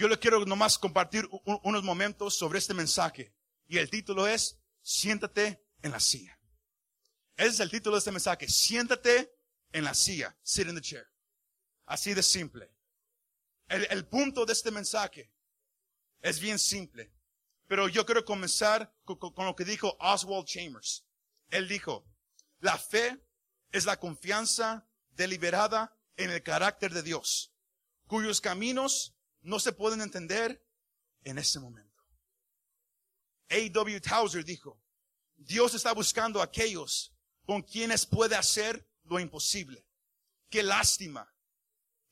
Yo 0.00 0.08
le 0.08 0.18
quiero 0.18 0.46
nomás 0.46 0.78
compartir 0.78 1.28
unos 1.62 1.82
momentos 1.84 2.34
sobre 2.34 2.58
este 2.58 2.72
mensaje. 2.72 3.34
Y 3.68 3.76
el 3.76 3.90
título 3.90 4.26
es, 4.26 4.58
siéntate 4.80 5.62
en 5.82 5.90
la 5.92 6.00
silla. 6.00 6.40
Ese 7.36 7.48
es 7.50 7.60
el 7.60 7.70
título 7.70 7.96
de 7.96 7.98
este 7.98 8.10
mensaje. 8.10 8.48
Siéntate 8.48 9.30
en 9.72 9.84
la 9.84 9.92
silla. 9.92 10.34
Sit 10.42 10.68
in 10.68 10.74
the 10.74 10.80
chair. 10.80 11.06
Así 11.84 12.14
de 12.14 12.22
simple. 12.22 12.72
El, 13.68 14.06
punto 14.06 14.46
de 14.46 14.54
este 14.54 14.70
mensaje 14.70 15.30
es 16.22 16.40
bien 16.40 16.58
simple. 16.58 17.12
Pero 17.66 17.86
yo 17.86 18.06
quiero 18.06 18.24
comenzar 18.24 18.94
con, 19.04 19.18
con- 19.18 19.34
con 19.34 19.44
lo 19.44 19.54
que 19.54 19.66
dijo 19.66 19.98
Oswald 20.00 20.46
Chambers. 20.46 21.04
Él 21.50 21.68
dijo, 21.68 22.06
la 22.60 22.78
fe 22.78 23.22
es 23.70 23.84
la 23.84 24.00
confianza 24.00 24.88
deliberada 25.10 25.94
en 26.16 26.30
el 26.30 26.42
carácter 26.42 26.94
de 26.94 27.02
Dios, 27.02 27.52
cuyos 28.06 28.40
caminos 28.40 29.14
no 29.42 29.58
se 29.58 29.72
pueden 29.72 30.00
entender 30.00 30.64
en 31.24 31.38
ese 31.38 31.60
momento. 31.60 31.90
A.W. 33.50 34.00
Towser 34.00 34.44
dijo, 34.44 34.80
Dios 35.36 35.74
está 35.74 35.92
buscando 35.92 36.40
a 36.40 36.44
aquellos 36.44 37.12
con 37.44 37.62
quienes 37.62 38.06
puede 38.06 38.36
hacer 38.36 38.88
lo 39.04 39.18
imposible. 39.18 39.86
Qué 40.48 40.62
lástima 40.62 41.34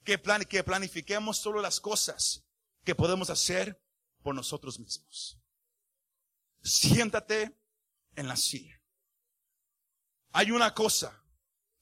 que, 0.04 0.20
que 0.48 0.64
planifiquemos 0.64 1.36
solo 1.38 1.60
las 1.60 1.80
cosas 1.80 2.44
que 2.84 2.94
podemos 2.94 3.30
hacer 3.30 3.80
por 4.22 4.34
nosotros 4.34 4.78
mismos. 4.80 5.38
Siéntate 6.62 7.56
en 8.16 8.26
la 8.28 8.36
silla. 8.36 8.80
Hay 10.32 10.50
una 10.50 10.74
cosa 10.74 11.24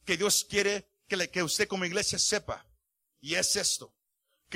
que 0.04 0.16
Dios 0.16 0.44
quiere 0.48 0.92
que, 1.08 1.16
le- 1.16 1.30
que 1.30 1.42
usted 1.42 1.66
como 1.68 1.84
iglesia 1.84 2.18
sepa, 2.18 2.66
y 3.20 3.34
es 3.34 3.56
esto, 3.56 3.95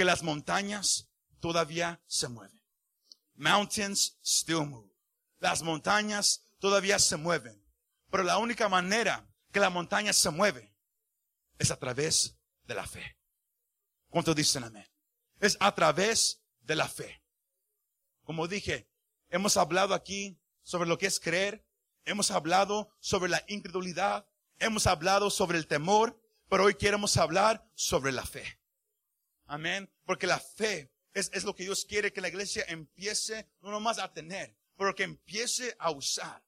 que 0.01 0.05
las 0.07 0.23
montañas 0.23 1.11
todavía 1.41 2.03
se 2.07 2.27
mueven. 2.27 2.59
Mountains 3.35 4.19
still 4.25 4.65
move. 4.65 4.91
Las 5.41 5.63
montañas 5.63 6.47
todavía 6.59 6.99
se 6.99 7.19
mueven. 7.19 7.63
Pero 8.11 8.23
la 8.23 8.39
única 8.39 8.71
manera 8.71 9.31
que 9.53 9.61
la 9.61 9.69
montaña 9.69 10.15
se 10.15 10.31
mueve 10.31 10.75
es 11.59 11.71
a 11.71 11.79
través 11.79 12.39
de 12.63 12.75
la 12.75 12.87
fe. 12.87 13.19
¿Cuántos 14.09 14.35
dicen 14.35 14.65
amén? 14.65 14.91
Es 15.39 15.59
a 15.61 15.75
través 15.75 16.43
de 16.63 16.77
la 16.77 16.89
fe. 16.89 17.23
Como 18.25 18.49
dije, 18.49 18.89
hemos 19.29 19.59
hablado 19.59 19.93
aquí 19.93 20.41
sobre 20.63 20.89
lo 20.89 20.97
que 20.97 21.09
es 21.09 21.21
creer, 21.21 21.63
hemos 22.07 22.31
hablado 22.31 22.89
sobre 23.01 23.29
la 23.29 23.45
incredulidad, 23.49 24.27
hemos 24.61 24.87
hablado 24.87 25.29
sobre 25.29 25.59
el 25.59 25.67
temor, 25.67 26.19
pero 26.49 26.65
hoy 26.65 26.77
queremos 26.77 27.19
hablar 27.19 27.71
sobre 27.75 28.13
la 28.13 28.25
fe. 28.25 28.60
Amén. 29.51 29.91
Porque 30.05 30.29
la 30.29 30.39
fe 30.39 30.93
es, 31.13 31.29
es 31.33 31.43
lo 31.43 31.55
que 31.55 31.65
Dios 31.65 31.85
quiere 31.85 32.13
que 32.13 32.21
la 32.21 32.29
iglesia 32.29 32.65
empiece 32.69 33.51
no 33.61 33.73
nomás 33.73 33.99
a 33.99 34.13
tener, 34.13 34.57
pero 34.77 34.95
que 34.95 35.03
empiece 35.03 35.75
a 35.81 35.91
usar. 35.91 36.41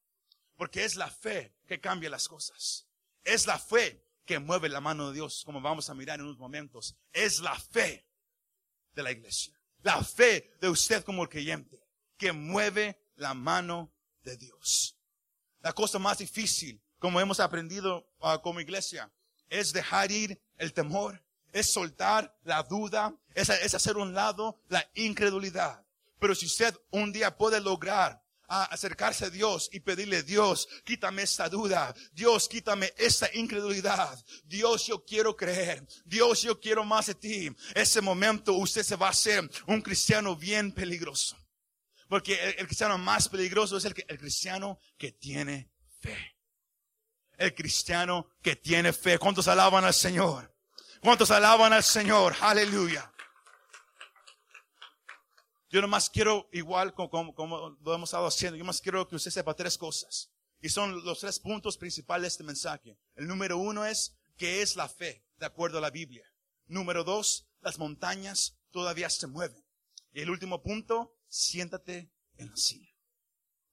Porque 0.56 0.84
es 0.84 0.94
la 0.94 1.10
fe 1.10 1.52
que 1.66 1.80
cambia 1.80 2.08
las 2.08 2.28
cosas. 2.28 2.86
Es 3.24 3.46
la 3.46 3.58
fe 3.58 4.06
que 4.24 4.38
mueve 4.38 4.68
la 4.68 4.80
mano 4.80 5.08
de 5.08 5.14
Dios, 5.14 5.42
como 5.44 5.60
vamos 5.60 5.90
a 5.90 5.94
mirar 5.94 6.20
en 6.20 6.26
unos 6.26 6.38
momentos. 6.38 6.96
Es 7.12 7.40
la 7.40 7.58
fe 7.58 8.06
de 8.94 9.02
la 9.02 9.10
iglesia. 9.10 9.60
La 9.82 10.04
fe 10.04 10.52
de 10.60 10.68
usted 10.68 11.02
como 11.02 11.24
el 11.24 11.28
creyente 11.28 11.82
que 12.16 12.30
mueve 12.30 13.02
la 13.16 13.34
mano 13.34 13.92
de 14.22 14.36
Dios. 14.36 14.96
La 15.58 15.72
cosa 15.72 15.98
más 15.98 16.18
difícil, 16.18 16.80
como 17.00 17.20
hemos 17.20 17.40
aprendido 17.40 18.08
ah, 18.20 18.40
como 18.40 18.60
iglesia, 18.60 19.12
es 19.48 19.72
dejar 19.72 20.12
ir 20.12 20.40
el 20.56 20.72
temor, 20.72 21.20
es 21.52 21.70
soltar 21.70 22.34
la 22.44 22.62
duda, 22.62 23.14
es, 23.34 23.50
hacer 23.50 23.96
un 23.96 24.14
lado 24.14 24.60
la 24.68 24.84
incredulidad. 24.94 25.84
Pero 26.18 26.34
si 26.34 26.46
usted 26.46 26.74
un 26.90 27.12
día 27.12 27.36
puede 27.36 27.60
lograr 27.60 28.20
ah, 28.48 28.64
acercarse 28.70 29.26
a 29.26 29.30
Dios 29.30 29.68
y 29.72 29.80
pedirle, 29.80 30.22
Dios, 30.22 30.68
quítame 30.84 31.22
esta 31.22 31.48
duda. 31.48 31.94
Dios, 32.12 32.48
quítame 32.48 32.92
esta 32.96 33.28
incredulidad. 33.34 34.18
Dios, 34.44 34.86
yo 34.86 35.04
quiero 35.04 35.36
creer. 35.36 35.86
Dios, 36.04 36.42
yo 36.42 36.58
quiero 36.58 36.84
más 36.84 37.06
de 37.06 37.14
ti. 37.14 37.50
Ese 37.74 38.00
momento 38.00 38.54
usted 38.54 38.82
se 38.82 38.96
va 38.96 39.08
a 39.08 39.10
hacer 39.10 39.48
un 39.66 39.82
cristiano 39.82 40.34
bien 40.36 40.72
peligroso. 40.72 41.36
Porque 42.08 42.38
el, 42.58 42.66
cristiano 42.66 42.98
más 42.98 43.28
peligroso 43.28 43.76
es 43.76 43.84
el, 43.84 43.94
el 44.06 44.18
cristiano 44.18 44.78
que 44.96 45.12
tiene 45.12 45.70
fe. 46.00 46.36
El 47.36 47.54
cristiano 47.54 48.28
que 48.42 48.54
tiene 48.54 48.92
fe. 48.92 49.18
¿Cuántos 49.18 49.48
alaban 49.48 49.84
al 49.84 49.94
Señor? 49.94 50.51
¿Cuántos 51.02 51.32
alaban 51.32 51.72
al 51.72 51.82
Señor? 51.82 52.32
Aleluya. 52.40 53.12
Yo 55.68 55.80
nomás 55.80 56.08
quiero, 56.08 56.48
igual 56.52 56.94
como, 56.94 57.34
como- 57.34 57.70
lo 57.82 57.94
hemos 57.94 58.10
estado 58.10 58.28
haciendo, 58.28 58.56
yo 58.56 58.64
más 58.64 58.80
quiero 58.80 59.08
que 59.08 59.16
usted 59.16 59.32
sepa 59.32 59.54
tres 59.54 59.76
cosas. 59.76 60.30
Y 60.60 60.68
son 60.68 61.04
los 61.04 61.18
tres 61.18 61.40
puntos 61.40 61.76
principales 61.76 62.22
de 62.22 62.28
este 62.28 62.44
mensaje. 62.44 62.96
El 63.16 63.26
número 63.26 63.58
uno 63.58 63.84
es, 63.84 64.14
¿qué 64.36 64.62
es 64.62 64.76
la 64.76 64.88
fe? 64.88 65.24
De 65.38 65.46
acuerdo 65.46 65.78
a 65.78 65.80
la 65.80 65.90
Biblia. 65.90 66.24
Número 66.66 67.02
dos, 67.02 67.48
las 67.62 67.80
montañas 67.80 68.56
todavía 68.70 69.10
se 69.10 69.26
mueven. 69.26 69.64
Y 70.12 70.20
el 70.20 70.30
último 70.30 70.62
punto, 70.62 71.16
siéntate 71.26 72.12
en 72.36 72.48
la 72.48 72.56
silla. 72.56 72.94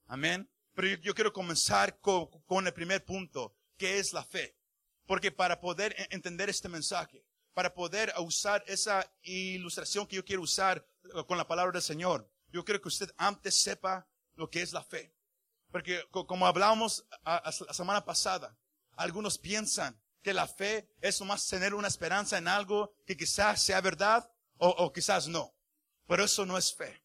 Amén. 0.06 0.50
Pero 0.74 0.96
yo, 1.00 1.14
quiero 1.14 1.32
comenzar 1.32 2.00
con, 2.00 2.26
con 2.46 2.66
el 2.66 2.72
primer 2.72 3.04
punto, 3.04 3.54
que 3.76 4.00
es 4.00 4.12
la 4.12 4.24
fe. 4.24 4.56
Porque 5.10 5.32
para 5.32 5.60
poder 5.60 5.92
e- 5.98 6.06
entender 6.14 6.48
este 6.48 6.68
mensaje, 6.68 7.24
para 7.52 7.74
poder 7.74 8.14
usar 8.18 8.62
esa 8.68 9.12
ilustración 9.22 10.06
que 10.06 10.14
yo 10.14 10.24
quiero 10.24 10.42
usar 10.42 10.86
eh, 11.16 11.24
con 11.26 11.36
la 11.36 11.48
palabra 11.48 11.72
del 11.72 11.82
Señor, 11.82 12.30
yo 12.52 12.64
quiero 12.64 12.80
que 12.80 12.86
usted 12.86 13.10
antes 13.16 13.60
sepa 13.60 14.06
lo 14.36 14.48
que 14.48 14.62
es 14.62 14.72
la 14.72 14.84
fe. 14.84 15.12
Porque 15.72 16.04
co- 16.12 16.28
como 16.28 16.46
a- 16.46 16.52
la 17.42 17.74
semana 17.74 18.04
pasada, 18.04 18.56
algunos 18.96 19.36
piensan 19.36 20.00
que 20.22 20.32
la 20.32 20.46
fe 20.46 20.88
es 21.00 21.18
nomás 21.18 21.44
tener 21.48 21.74
una 21.74 21.88
esperanza 21.88 22.38
en 22.38 22.46
algo 22.46 22.94
que 23.04 23.16
quizás 23.16 23.60
sea 23.60 23.80
verdad 23.80 24.30
o, 24.58 24.68
o 24.68 24.92
quizás 24.92 25.26
no. 25.26 25.52
Pero 26.06 26.22
eso 26.22 26.46
no 26.46 26.56
es 26.56 26.72
fe. 26.72 27.02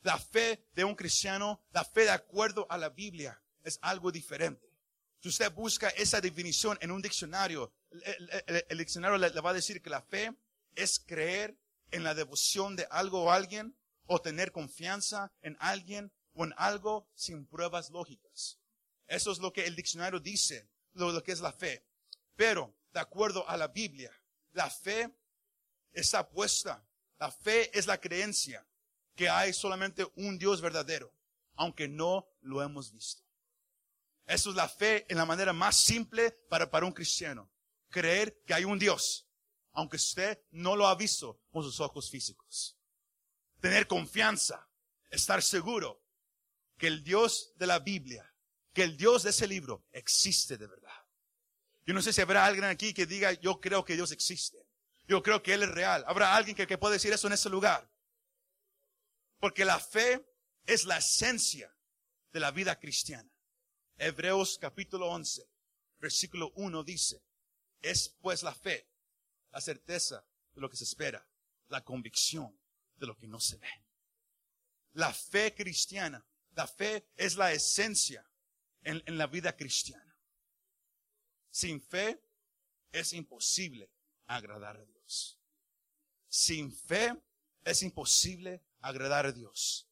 La 0.00 0.16
fe 0.16 0.64
de 0.72 0.84
un 0.84 0.94
cristiano, 0.94 1.60
la 1.70 1.84
fe 1.84 2.04
de 2.04 2.12
acuerdo 2.12 2.66
a 2.70 2.78
la 2.78 2.88
Biblia, 2.88 3.38
es 3.62 3.78
algo 3.82 4.10
diferente. 4.10 4.71
Si 5.22 5.28
usted 5.28 5.52
busca 5.52 5.88
esa 5.90 6.20
definición 6.20 6.76
en 6.80 6.90
un 6.90 7.00
diccionario, 7.00 7.72
el, 8.68 8.78
diccionario 8.78 9.18
le, 9.18 9.30
le 9.30 9.40
va 9.40 9.50
a 9.50 9.54
decir 9.54 9.80
que 9.80 9.88
la 9.88 10.02
fe 10.02 10.34
es 10.74 10.98
creer 10.98 11.56
en 11.92 12.02
la 12.02 12.14
devoción 12.14 12.74
de 12.74 12.88
algo 12.90 13.22
o 13.22 13.30
alguien 13.30 13.76
o 14.06 14.20
tener 14.20 14.50
confianza 14.50 15.32
en 15.40 15.56
alguien 15.60 16.12
o 16.32 16.44
en 16.44 16.52
algo 16.56 17.08
sin 17.14 17.46
pruebas 17.46 17.90
lógicas. 17.90 18.58
Eso 19.06 19.30
es 19.30 19.38
lo 19.38 19.52
que 19.52 19.64
el 19.64 19.76
diccionario 19.76 20.18
dice, 20.18 20.68
lo, 20.94 21.12
lo 21.12 21.22
que 21.22 21.30
es 21.30 21.40
la 21.40 21.52
fe. 21.52 21.86
Pero, 22.34 22.74
de 22.92 22.98
acuerdo 22.98 23.48
a 23.48 23.56
la 23.56 23.68
Biblia, 23.68 24.10
la 24.52 24.68
fe 24.70 25.08
está 25.92 26.28
puesta. 26.28 26.84
La 27.20 27.30
fe 27.30 27.70
es 27.78 27.86
la 27.86 28.00
creencia 28.00 28.66
que 29.14 29.28
hay 29.28 29.52
solamente 29.52 30.04
un 30.16 30.36
Dios 30.36 30.60
verdadero, 30.60 31.14
aunque 31.54 31.86
no 31.86 32.26
lo 32.40 32.60
hemos 32.60 32.90
visto. 32.90 33.21
Eso 34.26 34.50
es 34.50 34.56
la 34.56 34.68
fe 34.68 35.06
en 35.08 35.16
la 35.16 35.26
manera 35.26 35.52
más 35.52 35.76
simple 35.76 36.30
para, 36.48 36.70
para 36.70 36.86
un 36.86 36.92
cristiano. 36.92 37.50
Creer 37.90 38.42
que 38.46 38.54
hay 38.54 38.64
un 38.64 38.78
Dios, 38.78 39.28
aunque 39.72 39.96
usted 39.96 40.40
no 40.50 40.76
lo 40.76 40.86
ha 40.86 40.94
visto 40.94 41.40
con 41.50 41.62
sus 41.62 41.80
ojos 41.80 42.10
físicos. 42.10 42.78
Tener 43.60 43.86
confianza, 43.86 44.68
estar 45.10 45.42
seguro 45.42 46.02
que 46.78 46.86
el 46.86 47.04
Dios 47.04 47.52
de 47.56 47.66
la 47.66 47.78
Biblia, 47.78 48.28
que 48.72 48.82
el 48.82 48.96
Dios 48.96 49.22
de 49.22 49.30
ese 49.30 49.46
libro 49.46 49.84
existe 49.92 50.56
de 50.56 50.66
verdad. 50.66 50.90
Yo 51.84 51.94
no 51.94 52.02
sé 52.02 52.12
si 52.12 52.20
habrá 52.20 52.44
alguien 52.44 52.64
aquí 52.64 52.94
que 52.94 53.06
diga, 53.06 53.32
yo 53.32 53.60
creo 53.60 53.84
que 53.84 53.94
Dios 53.94 54.12
existe. 54.12 54.58
Yo 55.06 55.22
creo 55.22 55.42
que 55.42 55.54
Él 55.54 55.64
es 55.64 55.68
real. 55.68 56.04
¿Habrá 56.06 56.34
alguien 56.36 56.56
que, 56.56 56.66
que 56.66 56.78
pueda 56.78 56.94
decir 56.94 57.12
eso 57.12 57.26
en 57.26 57.32
ese 57.32 57.50
lugar? 57.50 57.90
Porque 59.40 59.64
la 59.64 59.80
fe 59.80 60.24
es 60.64 60.84
la 60.84 60.98
esencia 60.98 61.74
de 62.32 62.40
la 62.40 62.50
vida 62.52 62.78
cristiana. 62.78 63.31
Hebreos 63.96 64.58
capítulo 64.58 65.08
11, 65.08 65.48
versículo 65.98 66.52
1 66.56 66.82
dice, 66.82 67.22
es 67.80 68.08
pues 68.20 68.42
la 68.42 68.54
fe, 68.54 68.88
la 69.50 69.60
certeza 69.60 70.24
de 70.54 70.60
lo 70.60 70.68
que 70.68 70.76
se 70.76 70.84
espera, 70.84 71.26
la 71.68 71.84
convicción 71.84 72.58
de 72.96 73.06
lo 73.06 73.16
que 73.16 73.28
no 73.28 73.40
se 73.40 73.56
ve. 73.58 73.68
La 74.94 75.12
fe 75.12 75.54
cristiana, 75.54 76.24
la 76.54 76.66
fe 76.66 77.08
es 77.16 77.36
la 77.36 77.52
esencia 77.52 78.28
en, 78.82 79.02
en 79.06 79.18
la 79.18 79.26
vida 79.26 79.56
cristiana. 79.56 80.16
Sin 81.50 81.80
fe 81.80 82.20
es 82.90 83.12
imposible 83.12 83.90
agradar 84.26 84.76
a 84.76 84.84
Dios. 84.84 85.38
Sin 86.28 86.72
fe 86.72 87.14
es 87.64 87.82
imposible 87.82 88.62
agradar 88.80 89.26
a 89.26 89.32
Dios. 89.32 89.88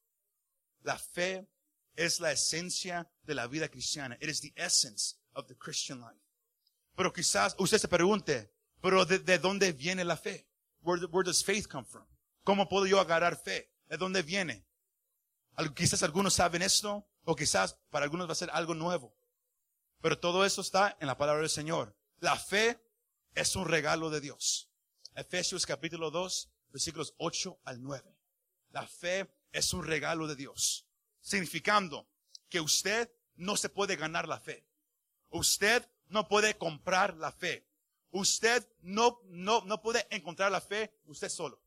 La 0.82 0.99
fe 0.99 1.47
es 1.94 2.20
la 2.20 2.32
esencia 2.32 3.11
de 3.30 3.34
la 3.36 3.46
vida 3.46 3.68
cristiana. 3.68 4.16
It 4.20 4.28
is 4.28 4.40
the 4.40 4.52
essence 4.56 5.16
of 5.34 5.46
the 5.46 5.54
Christian 5.54 6.00
life. 6.00 6.20
Pero 6.96 7.12
quizás 7.12 7.54
usted 7.58 7.78
se 7.78 7.86
pregunte, 7.86 8.52
pero 8.82 9.04
¿de, 9.04 9.20
de 9.20 9.38
dónde 9.38 9.72
viene 9.72 10.04
la 10.04 10.16
fe? 10.16 10.48
Where, 10.82 11.06
where 11.06 11.24
does 11.24 11.44
faith 11.44 11.68
come 11.68 11.84
from? 11.84 12.04
¿Cómo 12.42 12.68
puedo 12.68 12.86
yo 12.86 12.98
agarrar 12.98 13.36
fe? 13.36 13.70
¿De 13.88 13.96
dónde 13.96 14.22
viene? 14.22 14.66
Quizás 15.76 16.02
algunos 16.02 16.34
saben 16.34 16.62
esto, 16.62 17.06
o 17.24 17.36
quizás 17.36 17.76
para 17.90 18.04
algunos 18.04 18.26
va 18.26 18.32
a 18.32 18.34
ser 18.34 18.50
algo 18.52 18.74
nuevo. 18.74 19.14
Pero 20.00 20.18
todo 20.18 20.44
eso 20.44 20.62
está 20.62 20.96
en 21.00 21.06
la 21.06 21.16
palabra 21.16 21.42
del 21.42 21.50
Señor. 21.50 21.94
La 22.18 22.36
fe 22.36 22.82
es 23.34 23.54
un 23.54 23.66
regalo 23.66 24.10
de 24.10 24.20
Dios. 24.20 24.70
Efesios 25.14 25.66
capítulo 25.66 26.10
2, 26.10 26.50
versículos 26.70 27.14
8 27.18 27.60
al 27.64 27.80
9. 27.82 28.16
La 28.70 28.86
fe 28.86 29.32
es 29.52 29.72
un 29.72 29.84
regalo 29.84 30.26
de 30.26 30.34
Dios. 30.34 30.86
Significando 31.20 32.08
que 32.48 32.60
usted 32.60 33.10
no 33.40 33.56
se 33.56 33.70
puede 33.70 33.96
ganar 33.96 34.28
la 34.28 34.38
fe. 34.38 34.64
Usted 35.31 35.88
no 36.08 36.28
puede 36.28 36.56
comprar 36.56 37.16
la 37.16 37.32
fe. 37.32 37.66
Usted 38.10 38.66
no, 38.82 39.20
no, 39.25 39.62
no 39.62 39.81
puede 39.81 40.06
encontrar 40.10 40.52
la 40.52 40.60
fe 40.60 40.92
usted 41.06 41.28
solo. 41.28 41.60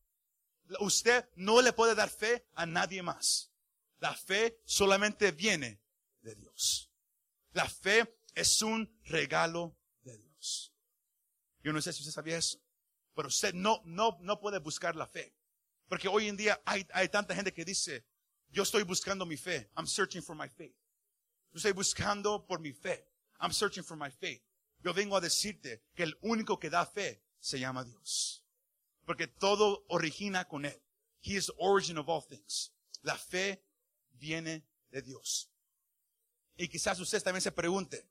Usted 0.80 1.28
no 1.36 1.62
le 1.62 1.74
puede 1.74 1.96
dar 1.96 2.10
fe 2.10 2.46
a 2.54 2.66
nadie 2.66 3.02
más. 3.02 3.52
La 4.00 4.14
fe 4.14 4.60
solamente 4.66 5.32
viene 5.32 5.82
de 6.22 6.36
Dios. 6.36 6.92
La 7.54 7.68
fe 7.68 8.20
es 8.36 8.62
un 8.62 9.00
regalo 9.06 9.76
de 10.04 10.18
Dios. 10.18 10.74
Yo 11.64 11.74
no 11.74 11.82
sé 11.82 11.92
si 11.92 12.02
usted 12.02 12.14
sabía 12.14 12.38
eso, 12.38 12.60
pero 13.16 13.30
usted 13.30 13.54
no, 13.54 13.82
no, 13.86 14.18
no 14.22 14.40
puede 14.40 14.60
buscar 14.60 14.96
la 14.96 15.08
fe. 15.08 15.34
Porque 15.88 16.08
hoy 16.08 16.28
en 16.28 16.38
día 16.38 16.62
hay, 16.66 16.86
hay 16.94 17.10
tanta 17.10 17.34
gente 17.34 17.54
que 17.54 17.66
dice, 17.66 18.06
yo 18.50 18.64
estoy 18.64 18.84
buscando 18.84 19.26
mi 19.26 19.38
fe. 19.38 19.72
I'm 19.76 19.88
searching 19.88 20.22
for 20.22 20.36
my 20.36 20.50
faith. 20.50 20.76
Yo 21.54 21.58
estoy 21.58 21.74
buscando 21.74 22.46
por 22.48 22.60
mi 22.60 22.74
fe. 22.74 23.08
I'm 23.40 23.52
searching 23.52 23.84
for 23.84 23.96
my 23.96 24.10
faith. 24.10 24.42
Yo 24.84 24.92
vengo 24.94 25.16
a 25.16 25.22
decirte 25.22 25.84
que 25.96 26.04
el 26.04 26.18
único 26.22 26.60
que 26.60 26.70
da 26.70 26.86
fe 26.86 27.22
se 27.40 27.60
llama 27.60 27.84
Dios. 27.84 28.44
Porque 29.06 29.28
todo 29.28 29.86
origina 29.90 30.46
con 30.46 30.66
Él. 30.66 30.82
He 31.22 31.36
is 31.36 31.46
the 31.46 31.54
origin 31.58 31.98
of 31.98 32.10
all 32.10 32.22
things. 32.22 32.72
La 33.04 33.16
fe 33.16 33.64
viene 34.20 34.66
de 34.90 35.02
Dios. 35.04 35.50
Y 36.58 36.68
quizás 36.68 37.00
usted 37.00 37.22
también 37.22 37.42
se 37.42 37.52
pregunte, 37.52 38.08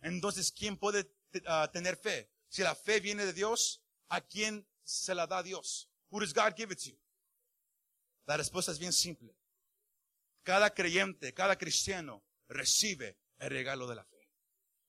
entonces, 0.00 0.50
¿quién 0.52 0.76
puede 0.76 1.10
uh, 1.34 1.68
tener 1.72 1.96
fe? 1.96 2.30
Si 2.48 2.62
la 2.62 2.74
fe 2.74 3.00
viene 3.00 3.24
de 3.26 3.32
Dios, 3.32 3.82
¿a 4.08 4.20
quién 4.20 4.66
se 4.82 5.14
la 5.14 5.26
da 5.26 5.42
Dios? 5.42 5.88
Who 6.10 6.20
does 6.20 6.32
God 6.32 6.54
give 6.56 6.72
it 6.72 6.78
to? 6.84 6.96
La 8.26 8.36
respuesta 8.36 8.72
es 8.72 8.78
bien 8.78 8.92
simple. 8.92 9.34
Cada 10.42 10.70
creyente, 10.70 11.32
cada 11.32 11.56
cristiano 11.56 12.22
recibe 12.48 13.18
el 13.38 13.50
regalo 13.50 13.86
de 13.86 13.96
la 13.96 14.04
fe. 14.04 14.30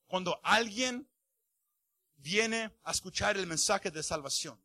Cuando 0.06 0.40
alguien 0.42 1.08
viene 2.16 2.72
a 2.84 2.92
escuchar 2.92 3.36
el 3.36 3.46
mensaje 3.46 3.90
de 3.90 4.02
salvación, 4.02 4.62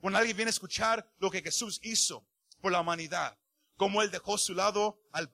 cuando 0.00 0.18
alguien 0.18 0.36
viene 0.36 0.48
a 0.48 0.50
escuchar 0.50 1.08
lo 1.18 1.30
que 1.30 1.42
Jesús 1.42 1.78
hizo 1.82 2.26
por 2.60 2.72
la 2.72 2.80
humanidad, 2.80 3.38
como 3.76 4.02
Él 4.02 4.10
dejó 4.10 4.38
su 4.38 4.54
lado 4.54 5.00
al, 5.12 5.32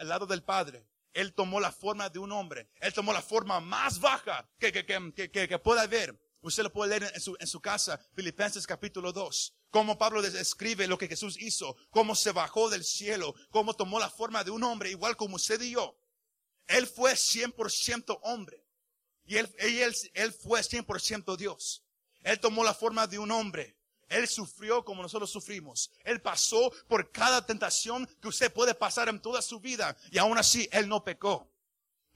lado 0.00 0.26
del 0.26 0.42
Padre, 0.42 0.86
Él 1.12 1.34
tomó 1.34 1.60
la 1.60 1.72
forma 1.72 2.08
de 2.08 2.18
un 2.18 2.32
hombre, 2.32 2.70
Él 2.80 2.92
tomó 2.92 3.12
la 3.12 3.22
forma 3.22 3.60
más 3.60 4.00
baja 4.00 4.48
que, 4.58 4.72
que, 4.72 4.84
que, 4.84 5.30
que 5.30 5.58
pueda 5.58 5.82
haber. 5.82 6.18
Usted 6.42 6.62
lo 6.62 6.72
puede 6.72 7.00
leer 7.00 7.12
en 7.12 7.20
su, 7.20 7.36
en 7.40 7.46
su 7.46 7.60
casa, 7.60 7.98
Filipenses 8.14 8.66
capítulo 8.66 9.12
2. 9.12 9.54
Cómo 9.70 9.98
Pablo 9.98 10.22
describe 10.22 10.86
lo 10.86 10.96
que 10.96 11.08
Jesús 11.08 11.40
hizo, 11.40 11.76
cómo 11.90 12.14
se 12.14 12.32
bajó 12.32 12.70
del 12.70 12.84
cielo, 12.84 13.34
cómo 13.50 13.74
tomó 13.74 13.98
la 13.98 14.10
forma 14.10 14.44
de 14.44 14.52
un 14.52 14.62
hombre, 14.62 14.90
igual 14.90 15.16
como 15.16 15.36
usted 15.36 15.60
y 15.60 15.72
yo. 15.72 15.98
Él 16.66 16.86
fue 16.86 17.12
100% 17.12 18.18
hombre. 18.22 18.64
Y 19.24 19.36
él, 19.36 19.52
él, 19.58 19.94
él 20.14 20.32
fue 20.32 20.60
100% 20.60 21.36
Dios. 21.36 21.84
Él 22.22 22.40
tomó 22.40 22.64
la 22.64 22.74
forma 22.74 23.06
de 23.06 23.18
un 23.18 23.30
hombre. 23.30 23.76
Él 24.08 24.28
sufrió 24.28 24.84
como 24.84 25.02
nosotros 25.02 25.30
sufrimos. 25.30 25.90
Él 26.04 26.20
pasó 26.20 26.72
por 26.88 27.10
cada 27.10 27.44
tentación 27.44 28.06
que 28.20 28.28
usted 28.28 28.52
puede 28.52 28.74
pasar 28.74 29.08
en 29.08 29.20
toda 29.20 29.42
su 29.42 29.60
vida. 29.60 29.96
Y 30.10 30.18
aún 30.18 30.38
así, 30.38 30.68
Él 30.72 30.88
no 30.88 31.02
pecó. 31.02 31.50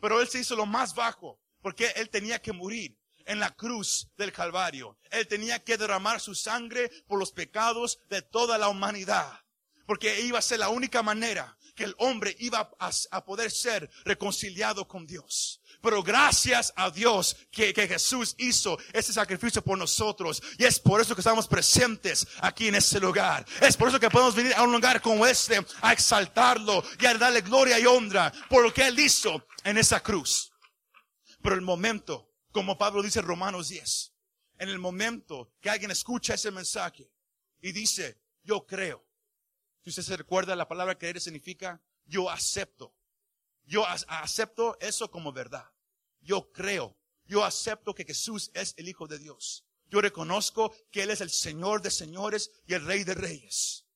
Pero 0.01 0.21
Él 0.21 0.29
se 0.29 0.41
hizo 0.41 0.55
lo 0.55 0.67
más 0.67 0.95
bajo. 0.95 1.41
Porque 1.63 1.93
Él 1.97 2.09
tenía 2.09 2.41
que 2.41 2.53
morir 2.53 2.97
en 3.27 3.39
la 3.39 3.55
cruz 3.55 4.09
del 4.17 4.33
Calvario. 4.33 4.99
Él 5.11 5.27
tenía 5.27 5.63
que 5.63 5.77
derramar 5.77 6.21
su 6.21 6.35
sangre 6.35 6.91
por 7.07 7.19
los 7.19 7.33
pecados 7.33 7.99
de 8.09 8.23
toda 8.23 8.57
la 8.57 8.69
humanidad. 8.69 9.41
Porque 9.87 10.21
iba 10.23 10.39
a 10.39 10.43
ser 10.43 10.61
la 10.61 10.69
única 10.69 11.03
manera 11.03 11.57
que 11.81 11.87
el 11.87 11.95
hombre 11.97 12.37
iba 12.41 12.71
a, 12.79 13.25
poder 13.25 13.51
ser 13.51 13.89
reconciliado 14.05 14.87
con 14.87 15.07
Dios. 15.07 15.63
Pero 15.81 16.03
gracias 16.03 16.75
a 16.77 16.91
Dios 16.91 17.35
que, 17.51 17.73
que, 17.73 17.89
Jesús 17.89 18.35
hizo 18.37 18.77
ese 18.93 19.15
sacrificio 19.15 19.65
por 19.65 19.79
nosotros. 19.79 20.43
Y 20.59 20.67
es 20.67 20.79
por 20.79 21.01
eso 21.01 21.15
que 21.15 21.23
estamos 21.23 21.49
presentes 21.49 22.29
aquí 22.43 22.69
en 22.69 22.75
este 22.75 23.01
lugar. 23.01 23.47
Es 23.63 23.79
por 23.79 23.89
eso 23.89 23.99
que 23.99 24.11
podemos 24.11 24.35
venir 24.35 24.53
a 24.53 24.63
un 24.63 24.73
lugar 24.73 25.01
como 25.01 25.25
este 25.25 25.59
a 25.81 25.95
exaltarlo 25.95 26.85
y 27.01 27.07
a 27.07 27.15
darle 27.15 27.41
gloria 27.41 27.81
y 27.81 27.87
honra 27.87 28.31
por 28.51 28.63
lo 28.63 28.75
que 28.75 28.87
Él 28.87 29.01
hizo 29.01 29.47
en 29.65 29.79
esa 29.79 30.03
cruz. 30.03 30.53
Pero 31.41 31.55
el 31.55 31.63
momento 31.63 32.31
como 32.53 32.77
Pablo 32.77 33.03
dice 33.03 33.21
en 33.21 33.25
Romanos 33.25 33.71
10, 33.71 34.13
en 34.59 34.69
el 34.69 34.79
momento 34.79 35.55
que 35.63 35.71
alguien 35.71 35.91
escucha 35.91 36.35
ese 36.35 36.51
mensaje 36.51 37.11
y 37.63 37.73
dice, 37.73 38.21
yo 38.43 38.67
creo. 38.67 39.10
Si 39.83 39.91
usted 39.91 40.03
se 40.03 40.17
recuerda, 40.17 40.55
la 40.57 40.69
palabra 40.69 40.99
creer 40.99 41.21
significa 41.21 41.81
yo 42.05 42.31
acepto. 42.31 42.95
Yo 43.65 43.87
acepto 43.87 44.77
eso 44.81 45.11
como 45.11 45.33
verdad. 45.33 45.71
Yo 46.21 46.51
creo. 46.53 46.97
Yo 47.25 47.45
acepto 47.45 47.95
que 47.95 48.05
Jesús 48.05 48.51
es 48.55 48.75
el 48.77 48.89
Hijo 48.89 49.07
de 49.07 49.19
Dios. 49.19 49.65
Yo 49.89 50.01
reconozco 50.01 50.75
que 50.91 51.03
Él 51.03 51.11
es 51.11 51.21
el 51.21 51.31
Señor 51.31 51.83
de 51.83 51.91
señores 51.91 52.51
y 52.67 52.75
el 52.75 52.85
Rey 52.85 53.05
de 53.05 53.15
reyes. 53.15 53.87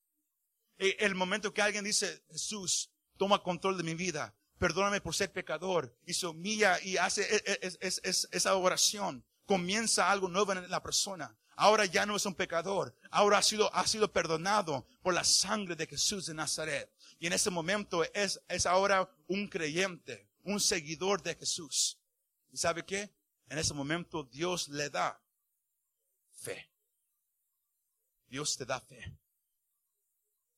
E, 0.79 0.97
el 1.01 1.15
momento 1.15 1.53
que 1.53 1.63
alguien 1.63 1.85
dice, 1.85 2.25
Jesús, 2.31 2.91
toma 3.17 3.43
control 3.43 3.77
de 3.77 3.85
mi 3.85 3.95
vida, 3.95 4.35
perdóname 4.59 5.01
por 5.01 5.15
ser 5.15 5.33
pecador, 5.33 5.97
y 6.05 6.15
se 6.15 6.27
humilla 6.27 6.81
y 6.83 6.97
hace 6.97 7.23
e, 7.23 7.59
e, 7.63 7.79
esa 7.81 8.55
oración, 8.57 9.25
comienza 9.47 10.11
algo 10.11 10.29
nuevo 10.29 10.53
en 10.53 10.69
la 10.69 10.83
persona. 10.83 11.37
Ahora 11.57 11.85
ya 11.87 12.05
no 12.05 12.17
es 12.17 12.27
un 12.27 12.35
pecador, 12.35 12.95
ahora 13.11 13.39
ha 13.39 13.43
sido, 13.43 13.73
ha 13.75 13.87
sido 13.87 14.13
perdonado 14.13 14.87
por 15.03 15.15
la 15.15 15.25
sangre 15.25 15.77
de 15.77 15.87
Jesús 15.87 16.27
de 16.27 16.35
Nazaret. 16.35 16.91
Y 17.19 17.27
en 17.27 17.33
ese 17.33 17.51
momento 17.51 18.05
es, 18.13 18.41
es 18.49 18.67
ahora 18.67 19.09
un 19.29 19.49
creyente, 19.49 20.29
un 20.43 20.61
seguidor 20.61 21.23
de 21.23 21.35
Jesús. 21.37 21.99
¿Y 22.51 22.57
sabe 22.57 22.85
qué? 22.85 23.13
En 23.49 23.59
ese 23.59 23.75
momento 23.75 24.25
Dios 24.25 24.69
le 24.69 24.91
da 24.91 25.21
fe. 26.33 26.71
Dios 28.27 28.57
te 28.57 28.65
da 28.65 28.81
fe. 28.81 29.17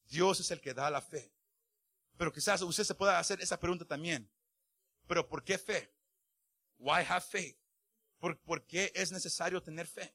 Dios 0.09 0.41
es 0.41 0.51
el 0.51 0.61
que 0.61 0.73
da 0.73 0.91
la 0.91 1.03
fe. 1.03 1.33
Pero 2.17 2.33
quizás 2.33 2.63
usted 2.63 2.85
se 2.85 2.95
pueda 2.95 3.19
hacer 3.19 3.41
esa 3.41 3.59
pregunta 3.59 3.85
también. 3.85 4.31
Pero 5.07 5.29
¿por 5.29 5.45
qué 5.45 5.59
fe? 5.59 5.93
Why 6.79 7.05
have 7.07 7.21
faith? 7.21 7.57
¿Por, 8.19 8.67
qué 8.67 8.91
es 8.95 9.13
necesario 9.13 9.63
tener 9.63 9.87
fe? 9.87 10.15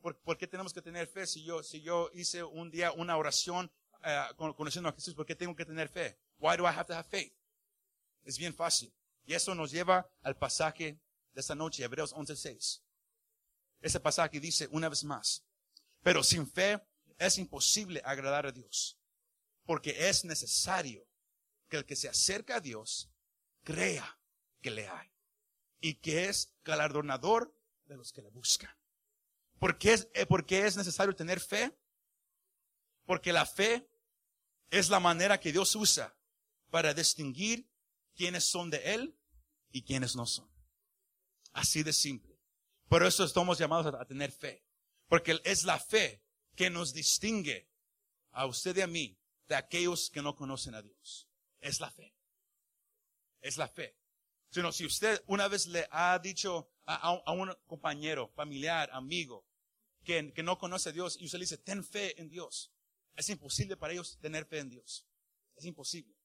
¿Por, 0.00 0.38
qué 0.38 0.46
tenemos 0.46 0.72
que 0.72 0.82
tener 0.82 1.06
fe 1.06 1.26
si 1.26 1.42
yo, 1.42 1.62
si 1.62 1.82
yo 1.82 2.10
hice 2.14 2.42
un 2.42 2.70
día 2.70 2.92
una 2.92 3.16
oración 3.16 3.70
eh, 4.02 4.24
conociendo 4.36 4.88
a 4.88 4.92
Jesús? 4.92 5.14
¿Por 5.14 5.26
qué 5.26 5.34
tengo 5.34 5.54
que 5.54 5.64
tener 5.64 5.88
fe? 5.88 6.18
Why 6.38 6.56
do 6.56 6.64
I 6.64 6.68
have 6.68 6.86
to 6.86 6.94
have 6.94 7.08
faith? 7.08 7.32
Es 8.24 8.38
bien 8.38 8.54
fácil. 8.54 8.92
Y 9.24 9.34
eso 9.34 9.54
nos 9.54 9.70
lleva 9.70 10.10
al 10.22 10.36
pasaje 10.36 10.98
de 11.32 11.40
esta 11.40 11.54
noche, 11.54 11.84
Hebreos 11.84 12.14
11.6. 12.14 12.82
Ese 13.80 14.00
pasaje 14.00 14.40
dice 14.40 14.68
una 14.70 14.88
vez 14.88 15.04
más, 15.04 15.44
pero 16.02 16.22
sin 16.22 16.46
fe 16.46 16.80
es 17.18 17.38
imposible 17.38 18.00
agradar 18.04 18.46
a 18.46 18.52
Dios 18.52 19.00
porque 19.70 20.08
es 20.08 20.24
necesario 20.24 21.06
que 21.68 21.76
el 21.76 21.84
que 21.84 21.94
se 21.94 22.08
acerca 22.08 22.56
a 22.56 22.60
Dios 22.60 23.08
crea 23.62 24.18
que 24.60 24.72
le 24.72 24.88
hay 24.88 25.08
y 25.80 25.94
que 25.94 26.24
es 26.24 26.52
galardonador 26.64 27.56
de 27.86 27.96
los 27.96 28.12
que 28.12 28.20
le 28.20 28.30
buscan. 28.30 28.74
¿Por 29.60 29.76
qué 29.76 29.92
es, 29.92 30.08
eh, 30.14 30.26
es 30.48 30.76
necesario 30.78 31.14
tener 31.14 31.38
fe? 31.38 31.78
Porque 33.04 33.30
la 33.30 33.44
fe 33.44 33.86
es 34.70 34.88
la 34.88 34.98
manera 34.98 35.38
que 35.38 35.52
Dios 35.52 35.76
usa 35.76 36.16
para 36.70 36.94
distinguir 36.94 37.70
quiénes 38.14 38.44
son 38.44 38.70
de 38.70 38.94
Él 38.94 39.14
y 39.70 39.82
quiénes 39.82 40.16
no 40.16 40.24
son. 40.24 40.50
Así 41.52 41.82
de 41.82 41.92
simple. 41.92 42.40
Por 42.88 43.04
eso 43.04 43.22
estamos 43.22 43.58
llamados 43.58 43.94
a 43.94 44.04
tener 44.06 44.32
fe. 44.32 44.64
Porque 45.08 45.38
es 45.44 45.64
la 45.64 45.78
fe 45.78 46.24
que 46.56 46.70
nos 46.70 46.94
distingue 46.94 47.68
a 48.32 48.46
usted 48.46 48.74
y 48.78 48.80
a 48.80 48.86
mí 48.86 49.18
de 49.46 49.56
aquellos 49.56 50.08
que 50.08 50.22
no 50.22 50.34
conocen 50.34 50.74
a 50.74 50.80
Dios. 50.80 51.28
Es 51.60 51.80
la 51.80 51.90
fe. 51.90 52.14
Es 53.42 53.58
la 53.58 53.68
fe. 53.68 53.94
Sino 54.48 54.72
si 54.72 54.86
usted 54.86 55.22
una 55.26 55.48
vez 55.48 55.66
le 55.66 55.86
ha 55.90 56.18
dicho 56.18 56.70
a, 56.86 57.32
un 57.32 57.54
compañero, 57.66 58.28
familiar, 58.28 58.88
amigo, 58.92 59.44
que, 60.04 60.32
que, 60.32 60.42
no 60.42 60.58
conoce 60.58 60.88
a 60.88 60.92
Dios 60.92 61.16
y 61.20 61.26
usted 61.26 61.38
dice, 61.38 61.58
ten 61.58 61.84
fe 61.84 62.20
en 62.20 62.28
Dios. 62.28 62.72
Es 63.16 63.28
imposible 63.28 63.76
para 63.76 63.92
ellos 63.92 64.18
tener 64.20 64.46
fe 64.46 64.58
en 64.58 64.70
Dios. 64.70 65.06
Es 65.56 65.64
imposible. 65.64 66.16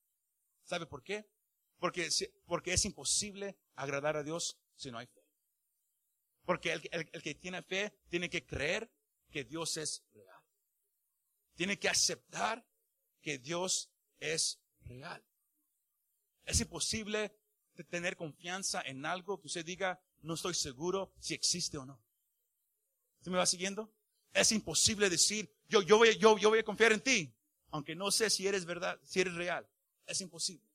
¿Sabe 0.63 0.85
por 0.85 1.03
qué? 1.03 1.29
Porque, 1.77 2.09
porque 2.45 2.73
es 2.73 2.85
imposible 2.85 3.57
agradar 3.75 4.15
a 4.15 4.23
Dios 4.23 4.57
si 4.75 4.91
no 4.91 4.97
hay 4.97 5.07
fe. 5.07 5.23
Porque 6.45 6.73
el, 6.73 7.09
el 7.11 7.21
que 7.21 7.35
tiene 7.35 7.61
fe 7.63 7.93
tiene 8.09 8.29
que 8.29 8.45
creer 8.45 8.91
que 9.29 9.43
Dios 9.43 9.75
es 9.77 10.03
real 10.13 10.43
Tiene 11.55 11.77
que 11.79 11.89
aceptar 11.89 12.65
que 13.21 13.39
Dios 13.39 13.89
es 14.19 14.61
real. 14.81 15.25
Es 16.45 16.61
imposible 16.61 17.35
tener 17.89 18.15
confianza 18.15 18.81
en 18.81 19.05
algo 19.05 19.41
que 19.41 19.47
usted 19.47 19.65
diga, 19.65 19.99
no 20.21 20.35
estoy 20.35 20.53
seguro 20.53 21.11
si 21.19 21.33
existe 21.33 21.77
o 21.77 21.85
no. 21.85 22.04
¿Usted 23.25 23.31
me 23.31 23.39
va 23.39 23.47
siguiendo? 23.47 23.91
Es 24.33 24.51
imposible 24.51 25.09
decir, 25.09 25.51
yo, 25.67 25.81
yo, 25.81 25.97
voy, 25.97 26.15
yo, 26.19 26.37
yo 26.37 26.49
voy 26.51 26.59
a 26.59 26.63
confiar 26.63 26.91
en 26.91 27.01
ti, 27.01 27.33
aunque 27.71 27.95
no 27.95 28.11
sé 28.11 28.29
si 28.29 28.47
eres 28.47 28.65
verdad, 28.65 28.99
si 29.01 29.19
eres 29.19 29.33
real. 29.33 29.67
Es 30.05 30.21
imposible. 30.21 30.69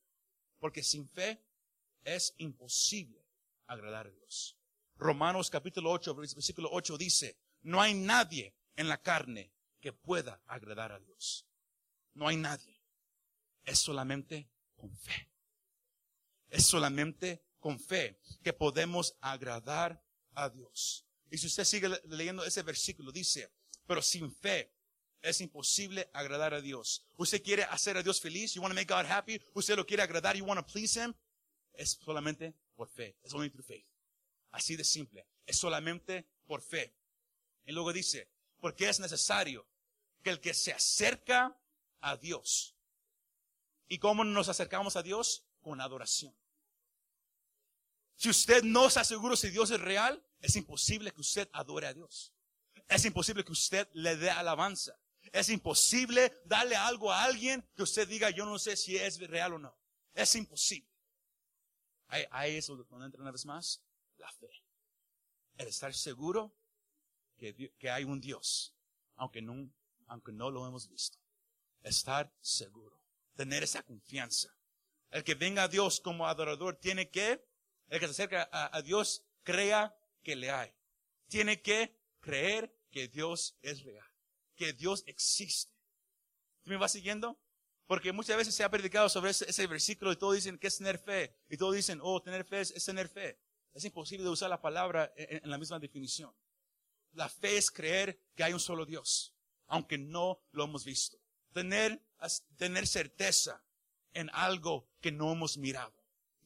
Porque 0.59 0.83
sin 0.83 1.09
fe 1.09 1.41
es 2.03 2.35
imposible 2.39 3.25
agradar 3.69 4.09
a 4.09 4.11
Dios. 4.11 4.57
Romanos 4.97 5.49
capítulo 5.49 5.93
8, 5.93 6.13
versículo 6.13 6.71
8 6.73 6.99
dice, 6.99 7.37
no 7.63 7.81
hay 7.81 7.95
nadie 7.95 8.53
en 8.75 8.89
la 8.89 9.01
carne 9.01 9.53
que 9.79 9.93
pueda 9.93 10.43
agradar 10.49 10.91
a 10.91 10.99
Dios. 10.99 11.47
No 12.15 12.27
hay 12.27 12.37
nadie. 12.37 12.83
Es 13.63 13.79
solamente 13.79 14.51
con 14.75 14.93
fe. 14.97 15.31
Es 16.49 16.67
solamente 16.67 17.45
con 17.61 17.79
fe 17.79 18.19
que 18.43 18.53
podemos 18.53 19.15
agradar 19.21 20.03
a 20.35 20.49
Dios. 20.49 21.07
Y 21.31 21.39
si 21.39 21.47
usted 21.47 21.65
sigue 21.65 21.89
leyendo 22.09 22.45
ese 22.45 22.63
versículo, 22.63 23.13
dice, 23.13 23.53
pero 23.87 24.03
sin 24.03 24.35
fe 24.35 24.73
es 25.23 25.41
imposible 25.41 26.11
agradar 26.13 26.55
a 26.55 26.61
Dios. 26.61 27.05
Usted 27.17 27.43
quiere 27.43 27.65
hacer 27.65 27.97
a 27.97 28.03
Dios 28.03 28.21
feliz, 28.21 28.55
you 28.55 28.63
want 28.63 28.73
to 28.73 28.75
make 28.75 28.93
God 28.93 29.07
happy, 29.07 29.41
usted 29.55 29.77
lo 29.77 29.87
quiere 29.87 30.03
agradar, 30.03 30.37
you 30.37 30.45
want 30.45 30.61
to 30.61 30.67
please 30.73 30.99
Him, 30.99 31.15
es 31.75 31.99
solamente 32.03 32.55
por 32.75 32.89
fe. 32.89 33.17
Es 33.23 33.33
only 33.35 33.51
through 33.51 33.65
faith. 33.65 33.87
Así 34.51 34.77
de 34.77 34.85
simple. 34.85 35.27
Es 35.47 35.57
solamente 35.57 36.27
por 36.47 36.63
fe. 36.63 36.95
Y 37.65 37.73
luego 37.73 37.93
dice, 37.93 38.29
porque 38.59 38.89
es 38.89 39.01
necesario 39.01 39.67
que 40.23 40.31
el 40.31 40.41
que 40.41 40.55
se 40.55 40.73
acerca 40.73 41.57
a 42.01 42.17
Dios. 42.17 42.75
¿Y 43.89 43.99
cómo 43.99 44.25
nos 44.25 44.49
acercamos 44.49 44.97
a 44.97 45.03
Dios? 45.03 45.45
Con 45.61 45.81
adoración. 45.81 46.35
Si 48.17 48.29
usted 48.29 48.63
no 48.63 48.87
está 48.87 49.05
seguro 49.05 49.37
si 49.37 49.51
Dios 49.51 49.71
es 49.71 49.81
real, 49.81 50.23
es 50.41 50.57
imposible 50.57 51.13
que 51.13 51.21
usted 51.21 51.49
adore 51.53 51.87
a 51.87 51.95
Dios. 51.95 52.33
Es 52.89 53.05
imposible 53.05 53.45
que 53.45 53.53
usted 53.53 53.89
le 53.93 54.17
dé 54.17 54.31
alabanza. 54.31 54.99
Es 55.33 55.49
imposible 55.51 56.33
darle 56.45 56.77
algo 56.77 57.13
a 57.13 57.25
alguien 57.25 57.69
que 57.77 57.83
usted 57.83 58.09
diga, 58.09 58.31
yo 58.31 58.47
no 58.47 58.59
sé 58.59 58.77
si 58.77 58.97
es 58.97 59.19
real 59.21 59.55
o 59.55 59.59
no. 59.59 59.79
Es 60.15 60.35
imposible. 60.35 60.89
Ahí, 62.09 62.57
es 62.57 62.67
donde 62.67 62.85
entra 63.05 63.21
una 63.21 63.31
vez 63.31 63.45
más 63.45 63.83
la 64.17 64.31
fe. 64.33 64.51
El 65.57 65.69
estar 65.69 65.95
seguro 65.95 66.57
que, 67.37 67.91
hay 67.91 68.05
un 68.05 68.21
Dios, 68.21 68.75
aunque 69.17 69.41
no, 69.41 69.71
aunque 70.09 70.33
no 70.33 70.51
lo 70.51 70.67
hemos 70.67 70.89
visto. 70.89 71.19
Estar 71.83 72.33
seguro. 72.41 72.99
Tener 73.37 73.63
esa 73.63 73.83
confianza. 73.85 74.53
El 75.11 75.23
que 75.23 75.35
venga 75.35 75.65
a 75.65 75.69
Dios 75.69 76.01
como 76.01 76.27
adorador 76.27 76.77
tiene 76.77 77.11
que, 77.11 77.47
el 77.89 78.01
que 78.01 78.07
se 78.07 78.13
acerca 78.13 78.49
a 78.51 78.83
Dios, 78.83 79.23
crea 79.43 79.95
que 80.23 80.37
le 80.37 80.51
hay. 80.51 80.73
Tiene 81.29 81.61
que 81.63 81.97
creer 82.21 82.75
que 82.91 83.09
Dios 83.09 83.57
es 83.63 83.83
real. 83.83 84.07
Que 84.55 84.73
Dios 84.73 85.05
existe. 85.07 85.73
¿Me 86.65 86.77
va 86.77 86.89
siguiendo? 86.89 87.41
Porque 87.87 88.13
muchas 88.13 88.37
veces 88.37 88.55
se 88.55 88.63
ha 88.63 88.71
predicado 88.71 89.09
sobre 89.09 89.31
ese, 89.31 89.67
versículo 89.67 90.13
y 90.13 90.17
todos 90.17 90.35
dicen 90.35 90.59
que 90.59 90.69
es 90.69 90.77
tener 90.77 90.99
fe. 90.99 91.35
Y 91.49 91.57
todos 91.57 91.75
dicen, 91.75 91.99
oh, 92.03 92.23
tener 92.23 92.45
fe 92.45 92.61
es, 92.61 92.85
tener 92.85 93.09
fe. 93.09 93.41
Es 93.73 93.85
imposible 93.85 94.25
de 94.25 94.31
usar 94.31 94.49
la 94.49 94.61
palabra 94.61 95.13
en, 95.17 95.51
la 95.51 95.59
misma 95.59 95.79
definición. 95.79 96.33
La 97.13 97.29
fe 97.29 97.57
es 97.57 97.71
creer 97.71 98.21
que 98.37 98.45
hay 98.45 98.53
un 98.53 98.61
solo 98.61 98.87
Dios, 98.87 99.35
aunque 99.67 99.99
no 99.99 100.41
lo 100.53 100.65
hemos 100.65 100.85
visto. 100.85 101.19
Tener, 101.53 102.01
tener 102.57 102.87
certeza 102.87 103.65
en 104.13 104.31
algo 104.33 104.89
que 105.01 105.11
no 105.11 105.33
hemos 105.33 105.59
mirado 105.59 105.95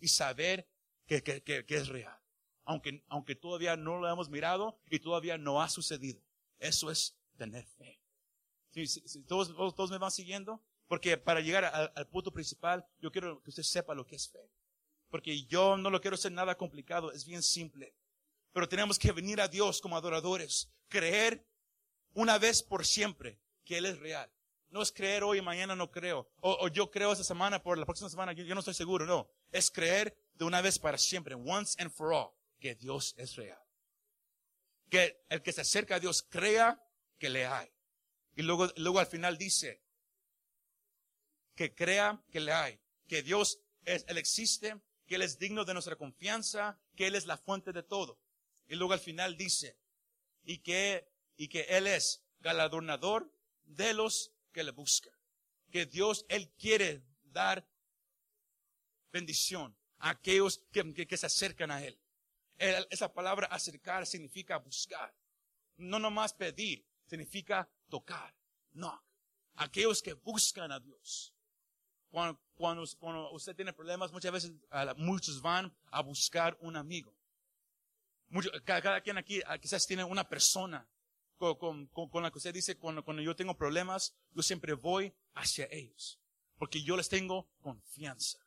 y 0.00 0.08
saber 0.08 0.66
que, 1.06 1.22
que, 1.22 1.42
que, 1.42 1.76
es 1.76 1.88
real. 1.88 2.18
Aunque, 2.64 3.04
aunque 3.08 3.34
todavía 3.34 3.76
no 3.76 3.98
lo 3.98 4.08
hemos 4.08 4.30
mirado 4.30 4.78
y 4.90 4.98
todavía 4.98 5.36
no 5.38 5.62
ha 5.62 5.68
sucedido. 5.68 6.20
Eso 6.58 6.90
es 6.90 7.16
tener 7.36 7.66
fe. 7.66 8.00
¿Todos, 9.26 9.54
todos 9.74 9.90
me 9.90 9.98
van 9.98 10.10
siguiendo? 10.10 10.62
Porque 10.86 11.16
para 11.16 11.40
llegar 11.40 11.64
al, 11.64 12.08
punto 12.08 12.32
principal, 12.32 12.86
yo 13.00 13.10
quiero 13.10 13.42
que 13.42 13.50
usted 13.50 13.62
sepa 13.62 13.94
lo 13.94 14.06
que 14.06 14.16
es 14.16 14.28
fe. 14.28 14.50
Porque 15.08 15.44
yo 15.44 15.76
no 15.76 15.90
lo 15.90 16.00
quiero 16.00 16.16
hacer 16.16 16.32
nada 16.32 16.56
complicado, 16.56 17.12
es 17.12 17.24
bien 17.24 17.42
simple. 17.42 17.94
Pero 18.52 18.68
tenemos 18.68 18.98
que 18.98 19.12
venir 19.12 19.40
a 19.40 19.48
Dios 19.48 19.80
como 19.80 19.96
adoradores, 19.96 20.70
creer 20.88 21.46
una 22.12 22.38
vez 22.38 22.62
por 22.62 22.84
siempre 22.84 23.40
que 23.64 23.78
Él 23.78 23.86
es 23.86 23.98
real. 23.98 24.30
No 24.68 24.82
es 24.82 24.90
creer 24.90 25.22
hoy 25.22 25.38
y 25.38 25.42
mañana 25.42 25.76
no 25.76 25.90
creo. 25.90 26.28
O, 26.40 26.68
yo 26.68 26.90
creo 26.90 27.12
esta 27.12 27.24
semana, 27.24 27.62
por 27.62 27.78
la 27.78 27.86
próxima 27.86 28.10
semana 28.10 28.32
yo, 28.32 28.54
no 28.54 28.58
estoy 28.58 28.74
seguro. 28.74 29.06
No. 29.06 29.28
Es 29.52 29.70
creer 29.70 30.16
de 30.34 30.44
una 30.44 30.60
vez 30.60 30.78
para 30.78 30.98
siempre, 30.98 31.34
once 31.34 31.80
and 31.80 31.92
for 31.92 32.12
all, 32.12 32.32
que 32.64 32.74
Dios 32.76 33.14
es 33.18 33.36
real. 33.36 33.62
Que 34.88 35.26
el 35.28 35.42
que 35.42 35.52
se 35.52 35.60
acerca 35.60 35.96
a 35.96 36.00
Dios 36.00 36.22
crea 36.22 36.82
que 37.18 37.28
le 37.28 37.44
hay. 37.44 37.70
Y 38.36 38.40
luego, 38.40 38.72
luego 38.76 39.00
al 39.00 39.06
final 39.06 39.36
dice, 39.36 39.82
que 41.54 41.74
crea 41.74 42.24
que 42.30 42.40
le 42.40 42.52
hay, 42.52 42.80
que 43.06 43.22
Dios 43.22 43.60
es, 43.84 44.06
Él 44.08 44.16
existe, 44.16 44.80
que 45.06 45.16
Él 45.16 45.20
es 45.20 45.38
digno 45.38 45.66
de 45.66 45.74
nuestra 45.74 45.96
confianza, 45.96 46.80
que 46.96 47.06
Él 47.06 47.16
es 47.16 47.26
la 47.26 47.36
fuente 47.36 47.70
de 47.70 47.82
todo. 47.82 48.18
Y 48.66 48.76
luego 48.76 48.94
al 48.94 49.00
final 49.00 49.36
dice, 49.36 49.76
y 50.42 50.60
que, 50.60 51.06
y 51.36 51.48
que 51.48 51.66
Él 51.68 51.86
es 51.86 52.24
galardonador 52.40 53.30
de 53.64 53.92
los 53.92 54.32
que 54.52 54.64
le 54.64 54.70
buscan. 54.70 55.12
Que 55.70 55.84
Dios, 55.84 56.24
Él 56.30 56.50
quiere 56.56 57.04
dar 57.24 57.68
bendición 59.12 59.76
a 59.98 60.08
aquellos 60.08 60.62
que, 60.72 61.06
que, 61.06 61.16
se 61.18 61.26
acercan 61.26 61.70
a 61.70 61.84
Él. 61.84 62.00
Esa 62.58 63.12
palabra 63.12 63.46
acercar 63.48 64.06
significa 64.06 64.58
buscar. 64.58 65.14
No 65.76 65.98
nomás 65.98 66.32
pedir, 66.32 66.86
significa 67.06 67.68
tocar. 67.88 68.34
No. 68.72 69.02
Aquellos 69.56 70.02
que 70.02 70.14
buscan 70.14 70.72
a 70.72 70.80
Dios. 70.80 71.34
Cuando, 72.10 72.40
cuando, 72.54 73.32
usted 73.32 73.56
tiene 73.56 73.72
problemas, 73.72 74.12
muchas 74.12 74.32
veces 74.32 74.52
muchos 74.96 75.40
van 75.42 75.74
a 75.90 76.00
buscar 76.00 76.56
un 76.60 76.76
amigo. 76.76 77.16
cada, 78.64 79.00
quien 79.00 79.18
aquí 79.18 79.40
quizás 79.60 79.86
tiene 79.86 80.04
una 80.04 80.28
persona 80.28 80.88
con, 81.36 81.86
con, 81.88 82.22
la 82.22 82.30
que 82.30 82.38
usted 82.38 82.54
dice, 82.54 82.76
cuando, 82.76 83.04
cuando 83.04 83.22
yo 83.22 83.34
tengo 83.34 83.56
problemas, 83.56 84.14
yo 84.32 84.42
siempre 84.42 84.74
voy 84.74 85.12
hacia 85.34 85.66
ellos. 85.70 86.20
Porque 86.56 86.82
yo 86.82 86.96
les 86.96 87.08
tengo 87.08 87.48
confianza. 87.60 88.38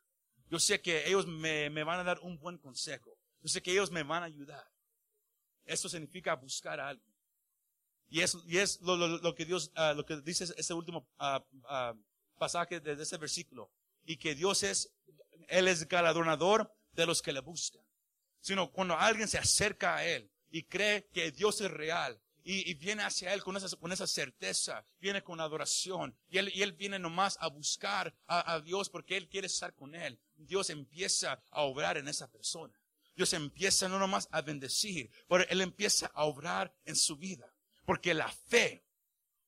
Yo 0.50 0.58
sé 0.58 0.80
que 0.80 1.06
ellos 1.06 1.26
me, 1.26 1.68
me 1.68 1.84
van 1.84 2.00
a 2.00 2.04
dar 2.04 2.20
un 2.20 2.38
buen 2.38 2.56
consejo. 2.56 3.17
Yo 3.48 3.52
sé 3.52 3.62
que 3.62 3.72
ellos 3.72 3.90
me 3.90 4.02
van 4.02 4.22
a 4.22 4.26
ayudar. 4.26 4.70
Eso 5.64 5.88
significa 5.88 6.34
buscar 6.34 6.78
a 6.80 6.88
alguien. 6.88 7.14
Y 8.10 8.20
es, 8.20 8.36
y 8.46 8.58
es 8.58 8.78
lo, 8.82 8.94
lo, 8.94 9.08
lo 9.08 9.34
que 9.34 9.46
Dios, 9.46 9.72
uh, 9.74 9.94
lo 9.96 10.04
que 10.04 10.20
dice 10.20 10.52
ese 10.54 10.74
último 10.74 11.08
uh, 11.18 11.38
uh, 11.62 11.98
pasaje 12.36 12.78
de 12.78 13.02
ese 13.02 13.16
versículo. 13.16 13.70
Y 14.04 14.18
que 14.18 14.34
Dios 14.34 14.62
es, 14.64 14.92
Él 15.48 15.66
es 15.66 15.88
galardonador 15.88 16.70
de 16.92 17.06
los 17.06 17.22
que 17.22 17.32
le 17.32 17.40
buscan. 17.40 17.80
Sino 18.38 18.70
cuando 18.70 18.98
alguien 18.98 19.28
se 19.28 19.38
acerca 19.38 19.96
a 19.96 20.04
Él 20.04 20.30
y 20.50 20.64
cree 20.64 21.08
que 21.08 21.32
Dios 21.32 21.62
es 21.62 21.70
real 21.70 22.20
y, 22.44 22.74
viene 22.74 23.02
hacia 23.02 23.32
Él 23.32 23.42
con 23.42 23.56
esa, 23.56 23.74
con 23.78 23.92
esa 23.92 24.06
certeza, 24.06 24.84
viene 25.00 25.22
con 25.22 25.40
adoración 25.40 26.14
y 26.28 26.36
Él, 26.36 26.50
y 26.54 26.60
él 26.60 26.72
viene 26.72 26.98
nomás 26.98 27.38
a 27.40 27.48
buscar 27.48 28.14
a, 28.26 28.52
a 28.52 28.60
Dios 28.60 28.90
porque 28.90 29.16
Él 29.16 29.26
quiere 29.26 29.46
estar 29.46 29.74
con 29.74 29.94
Él. 29.94 30.20
Dios 30.36 30.68
empieza 30.68 31.42
a 31.50 31.62
obrar 31.62 31.96
en 31.96 32.08
esa 32.08 32.30
persona. 32.30 32.78
Dios 33.18 33.32
empieza 33.32 33.88
no 33.88 33.98
nomás 33.98 34.28
a 34.30 34.42
bendecir, 34.42 35.10
pero 35.28 35.44
Él 35.48 35.60
empieza 35.60 36.06
a 36.14 36.22
obrar 36.22 36.72
en 36.84 36.94
su 36.94 37.16
vida. 37.16 37.52
Porque 37.84 38.14
la 38.14 38.30
fe, 38.30 38.86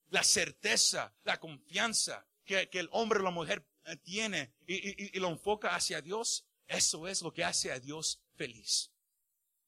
la 0.08 0.24
certeza, 0.24 1.14
la 1.22 1.38
confianza 1.38 2.26
que, 2.44 2.68
el 2.72 2.88
hombre 2.90 3.20
o 3.20 3.22
la 3.22 3.30
mujer 3.30 3.64
eh, 3.84 3.94
tiene 3.98 4.52
y, 4.66 5.16
lo 5.20 5.28
enfoca 5.28 5.76
hacia 5.76 6.02
Dios, 6.02 6.44
eso 6.66 7.06
es 7.06 7.22
lo 7.22 7.32
que 7.32 7.44
hace 7.44 7.70
a 7.70 7.78
Dios 7.78 8.20
feliz. 8.34 8.90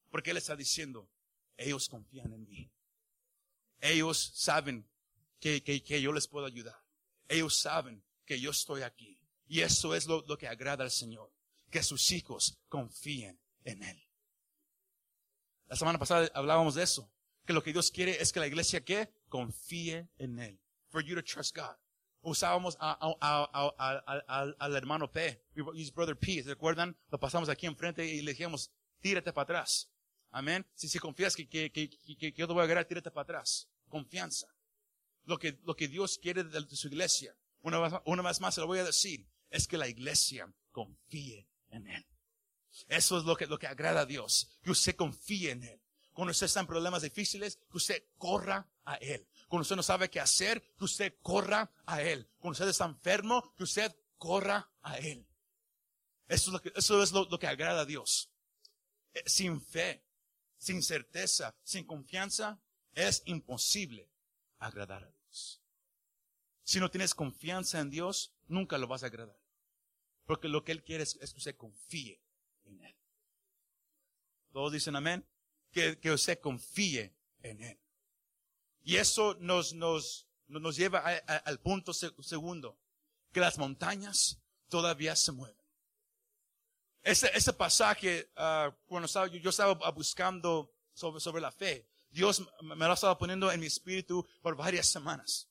Porque 0.09 0.31
Él 0.31 0.37
está 0.37 0.57
diciendo, 0.57 1.09
ellos 1.55 1.87
confían 1.87 2.33
en 2.33 2.45
mí. 2.45 2.69
Ellos 3.79 4.33
saben 4.35 4.85
que, 5.39 5.63
que, 5.63 6.01
yo 6.01 6.11
les 6.11 6.27
puedo 6.27 6.45
ayudar. 6.45 6.83
Ellos 7.29 7.57
saben 7.57 8.03
que 8.25 8.37
yo 8.37 8.51
estoy 8.51 8.81
aquí. 8.81 9.17
Y 9.47 9.61
eso 9.61 9.95
es 9.95 10.07
lo, 10.07 10.25
lo 10.27 10.37
que 10.37 10.49
agrada 10.49 10.83
al 10.83 10.91
Señor. 10.91 11.31
Que 11.71 11.83
sus 11.83 12.11
hijos 12.11 12.59
confíen 12.67 13.39
en 13.63 13.83
Él. 13.83 14.03
La 15.67 15.75
semana 15.75 15.99
pasada 15.99 16.29
hablábamos 16.33 16.75
de 16.75 16.83
eso. 16.83 17.09
Que 17.45 17.53
lo 17.53 17.61
que 17.61 17.73
Dios 17.73 17.91
quiere 17.91 18.21
es 18.21 18.31
que 18.31 18.39
la 18.39 18.47
iglesia 18.47 18.85
que 18.85 19.13
confíe 19.27 20.07
en 20.17 20.39
Él. 20.39 20.61
For 20.89 21.03
you 21.03 21.15
to 21.15 21.23
trust 21.23 21.55
God 21.55 21.75
usábamos 22.23 22.77
al 22.79 24.75
hermano 24.75 25.11
P, 25.11 25.43
his 25.75 25.93
brother 25.93 26.17
P, 26.17 26.41
¿se 26.41 26.49
recuerdan? 26.49 26.97
Lo 27.09 27.19
pasamos 27.19 27.49
aquí 27.49 27.65
enfrente 27.67 28.05
y 28.05 28.21
le 28.21 28.31
dijimos, 28.31 28.71
tírate 28.99 29.31
para 29.33 29.43
atrás. 29.43 29.91
Amén. 30.31 30.65
Si, 30.73 30.87
si 30.87 30.97
confías 30.99 31.35
que, 31.35 31.47
que, 31.47 31.69
que, 31.71 31.89
que, 31.89 32.31
yo 32.31 32.47
te 32.47 32.53
voy 32.53 32.61
a 32.61 32.63
agarrar, 32.63 32.85
tírate 32.85 33.11
para 33.11 33.23
atrás. 33.23 33.69
Confianza. 33.87 34.47
lo 35.25 35.37
que, 35.37 35.59
lo 35.63 35.75
que 35.75 35.87
Dios 35.87 36.17
quiere 36.17 36.43
de 36.43 36.65
su 36.75 36.87
iglesia, 36.87 37.35
una 37.61 37.79
vez, 37.79 37.93
una 38.05 38.23
vez 38.23 38.41
más 38.41 38.55
se 38.55 38.61
lo 38.61 38.67
voy 38.67 38.79
a 38.79 38.83
decir, 38.83 39.27
es 39.49 39.67
que 39.67 39.77
la 39.77 39.87
iglesia 39.87 40.51
confíe 40.71 41.47
en 41.69 41.87
Él. 41.87 42.05
Eso 42.87 43.17
es 43.17 43.25
lo 43.25 43.35
que, 43.35 43.47
lo 43.47 43.59
que 43.59 43.67
agrada 43.67 44.01
a 44.01 44.05
Dios, 44.05 44.49
que 44.61 44.71
usted 44.71 44.95
confíe 44.95 45.51
en 45.51 45.63
Él. 45.63 45.81
Cuando 46.13 46.31
usted 46.31 46.45
está 46.45 46.59
en 46.59 46.67
problemas 46.67 47.01
difíciles, 47.01 47.57
que 47.69 47.77
usted 47.77 48.03
corra 48.17 48.67
a 48.85 48.95
Él. 48.95 49.27
Cuando 49.47 49.63
usted 49.63 49.75
no 49.75 49.83
sabe 49.83 50.09
qué 50.09 50.19
hacer, 50.19 50.61
que 50.77 50.85
usted 50.85 51.15
corra 51.21 51.71
a 51.85 52.01
Él. 52.01 52.29
Cuando 52.39 52.53
usted 52.53 52.67
está 52.67 52.85
enfermo, 52.85 53.53
que 53.55 53.63
usted 53.63 53.95
corra 54.17 54.69
a 54.81 54.97
Él. 54.97 55.25
Eso 56.27 56.51
es 57.01 57.11
lo 57.11 57.25
que, 57.25 57.29
lo 57.29 57.39
que 57.39 57.47
agrada 57.47 57.81
a 57.81 57.85
Dios. 57.85 58.29
Eh, 59.13 59.23
Sin 59.25 59.59
fe, 59.61 60.03
sin 60.57 60.81
certeza, 60.83 61.55
sin 61.63 61.85
confianza, 61.85 62.59
es 62.93 63.23
imposible 63.25 64.09
agradar 64.59 65.03
a 65.03 65.11
Dios. 65.11 65.61
Si 66.63 66.79
no 66.79 66.89
tienes 66.89 67.13
confianza 67.13 67.79
en 67.79 67.89
Dios, 67.89 68.33
nunca 68.47 68.77
lo 68.77 68.87
vas 68.87 69.03
a 69.03 69.07
agradar. 69.07 69.37
Porque 70.25 70.47
lo 70.47 70.63
que 70.63 70.71
Él 70.71 70.83
quiere 70.83 71.03
es, 71.03 71.17
es 71.21 71.33
que 71.33 71.39
usted 71.39 71.57
confíe 71.57 72.22
Todos 74.51 74.71
dicen 74.71 74.95
amén. 74.95 75.25
Que, 75.71 75.99
que 75.99 76.11
usted 76.11 76.39
confíe 76.39 77.15
en 77.41 77.61
Él. 77.63 77.79
Y 78.83 78.97
eso 78.97 79.35
nos, 79.39 79.73
nos, 79.73 80.27
nos 80.47 80.75
lleva 80.75 80.99
al 80.99 81.59
punto 81.59 81.93
se- 81.93 82.11
segundo, 82.21 82.77
que 83.31 83.39
las 83.39 83.57
montañas 83.57 84.39
todavía 84.67 85.15
se 85.15 85.31
mueven. 85.31 85.57
Ese, 87.01 87.31
ese 87.35 87.53
pasaje, 87.53 88.31
ah, 88.35 88.75
cuando 88.85 89.07
estaba, 89.07 89.27
yo, 89.27 89.49
estaba 89.49 89.73
buscando 89.91 90.71
sobre, 90.93 91.19
sobre 91.19 91.41
la 91.41 91.51
fe, 91.51 91.89
Dios 92.11 92.45
me 92.61 92.75
lo 92.85 92.93
estaba 92.93 93.17
poniendo 93.17 93.51
en 93.51 93.59
mi 93.59 93.65
espíritu 93.65 94.25
por 94.41 94.55
varias 94.55 94.87
semanas. 94.87 95.49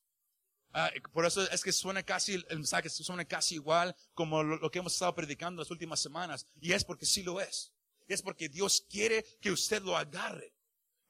Ah, 0.75 0.91
por 1.12 1.26
eso 1.26 1.43
es 1.50 1.62
que 1.62 1.73
suena 1.73 2.02
casi, 2.02 2.35
el 2.35 2.57
mensaje 2.57 2.88
suena 2.88 3.25
casi 3.26 3.57
igual 3.57 3.95
como 4.14 4.43
lo, 4.43 4.71
que 4.71 4.79
hemos 4.79 4.95
estado 4.95 5.14
predicando 5.14 5.61
las 5.62 5.71
últimas 5.71 6.00
semanas. 6.00 6.47
Y 6.61 6.73
es 6.73 6.85
porque 6.85 7.05
sí 7.05 7.23
lo 7.23 7.41
es. 7.41 7.73
Es 8.09 8.23
porque 8.23 8.49
Dios 8.49 8.85
quiere 8.88 9.25
que 9.41 9.50
usted 9.50 9.83
lo 9.83 9.97
agarre. 9.97 10.55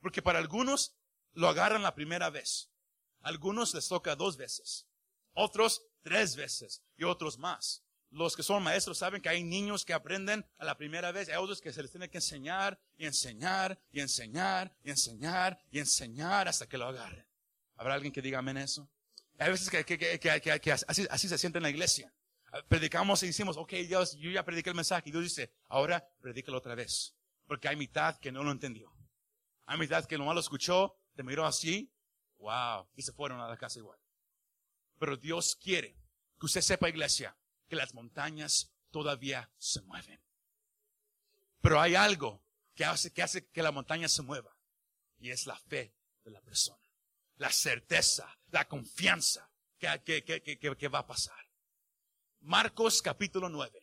Porque 0.00 0.20
para 0.20 0.40
algunos 0.40 0.94
lo 1.32 1.48
agarran 1.48 1.82
la 1.82 1.94
primera 1.94 2.28
vez. 2.28 2.70
Algunos 3.20 3.72
les 3.74 3.86
toca 3.86 4.16
dos 4.16 4.36
veces. 4.36 4.86
Otros 5.32 5.82
tres 6.02 6.34
veces. 6.34 6.82
Y 6.96 7.04
otros 7.04 7.38
más. 7.38 7.84
Los 8.10 8.36
que 8.36 8.42
son 8.42 8.62
maestros 8.62 8.98
saben 8.98 9.22
que 9.22 9.28
hay 9.28 9.42
niños 9.42 9.84
que 9.84 9.94
aprenden 9.94 10.44
a 10.58 10.64
la 10.64 10.76
primera 10.76 11.12
vez. 11.12 11.28
Hay 11.28 11.36
otros 11.36 11.60
que 11.60 11.72
se 11.72 11.82
les 11.82 11.90
tiene 11.90 12.10
que 12.10 12.18
enseñar 12.18 12.78
y 12.98 13.06
enseñar 13.06 13.80
y 13.90 14.00
enseñar 14.00 14.76
y 14.82 14.90
enseñar 14.90 15.58
y 15.70 15.78
enseñar 15.78 16.48
hasta 16.48 16.68
que 16.68 16.76
lo 16.76 16.86
agarren. 16.86 17.26
¿Habrá 17.76 17.94
alguien 17.94 18.12
que 18.12 18.20
diga 18.20 18.40
amén 18.40 18.58
eso? 18.58 18.88
Hay 19.42 19.50
veces 19.50 19.68
que, 19.70 19.84
que, 19.84 19.98
que- 19.98 20.60
que 20.60 20.72
así, 20.72 21.06
así 21.10 21.28
se 21.28 21.38
siente 21.38 21.58
en 21.58 21.62
la 21.62 21.70
iglesia. 21.70 22.12
Predicamos 22.68 23.22
y 23.22 23.26
decimos, 23.28 23.56
ok, 23.56 23.72
Dios, 23.88 24.14
yo 24.18 24.30
ya 24.30 24.44
prediqué 24.44 24.70
el 24.70 24.76
mensaje. 24.76 25.08
Y 25.08 25.12
Dios 25.12 25.24
dice, 25.24 25.52
ahora 25.68 26.06
predícalo 26.20 26.58
otra 26.58 26.74
vez. 26.74 27.14
Porque 27.46 27.68
hay 27.68 27.76
mitad 27.76 28.18
que 28.18 28.30
no 28.30 28.42
lo 28.44 28.50
entendió. 28.50 28.92
Hay 29.66 29.78
mitad 29.78 30.04
que 30.04 30.18
nomás 30.18 30.34
lo 30.34 30.40
escuchó, 30.40 30.98
te 31.14 31.22
miró 31.22 31.46
así, 31.46 31.90
wow, 32.38 32.88
y 32.94 33.02
se 33.02 33.12
fueron 33.12 33.40
a 33.40 33.48
la 33.48 33.56
casa 33.56 33.78
igual. 33.78 33.98
Pero 34.98 35.16
Dios 35.16 35.56
quiere 35.56 35.96
que 36.38 36.46
usted 36.46 36.60
sepa, 36.60 36.88
iglesia, 36.88 37.36
que 37.68 37.76
las 37.76 37.94
montañas 37.94 38.72
todavía 38.90 39.50
se 39.56 39.80
mueven. 39.82 40.20
Pero 41.60 41.80
hay 41.80 41.94
algo 41.94 42.42
que 42.74 42.84
hace, 42.84 43.12
que 43.12 43.22
hace 43.22 43.46
que 43.48 43.62
la 43.62 43.70
montaña 43.72 44.08
se 44.08 44.22
mueva. 44.22 44.54
Y 45.18 45.30
es 45.30 45.46
la 45.46 45.56
fe 45.56 45.94
de 46.24 46.30
la 46.32 46.40
persona. 46.42 46.81
La 47.42 47.50
certeza, 47.50 48.38
la 48.52 48.68
confianza 48.68 49.50
que, 49.76 50.00
que, 50.04 50.22
que, 50.22 50.76
que, 50.76 50.88
va 50.88 51.00
a 51.00 51.06
pasar. 51.08 51.44
Marcos 52.40 53.02
capítulo 53.02 53.48
9. 53.48 53.80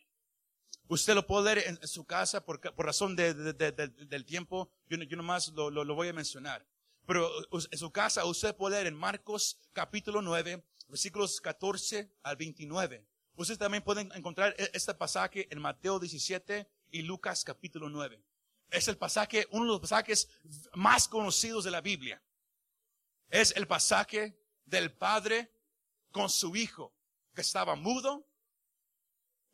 Usted 0.88 1.14
lo 1.14 1.26
puede 1.26 1.54
leer 1.54 1.68
en, 1.68 1.86
su 1.86 2.06
casa 2.06 2.42
por, 2.42 2.58
por 2.74 2.86
razón 2.86 3.14
de, 3.14 3.34
de- 3.34 3.52
de- 3.52 3.72
de- 3.72 3.88
del 4.06 4.24
tiempo. 4.24 4.70
Yo, 4.88 4.96
yo 4.96 5.14
nomás 5.18 5.48
lo, 5.48 5.68
lo, 5.70 5.84
lo 5.84 5.94
voy 5.94 6.08
a 6.08 6.14
mencionar. 6.14 6.66
Pero 7.06 7.30
us- 7.50 7.68
en 7.70 7.78
su 7.78 7.90
casa 7.92 8.24
usted 8.24 8.56
puede 8.56 8.76
leer 8.76 8.86
en 8.86 8.94
Marcos 8.94 9.58
capítulo 9.74 10.22
9, 10.22 10.64
versículos 10.88 11.38
14 11.42 12.10
al 12.22 12.36
29. 12.36 13.04
Usted 13.34 13.58
también 13.58 13.84
puede 13.84 14.00
encontrar 14.14 14.54
e- 14.56 14.70
este 14.72 14.94
pasaje 14.94 15.48
en 15.50 15.60
Mateo 15.60 15.98
17 15.98 16.66
y 16.92 17.02
Lucas 17.02 17.44
capítulo 17.44 17.90
9. 17.90 18.24
Es 18.70 18.88
el 18.88 18.96
pasaje, 18.96 19.46
uno 19.50 19.64
de 19.66 19.70
los 19.72 19.80
pasajes 19.80 20.30
más 20.72 21.08
conocidos 21.08 21.62
de 21.64 21.70
la 21.72 21.82
Biblia. 21.82 22.22
Es 23.30 23.52
el 23.56 23.66
pasaje 23.66 24.36
del 24.64 24.92
padre 24.96 25.52
con 26.10 26.28
su 26.28 26.54
hijo 26.56 26.94
que 27.34 27.40
estaba 27.42 27.76
mudo, 27.76 28.26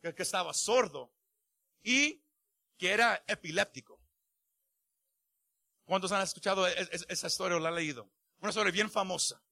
que, 0.01 0.15
estaba 0.23 0.53
sordo 0.55 1.13
y 1.83 2.23
que 2.79 2.91
era 2.91 3.23
epiléptico. 3.27 4.01
¿Cuántos 5.85 6.11
han 6.13 6.23
escuchado 6.23 6.67
es- 6.67 6.89
es- 6.91 7.07
esa 7.09 7.27
historia 7.27 7.57
o 7.57 7.61
la 7.61 7.69
han 7.69 7.75
leído? 7.77 8.11
Una 8.41 8.51
historia 8.51 8.73
bien 8.73 8.91
famosa. 8.91 9.43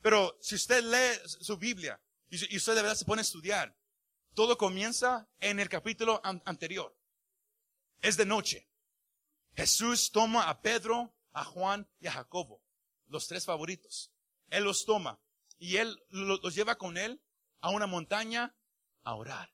Pero 0.00 0.36
si 0.40 0.54
usted 0.54 0.82
lee 0.84 1.28
su 1.28 1.56
Biblia 1.56 2.00
y 2.30 2.56
usted 2.56 2.74
de 2.74 2.82
verdad 2.82 2.96
se 2.96 3.04
pone 3.04 3.20
a 3.20 3.22
estudiar, 3.22 3.76
todo 4.34 4.56
comienza 4.56 5.28
en 5.40 5.58
el 5.60 5.68
capítulo 5.68 6.20
an- 6.24 6.42
anterior. 6.46 6.96
Es 8.00 8.16
de 8.16 8.24
noche. 8.26 8.68
Jesús 9.56 10.10
toma 10.12 10.48
a 10.48 10.60
Pedro, 10.60 11.14
a 11.32 11.44
Juan 11.44 11.88
y 12.00 12.06
a 12.06 12.12
Jacobo, 12.12 12.62
los 13.08 13.26
tres 13.28 13.44
favoritos. 13.44 14.10
Él 14.50 14.64
los 14.64 14.84
toma 14.84 15.20
y 15.58 15.76
él 15.76 15.98
lo- 16.10 16.36
los 16.38 16.54
lleva 16.54 16.76
con 16.78 16.96
él 16.96 17.20
a 17.60 17.70
una 17.70 17.86
montaña 17.86 18.54
a 19.02 19.14
orar. 19.14 19.52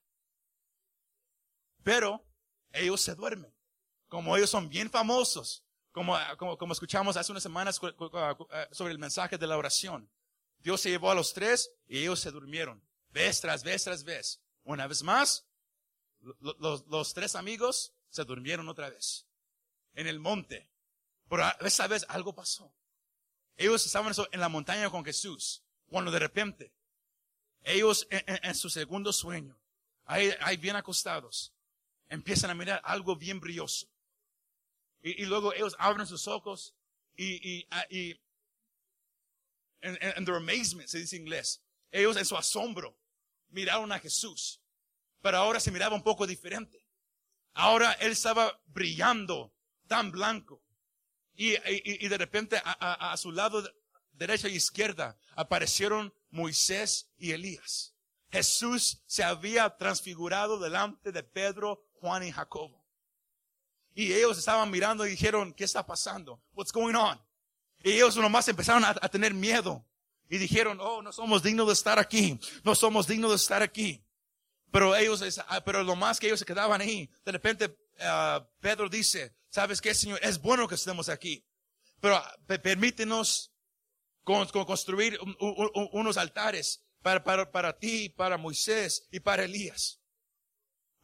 Pero 1.82 2.24
ellos 2.72 3.00
se 3.00 3.14
duermen. 3.14 3.54
Como 4.08 4.36
ellos 4.36 4.50
son 4.50 4.68
bien 4.68 4.90
famosos, 4.90 5.64
como, 5.92 6.16
como, 6.58 6.72
escuchamos 6.72 7.16
hace 7.16 7.32
unas 7.32 7.42
semanas 7.42 7.80
eh, 7.82 8.68
sobre 8.72 8.92
el 8.92 8.98
mensaje 8.98 9.38
de 9.38 9.46
la 9.46 9.56
oración. 9.56 10.10
Dios 10.58 10.80
se 10.80 10.90
llevó 10.90 11.10
a 11.10 11.14
los 11.14 11.32
tres 11.34 11.70
y 11.86 11.98
ellos 11.98 12.20
se 12.20 12.30
durmieron. 12.30 12.82
Vez 13.10 13.40
tras 13.40 13.62
vez 13.62 13.84
tras 13.84 14.04
vez. 14.04 14.40
Una 14.62 14.86
vez 14.86 15.02
más, 15.02 15.46
lo- 16.20 16.56
los, 16.58 16.86
los 16.86 17.12
tres 17.14 17.34
amigos 17.34 17.92
se 18.08 18.24
durmieron 18.24 18.68
otra 18.68 18.88
vez. 18.90 19.26
En 19.94 20.06
el 20.06 20.20
monte. 20.20 20.70
Pero 21.28 21.44
esa 21.60 21.86
vez 21.86 22.04
algo 22.08 22.34
pasó. 22.34 22.74
Ellos 23.56 23.84
estaban 23.86 24.12
en 24.32 24.40
la 24.40 24.48
montaña 24.48 24.90
con 24.90 25.04
Jesús. 25.04 25.62
Cuando 25.88 26.10
de 26.10 26.18
repente, 26.18 26.72
ellos 27.62 28.06
en, 28.10 28.22
en- 28.26 28.40
en 28.44 28.54
su 28.54 28.68
segundo 28.68 29.12
sueño, 29.12 29.56
ahí, 30.04 30.30
ahí 30.40 30.56
bien 30.56 30.76
acostados, 30.76 31.52
empiezan 32.08 32.50
a 32.50 32.54
mirar 32.54 32.80
algo 32.84 33.16
bien 33.16 33.40
brilloso. 33.40 33.86
Y, 35.02 35.22
y 35.22 35.26
luego 35.26 35.52
ellos 35.52 35.76
abren 35.78 36.06
sus 36.06 36.26
ojos 36.28 36.74
y, 37.16 37.58
y, 37.58 37.66
ah, 37.70 37.86
y 37.90 38.18
en 39.82 40.24
their 40.24 40.36
amazement, 40.36 40.88
se 40.88 40.98
dice 40.98 41.16
en 41.16 41.22
inglés, 41.22 41.62
ellos 41.90 42.16
en 42.16 42.24
su 42.24 42.36
asombro 42.36 42.96
miraron 43.50 43.92
a 43.92 43.98
Jesús, 43.98 44.60
pero 45.20 45.36
ahora 45.36 45.60
se 45.60 45.70
miraba 45.70 45.94
un 45.94 46.02
poco 46.02 46.26
diferente. 46.26 46.82
Ahora 47.52 47.92
él 48.00 48.12
estaba 48.12 48.60
brillando 48.66 49.54
tan 49.86 50.10
blanco. 50.10 50.63
Y, 51.36 51.52
y- 51.54 52.04
y 52.04 52.08
de 52.08 52.18
repente 52.18 52.56
a, 52.64 52.76
a- 52.78 53.12
a 53.12 53.16
su 53.16 53.32
lado 53.32 53.62
de- 53.62 53.70
derecha 54.12 54.48
y 54.48 54.54
izquierda 54.54 55.16
aparecieron 55.34 56.14
Moisés 56.30 57.10
y 57.18 57.32
Elías. 57.32 57.94
Jesús 58.30 59.02
se 59.06 59.22
había 59.24 59.76
transfigurado 59.76 60.58
delante 60.58 61.12
de 61.12 61.22
Pedro, 61.22 61.84
Juan 62.00 62.22
y 62.24 62.32
Jacobo. 62.32 62.84
Y 63.94 64.12
ellos 64.12 64.38
estaban 64.38 64.70
mirando 64.70 65.06
y 65.06 65.10
dijeron, 65.10 65.52
¿qué 65.52 65.64
está 65.64 65.86
pasando? 65.86 66.42
What's 66.52 66.72
going 66.72 66.94
on? 66.96 67.20
Y 67.84 67.92
ellos 67.92 68.16
nomás 68.16 68.48
empezaron 68.48 68.84
a, 68.84 68.90
a 68.90 69.08
tener 69.08 69.32
miedo. 69.34 69.84
Y 70.28 70.38
dijeron, 70.38 70.78
oh, 70.80 71.00
no 71.02 71.12
somos 71.12 71.42
dignos 71.42 71.66
de 71.68 71.74
estar 71.74 71.98
aquí. 71.98 72.40
No 72.64 72.74
somos 72.74 73.06
dignos 73.06 73.30
de 73.30 73.36
estar 73.36 73.62
aquí. 73.62 74.02
Pero 74.72 74.96
ellos, 74.96 75.22
ah, 75.46 75.62
pero 75.64 75.84
lo 75.84 75.94
más 75.94 76.18
que 76.18 76.26
ellos 76.26 76.40
se 76.40 76.44
quedaban 76.46 76.80
ahí, 76.80 77.08
de 77.24 77.30
repente 77.32 77.76
ah, 78.00 78.44
Pedro 78.58 78.88
dice, 78.88 79.32
¿sabes 79.54 79.80
qué, 79.80 79.94
Señor? 79.94 80.18
Es 80.20 80.40
bueno 80.42 80.66
que 80.66 80.74
estemos 80.74 81.08
aquí. 81.08 81.46
Pero 82.00 82.16
ah, 82.16 82.36
pe- 82.48 82.58
permítenos 82.58 83.52
con, 84.24 84.48
con 84.48 84.64
construir 84.64 85.16
un- 85.22 85.36
un- 85.38 85.70
un- 85.74 85.88
unos 85.92 86.16
altares 86.16 86.84
para, 87.02 87.78
ti, 87.78 88.08
para 88.08 88.36
Moisés 88.36 89.06
y 89.12 89.20
para 89.20 89.44
Elías. 89.44 90.00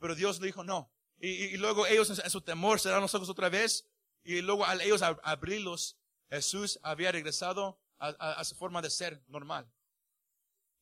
Pero 0.01 0.17
Dios 0.17 0.41
le 0.41 0.47
dijo 0.47 0.65
no. 0.65 0.93
Y, 1.21 1.57
luego 1.59 1.87
ellos 1.87 2.11
en 2.19 2.29
su- 2.31 2.41
temor 2.41 2.81
cerraron 2.81 3.03
los 3.03 3.15
ojos 3.15 3.29
otra 3.29 3.49
vez. 3.49 3.87
Y 4.25 4.41
luego 4.41 4.65
al 4.67 4.81
ellos 4.81 5.01
ab- 5.03 5.21
abrirlos, 5.23 5.97
Jesús 6.29 6.81
había 6.83 7.13
regresado 7.13 7.81
a 7.99 8.43
su 8.45 8.57
forma 8.57 8.83
de 8.83 8.91
ser 8.91 9.23
normal. 9.29 9.71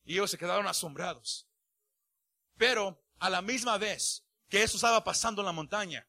Y 0.05 0.13
ellos 0.13 0.31
se 0.31 0.37
quedaron 0.39 0.65
asombrados. 0.65 1.47
Pero 2.57 2.99
a 3.19 3.29
la 3.29 3.41
misma 3.43 3.77
vez 3.77 4.25
que 4.47 4.63
eso 4.63 4.77
estaba 4.77 5.03
pasando 5.03 5.41
en 5.41 5.45
la 5.45 5.51
montaña, 5.51 6.07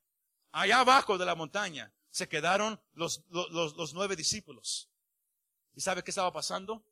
allá 0.53 0.81
abajo 0.81 1.19
de 1.19 1.25
la 1.27 1.35
montaña, 1.35 1.93
se 2.11 2.29
quedaron 2.29 2.81
los, 2.93 3.25
los, 3.29 3.51
los- 3.51 3.95
nueve 3.95 4.17
discípulos. 4.17 4.91
¿Y 5.75 5.81
sabe 5.81 6.03
qué 6.03 6.11
estaba 6.11 6.33
pasando? 6.33 6.85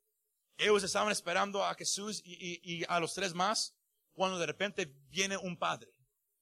ellos 0.57 0.83
estaban 0.83 1.09
esperando 1.11 1.63
a 1.65 1.73
Jesús 1.73 2.21
y, 2.25 2.33
y- 2.33 2.59
y 2.81 2.85
a 2.89 2.99
los 2.99 3.13
tres 3.13 3.33
más, 3.33 3.73
cuando 4.13 4.37
de 4.37 4.45
repente 4.45 4.85
viene 5.09 5.37
un 5.37 5.55
padre. 5.57 5.93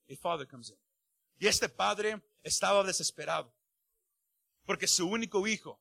A 0.09 0.15
father 0.15 0.47
comes 0.47 0.69
in. 0.71 0.77
Y 1.37 1.45
este 1.45 1.69
padre 1.69 2.19
estaba 2.41 2.83
desesperado. 2.83 3.53
Porque 4.65 4.87
su 4.87 5.07
único 5.07 5.45
hijo 5.47 5.79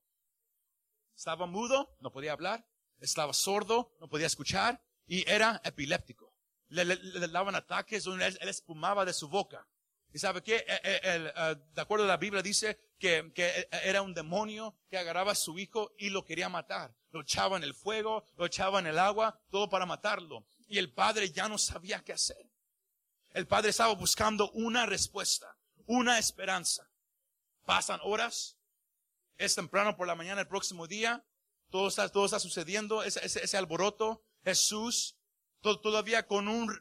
estaba 1.15 1.47
mudo, 1.47 1.97
no 2.01 2.13
podía 2.13 2.33
hablar, 2.33 2.69
estaba 3.01 3.33
sordo, 3.33 3.97
no 4.01 4.09
podía 4.09 4.27
escuchar 4.27 4.83
y 5.07 5.27
era 5.31 5.61
epiléptico. 5.65 6.35
Le, 6.69 6.85
le- 6.85 6.97
le 6.97 7.29
daban 7.29 7.55
ataques 7.55 8.05
él 8.07 8.49
espumaba 8.49 9.05
de 9.07 9.15
su 9.15 9.29
boca. 9.29 9.67
¿Y 10.13 10.19
sabe 10.19 10.43
qué? 10.43 10.57
Eh, 10.57 10.81
eh, 10.83 11.01
el, 11.03 11.27
eh, 11.27 11.57
de 11.75 11.83
acuerdo 11.83 12.05
a 12.05 12.09
la 12.09 12.17
Biblia 12.17 12.43
dice 12.43 12.79
que, 12.99 13.31
que 13.35 13.69
era 13.85 14.01
un 14.03 14.15
demonio 14.15 14.75
que 14.89 14.97
agarraba 14.97 15.33
a 15.33 15.35
su 15.35 15.59
hijo 15.59 15.93
y 15.99 16.09
lo 16.11 16.25
quería 16.25 16.49
matar. 16.49 16.95
Lo 17.11 17.21
echaba 17.21 17.57
en 17.57 17.65
el 17.65 17.75
fuego, 17.75 18.25
lo 18.37 18.47
echaba 18.47 18.79
en 18.79 18.87
el 18.87 18.99
agua, 18.99 19.39
todo 19.51 19.69
para 19.69 19.85
matarlo. 19.85 20.47
Y 20.69 20.79
el 20.79 20.93
padre 20.93 21.31
ya 21.31 21.49
no 21.49 21.59
sabía 21.59 22.03
qué 22.03 22.13
hacer. 22.13 22.51
El 23.33 23.47
padre 23.47 23.71
estaba 23.71 23.95
buscando 23.95 24.51
una 24.53 24.87
respuesta, 24.87 25.57
una 25.87 26.19
esperanza. 26.19 26.91
Pasan 27.65 28.01
horas, 28.03 28.57
es 29.37 29.55
temprano 29.55 29.97
por 29.97 30.07
la 30.07 30.15
mañana 30.15 30.41
el 30.41 30.49
próximo 30.49 30.87
día, 30.87 31.27
todo 31.69 31.89
está, 31.89 32.09
todo 32.09 32.25
está 32.25 32.39
sucediendo, 32.39 33.03
ese, 33.03 33.25
ese, 33.27 33.45
ese 33.45 33.57
alboroto, 33.57 34.23
Jesús, 34.45 35.17
to- 35.61 35.81
todavía 35.81 36.27
con 36.27 36.49
un 36.49 36.75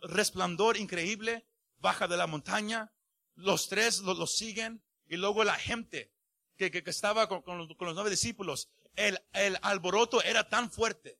resplandor 0.00 0.76
increíble, 0.76 1.46
baja 1.80 2.06
de 2.08 2.16
la 2.16 2.26
montaña, 2.26 2.92
los 3.34 3.68
tres 3.68 3.98
lo, 4.00 4.14
lo 4.14 4.26
siguen, 4.26 4.82
y 5.06 5.16
luego 5.16 5.42
la 5.44 5.54
gente 5.56 6.12
que, 6.56 6.70
que, 6.70 6.82
que 6.84 6.90
estaba 6.90 7.28
con, 7.28 7.42
con 7.42 7.58
los, 7.58 7.68
con 7.76 7.86
los 7.86 7.94
nueve 7.94 8.10
discípulos, 8.10 8.68
el, 8.94 9.18
el 9.32 9.58
alboroto 9.62 10.22
era 10.22 10.48
tan 10.48 10.70
fuerte 10.70 11.18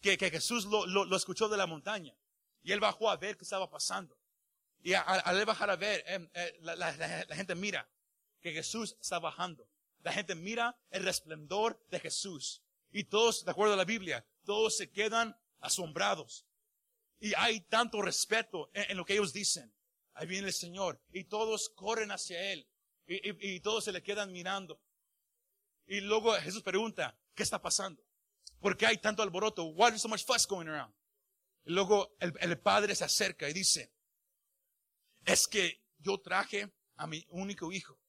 que, 0.00 0.16
que 0.18 0.30
Jesús 0.30 0.66
lo, 0.66 0.86
lo, 0.86 1.04
lo 1.04 1.16
escuchó 1.16 1.48
de 1.48 1.56
la 1.56 1.66
montaña, 1.66 2.14
y 2.62 2.72
él 2.72 2.80
bajó 2.80 3.10
a 3.10 3.16
ver 3.16 3.36
qué 3.36 3.44
estaba 3.44 3.70
pasando. 3.70 4.16
Y 4.84 4.94
al 4.94 5.38
él 5.38 5.44
bajar 5.46 5.70
a 5.70 5.76
ver, 5.76 6.02
em, 6.06 6.28
eh, 6.34 6.58
la, 6.60 6.74
la- 6.74 6.96
la- 6.96 7.24
la 7.28 7.36
gente 7.36 7.54
mira 7.54 7.88
que 8.40 8.52
Jesús 8.52 8.96
está 9.00 9.20
bajando. 9.20 9.68
La 10.00 10.12
gente 10.12 10.34
mira 10.34 10.76
el 10.90 11.04
resplendor 11.04 11.80
de 11.88 12.00
Jesús. 12.00 12.62
Y 12.90 13.04
todos, 13.04 13.44
de 13.44 13.50
acuerdo 13.52 13.74
a 13.74 13.76
la 13.76 13.84
Biblia, 13.84 14.26
todos 14.44 14.76
se 14.76 14.90
quedan 14.90 15.36
asombrados. 15.60 16.44
Y 17.22 17.34
hay 17.36 17.60
tanto 17.60 18.02
respeto 18.02 18.68
en, 18.74 18.96
lo 18.96 19.04
que 19.04 19.12
ellos 19.12 19.32
dicen. 19.32 19.72
Ahí 20.14 20.26
viene 20.26 20.48
el 20.48 20.52
Señor. 20.52 21.00
Y 21.12 21.22
todos 21.22 21.70
corren 21.76 22.10
hacia 22.10 22.52
Él. 22.52 22.66
Y, 23.06 23.60
todos 23.60 23.84
se 23.84 23.92
le 23.92 24.02
quedan 24.02 24.32
mirando. 24.32 24.82
Y 25.86 26.00
luego 26.00 26.32
Jesús 26.32 26.64
pregunta, 26.64 27.16
¿qué 27.36 27.44
está 27.44 27.62
pasando? 27.62 28.02
¿Por 28.58 28.76
qué 28.76 28.86
hay 28.86 28.98
tanto 28.98 29.22
alboroto? 29.22 29.62
Why 29.66 29.94
is 29.94 30.02
so 30.02 30.08
much 30.08 30.24
fuss 30.24 30.48
going 30.48 30.66
around? 30.66 30.92
Y 31.64 31.70
luego 31.70 32.16
el, 32.18 32.58
padre 32.58 32.96
se 32.96 33.04
acerca 33.04 33.48
y 33.48 33.52
dice, 33.52 33.92
es 35.24 35.46
que 35.46 35.80
yo 35.98 36.18
traje 36.18 36.72
a 36.96 37.06
mi 37.06 37.24
único 37.28 37.70
hijo. 37.70 38.00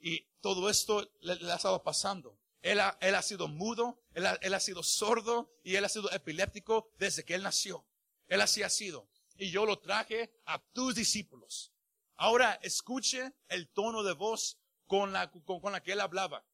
Y 0.00 0.26
todo 0.40 0.68
esto 0.68 1.08
le, 1.20 1.34
ha 1.52 1.54
estado 1.54 1.80
pasando. 1.84 2.36
Él 2.60 2.80
ha, 2.80 3.22
sido 3.22 3.46
mudo, 3.46 4.02
él 4.14 4.54
ha 4.54 4.60
sido 4.60 4.82
sordo 4.82 5.54
y 5.62 5.76
él 5.76 5.84
ha 5.84 5.88
sido 5.88 6.10
epiléptico 6.10 6.90
desde 6.98 7.24
que 7.24 7.36
él 7.36 7.44
nació. 7.44 7.86
Él 8.28 8.40
así 8.40 8.62
ha 8.62 8.70
sido. 8.70 9.08
Y 9.36 9.50
yo 9.50 9.66
lo 9.66 9.78
traje 9.78 10.32
a 10.44 10.58
tus 10.72 10.94
discípulos. 10.94 11.72
Ahora 12.14 12.58
escuche 12.62 13.32
el 13.48 13.68
tono 13.68 14.02
de 14.02 14.14
voz 14.14 14.58
con 14.86 15.12
la, 15.12 15.30
con, 15.30 15.60
con 15.60 15.72
la 15.72 15.82
que 15.82 15.92
él 15.92 16.00
hablaba. 16.00 16.44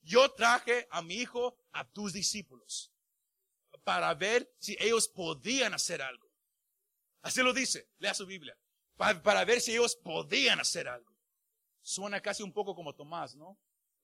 Yo 0.00 0.32
traje 0.32 0.88
a 0.90 1.00
mi 1.02 1.14
hijo 1.14 1.56
a 1.72 1.88
tus 1.88 2.12
discípulos 2.12 2.92
para 3.84 4.12
ver 4.14 4.52
si 4.58 4.76
ellos 4.80 5.08
podían 5.08 5.74
hacer 5.74 6.02
algo. 6.02 6.28
Así 7.22 7.40
lo 7.42 7.52
dice, 7.52 7.88
lea 7.98 8.14
su 8.14 8.26
Biblia. 8.26 8.58
Pa- 8.96 9.22
para 9.22 9.44
ver 9.44 9.60
si 9.60 9.72
ellos 9.72 9.94
podían 9.96 10.58
hacer 10.58 10.88
algo. 10.88 11.12
Suena 11.82 12.20
casi 12.20 12.42
un 12.42 12.52
poco 12.52 12.74
como 12.74 12.94
Tomás, 12.94 13.36
¿no? 13.36 13.58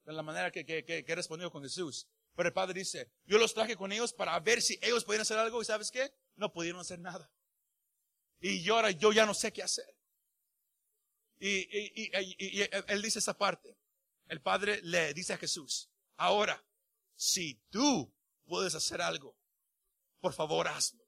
De 0.04 0.12
la 0.12 0.22
manera 0.22 0.50
que, 0.52 0.64
que, 0.64 0.84
que, 0.84 1.04
que 1.04 1.14
respondió 1.14 1.50
con 1.50 1.62
Jesús. 1.62 2.06
Pero 2.34 2.48
el 2.48 2.52
Padre 2.54 2.74
dice, 2.78 3.10
yo 3.26 3.38
los 3.38 3.52
traje 3.52 3.76
con 3.76 3.90
ellos 3.90 4.12
para 4.12 4.38
ver 4.38 4.62
si 4.62 4.78
ellos 4.80 5.04
podían 5.04 5.22
hacer 5.22 5.38
algo 5.38 5.60
y 5.60 5.64
¿sabes 5.64 5.90
qué? 5.90 6.12
No 6.38 6.52
pudieron 6.52 6.80
hacer 6.80 6.98
nada. 7.00 7.30
Y 8.40 8.66
ahora 8.70 8.90
yo 8.92 9.12
ya 9.12 9.26
no 9.26 9.34
sé 9.34 9.52
qué 9.52 9.62
hacer. 9.62 9.84
Y, 11.40 11.48
y, 11.76 11.92
y, 11.94 12.62
y- 12.62 12.68
él 12.86 13.02
dice 13.02 13.18
esa 13.18 13.36
parte. 13.36 13.76
El 14.28 14.40
Padre 14.40 14.80
le 14.82 15.12
dice 15.14 15.32
a 15.32 15.38
Jesús, 15.38 15.90
ahora, 16.16 16.64
si 17.16 17.54
tú 17.70 18.12
puedes 18.44 18.74
hacer 18.74 19.00
algo, 19.02 19.36
por 20.20 20.32
favor 20.32 20.68
hazlo. 20.68 21.04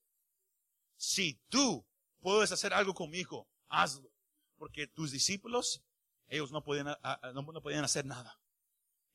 Si 0.96 1.34
tú 1.48 1.86
puedes 2.20 2.50
hacer 2.52 2.72
algo 2.74 2.94
con 2.94 3.10
mi 3.10 3.18
hijo, 3.18 3.48
hazlo. 3.68 4.10
Porque 4.56 4.86
tus 4.86 5.12
discípulos, 5.12 5.82
ellos 6.28 6.50
no 6.50 6.62
podían, 6.64 6.88
a- 6.88 6.98
a- 7.02 7.32
no, 7.32 7.42
no 7.42 7.62
podían 7.62 7.84
hacer 7.84 8.04
nada. 8.04 8.40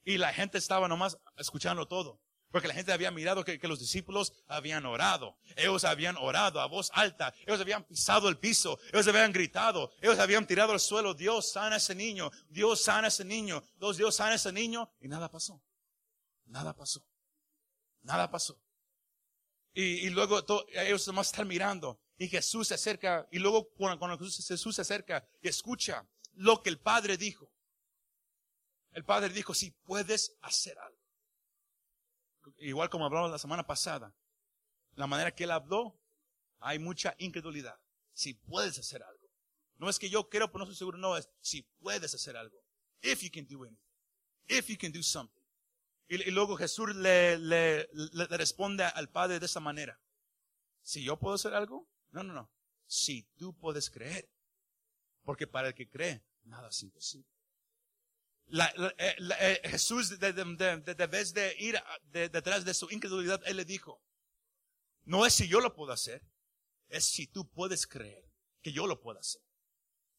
Y 0.03 0.17
la 0.17 0.31
gente 0.33 0.57
estaba 0.57 0.87
nomás 0.87 1.17
escuchando 1.37 1.87
todo. 1.87 2.21
Porque 2.55 2.69
la 2.69 2.73
gente 2.73 2.93
había 2.93 3.11
mirado 3.11 3.43
que, 3.43 3.59
los 3.67 3.79
discípulos 3.79 4.31
habían 4.47 4.85
orado. 4.85 5.35
Ellos 5.57 5.83
habían 5.83 6.15
orado 6.15 6.61
a 6.61 6.67
voz 6.67 6.89
alta. 6.93 7.33
Ellos 7.45 7.59
habían 7.59 7.83
pisado 7.83 8.29
el 8.29 8.37
piso. 8.37 8.79
Ellos 8.93 9.05
habían 9.09 9.33
gritado. 9.33 9.91
Ellos 9.99 10.17
habían 10.19 10.47
tirado 10.47 10.71
al 10.71 10.79
suelo. 10.79 11.13
Dios 11.13 11.51
sana 11.51 11.75
a 11.75 11.77
ese 11.79 11.93
niño. 11.93 12.31
Dios 12.47 12.81
sana 12.81 13.07
a 13.07 13.09
ese 13.09 13.25
niño. 13.25 13.61
Dios, 13.77 13.97
Dios 13.97 14.15
sana 14.15 14.31
a 14.31 14.35
ese 14.35 14.53
niño. 14.53 14.89
Y 15.01 15.09
nada 15.09 15.29
pasó. 15.29 15.61
Nada 16.45 16.73
pasó. 16.73 17.05
Nada 18.03 18.31
pasó. 18.31 18.57
Y, 19.73 20.07
y 20.07 20.09
luego 20.11 20.45
to- 20.45 20.65
ellos 20.71 21.05
nomás 21.07 21.31
están 21.31 21.49
mirando. 21.49 21.99
Y 22.17 22.29
Jesús 22.29 22.69
se 22.69 22.75
acerca. 22.75 23.27
Y 23.31 23.39
luego 23.39 23.67
cuando, 23.75 24.17
Jesús 24.17 24.73
se 24.73 24.81
acerca 24.81 25.27
y 25.41 25.49
escucha 25.49 26.07
lo 26.35 26.63
que 26.63 26.69
el 26.69 26.79
Padre 26.79 27.17
dijo. 27.17 27.51
El 28.93 29.03
Padre 29.03 29.33
dijo, 29.33 29.53
si 29.53 29.71
puedes 29.71 30.37
hacer 30.41 30.79
algo. 30.79 30.94
Igual 32.57 32.89
como 32.89 33.05
hablamos 33.05 33.31
la 33.31 33.39
semana 33.39 33.65
pasada. 33.65 34.15
La 34.95 35.07
manera 35.07 35.33
que 35.33 35.43
él 35.43 35.51
habló, 35.51 35.99
hay 36.59 36.79
mucha 36.79 37.15
incredulidad. 37.17 37.77
Si 38.13 38.33
puedes 38.33 38.77
hacer 38.79 39.03
algo. 39.03 39.27
No 39.77 39.89
es 39.89 39.99
que 39.99 40.09
yo 40.09 40.29
quiero, 40.29 40.47
pero 40.47 40.59
no 40.59 40.63
estoy 40.63 40.77
seguro. 40.77 40.97
No, 40.97 41.17
es 41.17 41.29
si 41.41 41.63
puedes 41.79 42.13
hacer 42.13 42.37
algo. 42.37 42.57
If 43.01 43.21
you 43.21 43.29
can 43.31 43.45
do 43.45 43.63
anything. 43.63 43.77
If 44.47 44.67
you 44.67 44.77
can 44.77 44.91
do 44.91 45.03
something. 45.03 45.41
Y, 46.07 46.15
y 46.27 46.31
luego 46.31 46.55
Jesús 46.55 46.95
le, 46.95 47.37
le, 47.37 47.89
le 47.91 48.25
responde 48.27 48.83
al 48.83 49.09
Padre 49.09 49.39
de 49.39 49.47
esa 49.47 49.59
manera. 49.59 49.99
Si 50.81 51.03
yo 51.03 51.17
puedo 51.17 51.35
hacer 51.35 51.53
algo, 51.53 51.89
no, 52.11 52.23
no, 52.23 52.33
no. 52.33 52.51
Si 52.85 53.23
tú 53.37 53.57
puedes 53.57 53.89
creer. 53.89 54.29
Porque 55.23 55.47
para 55.47 55.69
el 55.69 55.73
que 55.73 55.89
cree, 55.89 56.23
nada 56.43 56.69
es 56.69 56.83
imposible. 56.83 57.34
Eh, 58.47 59.15
eh, 59.19 59.61
Jesús, 59.69 60.19
de, 60.19 60.33
de, 60.33 61.07
vez 61.07 61.33
de 61.33 61.55
ir 61.59 61.81
detrás 62.11 62.63
de 62.63 62.73
su 62.73 62.89
incredulidad, 62.91 63.41
Él 63.45 63.57
le 63.57 63.65
dijo, 63.65 64.01
no 65.03 65.25
es 65.25 65.33
si 65.33 65.47
yo 65.47 65.59
lo 65.59 65.73
puedo 65.73 65.91
hacer, 65.91 66.21
es 66.89 67.05
si 67.05 67.27
tú 67.27 67.49
puedes 67.49 67.87
creer 67.87 68.29
que 68.61 68.71
yo 68.71 68.87
lo 68.87 69.01
puedo 69.01 69.19
hacer. 69.19 69.41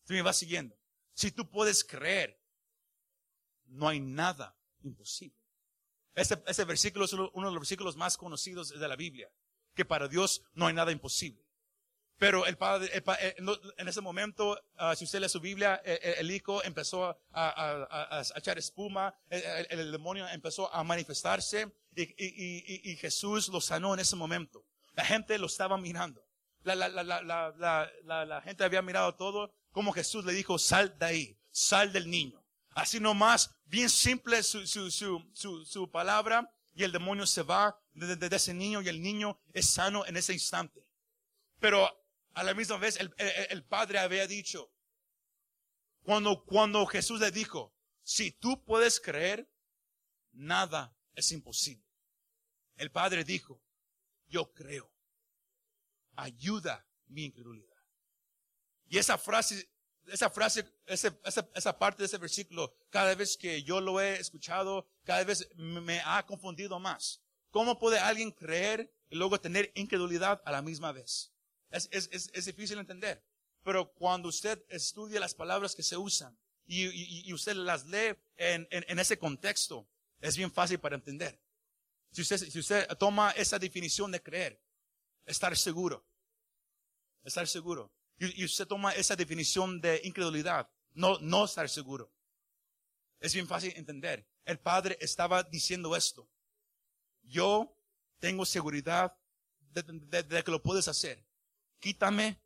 Tú 0.04 0.14
me 0.14 0.22
vas 0.22 0.36
siguiendo. 0.36 0.76
Si 1.14 1.30
tú 1.30 1.48
puedes 1.48 1.84
creer, 1.84 2.40
no 3.66 3.88
hay 3.88 4.00
nada 4.00 4.56
imposible. 4.82 5.38
Ese, 6.14 6.42
ese 6.46 6.64
versículo 6.64 7.04
es 7.04 7.12
uno 7.12 7.30
de 7.32 7.42
los 7.42 7.60
versículos 7.60 7.96
más 7.96 8.16
conocidos 8.16 8.68
de 8.68 8.88
la 8.88 8.96
Biblia, 8.96 9.30
que 9.74 9.84
para 9.84 10.08
Dios 10.08 10.42
no 10.54 10.66
hay 10.66 10.74
nada 10.74 10.92
imposible. 10.92 11.45
Pero 12.18 12.46
el 12.46 12.56
padre, 12.56 12.90
el 12.94 13.02
eh, 13.20 13.36
en 13.76 13.88
ese 13.88 14.00
momento, 14.00 14.58
ah, 14.76 14.96
si 14.96 15.04
usted 15.04 15.20
lee 15.20 15.28
su 15.28 15.40
Biblia, 15.40 15.82
eh, 15.84 15.98
eh, 16.02 16.14
el 16.18 16.30
hijo 16.30 16.62
empezó 16.64 17.04
a, 17.04 17.16
a- 17.32 17.86
a- 17.90 18.20
a 18.20 18.38
echar 18.38 18.56
espuma, 18.56 19.14
el, 19.28 19.92
demonio 19.92 20.26
empezó 20.28 20.72
a 20.72 20.82
manifestarse 20.82 21.70
y, 21.94 22.02
y- 22.02 22.90
y- 22.90 22.96
Jesús 22.96 23.48
lo 23.48 23.60
sanó 23.60 23.92
en 23.92 24.00
ese 24.00 24.16
momento. 24.16 24.64
La 24.94 25.04
gente 25.04 25.38
lo 25.38 25.46
estaba 25.46 25.76
mirando. 25.76 26.24
La, 26.62 26.74
la, 26.74 26.88
la, 26.88 28.24
la, 28.24 28.40
gente 28.40 28.64
había 28.64 28.80
mirado 28.82 29.14
todo, 29.14 29.52
como 29.70 29.92
Jesús 29.92 30.24
le 30.24 30.32
dijo, 30.32 30.58
sal 30.58 30.98
de 30.98 31.06
ahí, 31.06 31.38
sal 31.50 31.92
del 31.92 32.10
niño. 32.10 32.42
Así 32.70 32.98
nomás, 32.98 33.54
bien 33.66 33.90
simple 33.90 34.42
su, 34.42 34.66
su, 34.66 34.90
su, 34.90 35.22
su, 35.34 35.64
su 35.66 35.90
palabra, 35.90 36.50
y 36.74 36.82
el 36.82 36.92
demonio 36.92 37.26
se 37.26 37.42
va 37.42 37.78
de, 37.94 38.16
de- 38.16 38.28
de 38.28 38.36
ese 38.36 38.52
niño 38.54 38.80
y 38.80 38.88
el 38.88 39.02
niño 39.02 39.38
es 39.52 39.66
sano 39.66 40.04
en 40.06 40.16
ese 40.16 40.32
instante. 40.32 40.82
Pero 41.60 41.88
a 42.36 42.42
la 42.44 42.52
misma 42.52 42.76
vez 42.76 43.00
el, 43.00 43.12
el- 43.16 43.46
el 43.50 43.64
padre 43.64 43.98
había 43.98 44.26
dicho, 44.26 44.70
cuando, 46.02 46.44
cuando 46.44 46.84
Jesús 46.86 47.18
le 47.20 47.30
dijo, 47.30 47.74
si 48.02 48.30
tú 48.30 48.62
puedes 48.62 49.00
creer, 49.00 49.50
nada 50.32 50.94
es 51.14 51.32
imposible. 51.32 51.84
El 52.76 52.90
padre 52.92 53.24
dijo, 53.24 53.60
yo 54.28 54.52
creo. 54.52 54.92
Ayuda 56.14 56.86
mi 57.06 57.24
incredulidad. 57.24 57.74
Y 58.86 58.98
esa 58.98 59.16
frase, 59.16 59.68
esa 60.06 60.28
frase, 60.28 60.70
ese- 60.84 61.18
esa, 61.24 61.48
esa 61.54 61.78
parte 61.78 62.02
de 62.02 62.06
ese 62.06 62.18
versículo, 62.18 62.76
cada 62.90 63.14
vez 63.14 63.36
que 63.38 63.62
yo 63.62 63.80
lo 63.80 63.98
he 64.00 64.20
escuchado, 64.20 64.86
cada 65.04 65.24
vez 65.24 65.48
me 65.56 66.00
ha 66.04 66.24
confundido 66.26 66.78
más. 66.78 67.22
¿Cómo 67.50 67.78
puede 67.78 67.98
alguien 67.98 68.30
creer 68.30 68.92
y 69.08 69.16
luego 69.16 69.40
tener 69.40 69.72
incredulidad 69.74 70.42
a 70.44 70.52
la 70.52 70.60
misma 70.60 70.92
vez? 70.92 71.32
Es, 71.76 71.88
es, 71.92 72.08
es, 72.12 72.30
es 72.32 72.44
difícil 72.46 72.78
entender. 72.78 73.22
Pero 73.62 73.92
cuando 73.92 74.28
usted 74.28 74.64
estudia 74.68 75.20
las 75.20 75.34
palabras 75.34 75.74
que 75.74 75.82
se 75.82 75.96
usan 75.96 76.38
y, 76.66 76.86
y, 76.86 77.28
y 77.28 77.32
usted 77.32 77.54
las 77.54 77.84
lee 77.86 78.16
en, 78.36 78.66
en, 78.70 78.84
en, 78.88 78.98
ese 78.98 79.18
contexto, 79.18 79.88
es 80.20 80.36
bien 80.36 80.52
fácil 80.52 80.78
para 80.78 80.96
entender. 80.96 81.40
Si 82.10 82.22
usted, 82.22 82.38
si 82.38 82.58
usted 82.58 82.86
toma 82.96 83.32
esa 83.32 83.58
definición 83.58 84.10
de 84.10 84.22
creer, 84.22 84.62
estar 85.24 85.56
seguro, 85.56 86.06
estar 87.24 87.46
seguro, 87.46 87.92
y, 88.18 88.42
y 88.42 88.44
usted 88.44 88.66
toma 88.66 88.92
esa 88.92 89.16
definición 89.16 89.80
de 89.80 90.00
incredulidad, 90.04 90.70
no, 90.94 91.18
no 91.18 91.44
estar 91.44 91.68
seguro, 91.68 92.12
es 93.20 93.34
bien 93.34 93.46
fácil 93.46 93.72
entender. 93.76 94.26
El 94.44 94.58
Padre 94.58 94.96
estaba 95.00 95.42
diciendo 95.42 95.96
esto. 95.96 96.30
Yo 97.22 97.76
tengo 98.20 98.46
seguridad 98.46 99.18
de, 99.58 99.82
de, 99.82 100.22
de 100.22 100.44
que 100.44 100.50
lo 100.50 100.62
puedes 100.62 100.86
hacer. 100.86 101.26
Quítame 101.78 102.40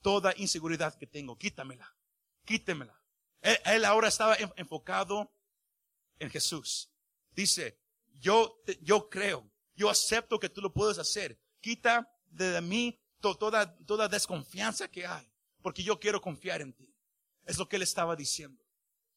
toda 0.00 0.34
inseguridad 0.36 0.96
que 0.96 1.06
tengo, 1.06 1.36
quítamela, 1.36 1.96
quítemela. 2.44 3.00
Él, 3.40 3.84
ahora 3.84 4.08
estaba 4.08 4.36
enfocado 4.56 5.30
en 6.18 6.30
Jesús. 6.30 6.90
Dice, 7.32 7.78
yo, 8.20 8.62
yo 8.80 9.08
creo, 9.08 9.50
yo 9.74 9.90
acepto 9.90 10.38
que 10.38 10.48
tú 10.48 10.60
lo 10.60 10.72
puedes 10.72 10.98
hacer. 10.98 11.38
Quita 11.60 12.10
de 12.26 12.60
mí 12.60 12.98
to, 13.20 13.34
toda, 13.34 13.76
toda 13.86 14.08
desconfianza 14.08 14.88
que 14.88 15.06
hay, 15.06 15.30
porque 15.62 15.82
yo 15.82 16.00
quiero 16.00 16.20
confiar 16.20 16.62
en 16.62 16.72
ti. 16.72 16.94
Es 17.44 17.58
lo 17.58 17.68
que 17.68 17.76
él 17.76 17.82
estaba 17.82 18.16
diciendo. 18.16 18.64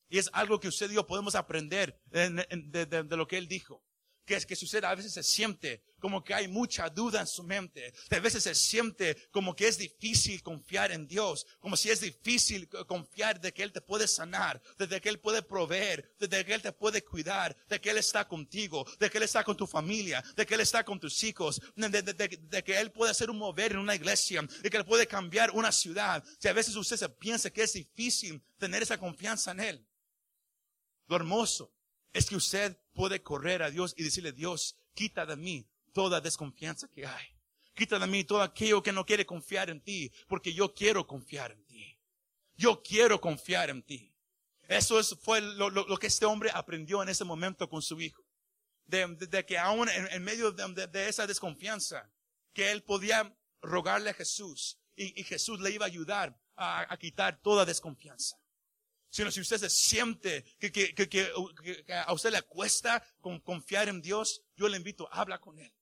Y 0.09 0.17
es 0.17 0.29
algo 0.33 0.59
que 0.59 0.67
usted 0.67 0.89
y 0.89 0.95
yo 0.95 1.05
podemos 1.05 1.35
aprender 1.35 2.01
de, 2.05 3.07
lo 3.09 3.27
que 3.27 3.37
él 3.37 3.47
dijo 3.47 3.83
que 4.25 4.35
es 4.35 4.45
que 4.45 4.57
sucede, 4.57 4.85
a 4.85 4.93
veces 4.93 5.13
se 5.13 5.23
siente 5.23 5.83
como 5.99 6.23
que 6.23 6.33
hay 6.33 6.47
mucha 6.47 6.89
duda 6.89 7.21
en 7.21 7.27
su 7.27 7.43
mente. 7.43 7.93
A 8.09 8.19
veces 8.19 8.43
se 8.43 8.55
siente 8.55 9.29
como 9.31 9.55
que 9.55 9.67
es 9.67 9.77
difícil 9.77 10.41
confiar 10.43 10.91
en 10.91 11.07
Dios, 11.07 11.45
como 11.59 11.77
si 11.77 11.89
es 11.89 12.01
difícil 12.01 12.67
confiar 12.87 13.39
de 13.39 13.53
que 13.53 13.63
Él 13.63 13.71
te 13.71 13.81
puede 13.81 14.07
sanar, 14.07 14.61
de 14.77 15.01
que 15.01 15.09
Él 15.09 15.19
puede 15.19 15.41
proveer, 15.41 16.15
de 16.19 16.45
que 16.45 16.53
Él 16.53 16.61
te 16.61 16.71
puede 16.71 17.03
cuidar, 17.03 17.55
de 17.67 17.81
que 17.81 17.89
Él 17.89 17.97
está 17.97 18.27
contigo, 18.27 18.85
de 18.99 19.09
que 19.09 19.17
Él 19.17 19.23
está 19.23 19.43
con 19.43 19.57
tu 19.57 19.67
familia, 19.67 20.23
de 20.35 20.45
que 20.45 20.55
Él 20.55 20.61
está 20.61 20.83
con 20.83 20.99
tus 20.99 21.23
hijos, 21.23 21.61
de, 21.75 21.89
de, 21.89 22.01
de, 22.01 22.27
de 22.27 22.63
que 22.63 22.79
Él 22.79 22.91
puede 22.91 23.11
hacer 23.11 23.29
un 23.29 23.37
mover 23.37 23.73
en 23.73 23.79
una 23.79 23.95
iglesia, 23.95 24.41
de 24.41 24.69
que 24.69 24.77
Él 24.77 24.85
puede 24.85 25.07
cambiar 25.07 25.51
una 25.51 25.71
ciudad. 25.71 26.23
Si 26.39 26.47
a 26.47 26.53
veces 26.53 26.75
usted 26.75 26.97
se 26.97 27.09
piensa 27.09 27.49
que 27.49 27.63
es 27.63 27.73
difícil 27.73 28.41
tener 28.57 28.83
esa 28.83 28.97
confianza 28.97 29.51
en 29.51 29.59
Él. 29.59 29.87
Lo 31.07 31.15
hermoso 31.15 31.73
es 32.13 32.25
que 32.25 32.35
usted 32.35 32.77
puede 32.93 33.21
correr 33.21 33.63
a 33.63 33.69
Dios 33.69 33.93
y 33.97 34.03
decirle, 34.03 34.31
Dios, 34.31 34.75
quita 34.93 35.25
de 35.25 35.35
mí 35.35 35.69
toda 35.97 36.21
desconfianza 36.21 36.87
que 36.89 37.07
hay. 37.07 37.25
Quita 37.73 37.97
de 37.97 38.05
mí 38.05 38.23
todo 38.23 38.43
aquello 38.43 38.83
que 38.83 38.91
no 38.91 39.03
quiere 39.03 39.25
confiar 39.25 39.71
en 39.71 39.81
ti, 39.81 40.11
porque 40.27 40.53
yo 40.53 40.71
quiero 40.71 41.07
confiar 41.07 41.51
en 41.51 41.65
ti. 41.65 41.97
Yo 42.55 42.83
quiero 42.83 43.19
confiar 43.19 43.71
en 43.71 43.81
ti. 43.81 44.13
Eso 44.67 44.99
es, 44.99 45.15
fue 45.19 45.41
lo, 45.41 45.71
lo, 45.71 45.97
que 45.97 46.05
este 46.05 46.27
hombre 46.27 46.51
aprendió 46.53 47.01
en 47.01 47.09
ese 47.09 47.23
momento 47.23 47.67
con 47.67 47.81
su 47.81 47.99
hijo. 47.99 48.23
De, 48.85 49.07
de, 49.07 49.43
que 49.43 49.57
aún 49.57 49.89
en, 49.89 50.23
medio 50.23 50.51
de, 50.51 50.85
de, 50.85 51.09
esa 51.09 51.25
desconfianza, 51.25 52.07
que 52.53 52.71
él 52.71 52.83
podía 52.83 53.35
rogarle 53.63 54.11
a 54.11 54.13
Jesús 54.13 54.77
y, 54.95 55.19
y 55.19 55.23
Jesús 55.23 55.59
le 55.59 55.71
iba 55.71 55.85
a 55.85 55.87
ayudar 55.87 56.39
a, 56.55 56.93
a 56.93 56.97
quitar 56.97 57.41
toda 57.41 57.65
desconfianza 57.65 58.37
sino 59.09 59.31
si 59.31 59.39
usted 59.39 59.57
se 59.57 59.69
siente 59.69 60.43
que, 60.59 60.71
que, 60.71 60.93
que, 60.93 61.09
que, 61.09 61.93
a 62.05 62.13
usted 62.13 62.31
le 62.31 62.41
cuesta 62.43 63.01
confiar 63.43 63.87
en 63.87 64.01
Dios, 64.01 64.43
yo 64.55 64.67
le 64.67 64.77
invito, 64.77 65.07
habla 65.11 65.39
con 65.39 65.57
Él. 65.57 65.73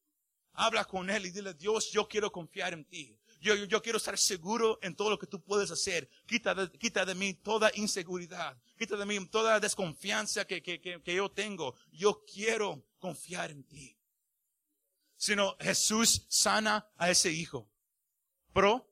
Habla 0.55 0.85
con 0.85 1.09
Él 1.09 1.25
y 1.25 1.31
dile, 1.31 1.53
Dios, 1.53 1.91
yo 1.91 2.07
quiero 2.07 2.31
confiar 2.31 2.73
en 2.73 2.85
ti. 2.85 3.17
Yo, 3.41 3.55
yo, 3.55 3.65
yo 3.65 3.81
quiero 3.81 3.97
estar 3.97 4.17
seguro 4.17 4.79
en 4.81 4.95
todo 4.95 5.09
lo 5.09 5.19
que 5.19 5.27
tú 5.27 5.43
puedes 5.43 5.69
hacer. 5.69 6.09
Quita 6.25 6.55
de, 6.55 6.71
quita 6.71 7.05
de 7.05 7.13
mí 7.13 7.33
toda 7.33 7.71
inseguridad. 7.75 8.57
Quita 8.77 8.95
de 8.95 9.05
mí 9.05 9.25
toda 9.27 9.59
desconfianza 9.59 10.45
que, 10.45 10.63
que, 10.63 10.79
que, 10.79 11.13
yo 11.13 11.29
tengo. 11.29 11.75
Yo 11.91 12.23
quiero 12.25 12.85
confiar 12.99 13.51
en 13.51 13.63
ti. 13.65 13.97
Sino 15.17 15.55
Jesús 15.59 16.25
sana 16.29 16.89
a 16.97 17.09
ese 17.09 17.31
hijo. 17.31 17.69
Pero 18.53 18.89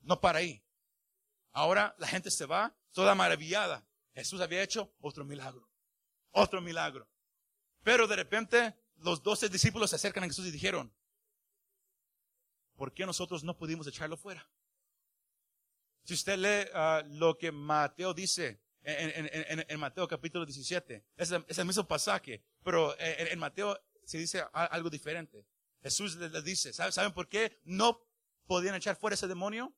no 0.00 0.20
para 0.20 0.40
ahí. 0.40 0.62
Ahora 1.52 1.94
la 1.98 2.08
gente 2.08 2.30
se 2.30 2.46
va 2.46 2.74
toda 2.92 3.14
maravillada. 3.14 3.86
Jesús 4.14 4.40
había 4.40 4.62
hecho 4.62 4.92
otro 5.00 5.24
milagro. 5.24 5.68
Otro 6.30 6.60
milagro. 6.60 7.08
Pero 7.82 8.06
de 8.06 8.16
repente 8.16 8.74
los 8.96 9.22
doce 9.22 9.48
discípulos 9.48 9.90
se 9.90 9.96
acercan 9.96 10.24
a 10.24 10.26
Jesús 10.26 10.46
y 10.46 10.50
dijeron, 10.50 10.92
¿por 12.76 12.92
qué 12.92 13.06
nosotros 13.06 13.44
no 13.44 13.56
pudimos 13.56 13.86
echarlo 13.86 14.16
fuera? 14.16 14.48
Si 16.04 16.14
usted 16.14 16.38
lee 16.38 16.70
uh, 16.74 17.18
lo 17.18 17.38
que 17.38 17.52
Mateo 17.52 18.12
dice 18.12 18.60
en, 18.82 19.78
Mateo 19.78 20.08
capítulo 20.08 20.44
17, 20.44 21.04
es 21.16 21.30
el, 21.30 21.64
mismo 21.64 21.86
pasaje, 21.86 22.42
pero 22.64 22.96
en, 22.98 23.38
Mateo 23.38 23.80
se 24.04 24.18
dice 24.18 24.44
algo 24.52 24.90
diferente. 24.90 25.46
Jesús 25.80 26.16
les, 26.16 26.44
dice, 26.44 26.72
¿saben 26.72 27.12
por 27.12 27.28
qué 27.28 27.60
no 27.62 28.04
podían 28.46 28.74
echar 28.74 28.96
fuera 28.96 29.14
ese 29.14 29.28
demonio? 29.28 29.72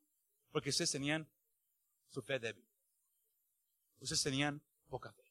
Porque 0.51 0.71
ustedes 0.71 0.91
tenían 0.91 1.29
su 2.09 2.23
fe 2.23 2.39
débil 2.39 2.65
ustedes 4.05 4.23
tenían 4.23 4.63
poca 4.89 5.13
fe. 5.13 5.23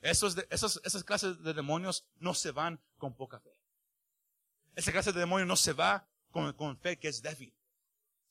Esas 0.00 1.04
clases 1.04 1.42
de 1.42 1.54
demonios 1.54 2.06
no 2.16 2.34
se 2.34 2.52
van 2.52 2.80
con 2.98 3.16
poca 3.16 3.40
fe. 3.40 3.57
Esa 4.78 4.92
clase 4.92 5.12
de 5.12 5.18
demonios 5.18 5.48
no 5.48 5.56
se 5.56 5.72
va 5.72 6.08
con, 6.30 6.78
fe 6.78 7.00
que 7.00 7.08
es 7.08 7.20
débil. 7.20 7.52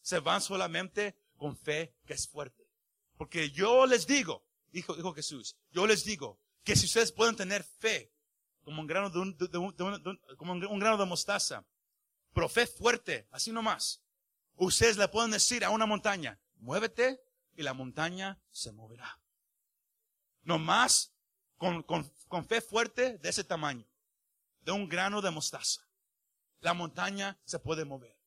Se 0.01 0.19
van 0.19 0.39
solamente 0.39 1.19
con 1.35 1.57
fe 1.57 1.93
que 2.05 2.13
es 2.13 2.25
fuerte. 2.25 2.65
Porque 3.17 3.51
yo 3.51 3.85
les 3.85 4.07
digo, 4.07 4.45
dijo, 4.71 5.13
Jesús, 5.13 5.57
yo 5.71 5.85
les 5.85 6.05
digo 6.05 6.39
que 6.63 6.77
si 6.77 6.85
ustedes 6.85 7.11
pueden 7.11 7.35
tener 7.35 7.65
fe 7.65 8.13
como 8.61 8.79
un 8.79 8.87
grano 8.87 9.09
de, 9.09 9.19
un, 9.19 10.79
grano 10.79 10.97
de 10.97 11.05
mostaza, 11.05 11.65
pero 12.33 12.47
fe 12.47 12.65
fuerte, 12.65 13.27
así 13.31 13.51
nomás, 13.51 14.01
ustedes 14.55 14.95
le 14.95 15.09
pueden 15.09 15.31
decir 15.31 15.65
a 15.65 15.69
una 15.69 15.85
montaña, 15.85 16.39
muévete 16.59 17.19
y 17.57 17.63
la 17.63 17.73
montaña 17.73 18.39
se 18.51 18.71
moverá. 18.71 19.19
No 20.43 20.57
más 20.57 21.11
con, 21.57 21.83
con, 21.83 22.09
con 22.29 22.47
fe 22.47 22.61
fuerte 22.61 23.17
de 23.17 23.27
ese 23.27 23.43
tamaño, 23.43 23.85
de 24.61 24.71
un 24.71 24.87
grano 24.87 25.21
de 25.21 25.29
mostaza. 25.29 25.86
La 26.59 26.73
montaña 26.73 27.39
se 27.45 27.59
puede 27.59 27.85
mover. 27.85 28.17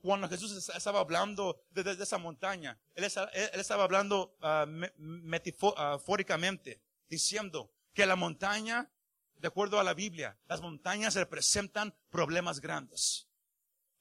Cuando 0.00 0.28
Jesús 0.28 0.70
estaba 0.74 1.00
hablando 1.00 1.60
de, 1.70 1.90
esa 1.92 2.18
montaña, 2.18 2.80
Él, 2.94 3.04
estaba, 3.04 3.84
hablando 3.84 4.36
uh, 4.40 4.66
metafóricamente, 4.96 6.80
diciendo 7.08 7.70
que 7.92 8.06
la 8.06 8.16
montaña, 8.16 8.90
de 9.34 9.48
acuerdo 9.48 9.78
a 9.78 9.84
la 9.84 9.94
Biblia, 9.94 10.38
las 10.46 10.60
montañas 10.60 11.14
representan 11.16 11.94
problemas 12.08 12.60
grandes. 12.60 13.28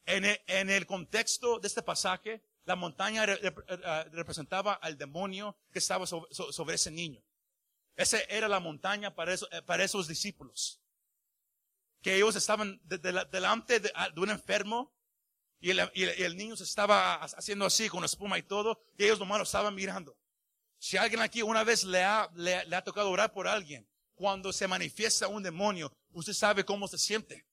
En 0.05 0.69
el, 0.69 0.85
contexto 0.85 1.59
de 1.59 1.67
este 1.67 1.81
pasaje, 1.81 2.41
la 2.63 2.77
montaña 2.77 3.25
representaba 3.25 4.73
al 4.73 4.97
demonio 4.97 5.57
que 5.71 5.79
estaba 5.79 6.07
sobre, 6.07 6.75
ese 6.75 6.91
niño. 6.91 7.21
Esa 7.97 8.19
era 8.29 8.47
la 8.47 8.61
montaña 8.61 9.15
para, 9.15 9.33
eh, 9.33 9.39
para 9.65 9.83
esos 9.83 10.07
discípulos. 10.07 10.79
Que 12.01 12.15
ellos 12.15 12.35
estaban 12.35 12.79
delante 12.83 13.79
de, 13.79 13.91
un 14.15 14.29
enfermo 14.29 14.93
y 15.59 15.71
el, 15.71 16.37
niño 16.37 16.55
se 16.55 16.63
estaba 16.63 17.15
haciendo 17.15 17.65
así 17.65 17.89
con 17.89 18.03
espuma 18.03 18.37
y 18.37 18.43
todo 18.43 18.79
y 18.97 19.05
ellos 19.05 19.19
nomás 19.19 19.39
lo 19.39 19.43
estaban 19.43 19.73
mirando. 19.73 20.17
Si 20.77 20.97
alguien 20.97 21.21
aquí 21.21 21.41
una 21.41 21.63
vez 21.63 21.83
le 21.83 22.03
ha 22.03 22.83
tocado 22.83 23.09
orar 23.09 23.33
por 23.33 23.47
alguien, 23.47 23.87
cuando 24.17 24.51
se 24.51 24.67
manifiesta 24.67 25.27
un 25.27 25.43
demonio, 25.43 25.91
usted 26.11 26.33
sabe 26.33 26.65
cómo 26.65 26.87
se 26.87 26.97
siente. 26.97 27.45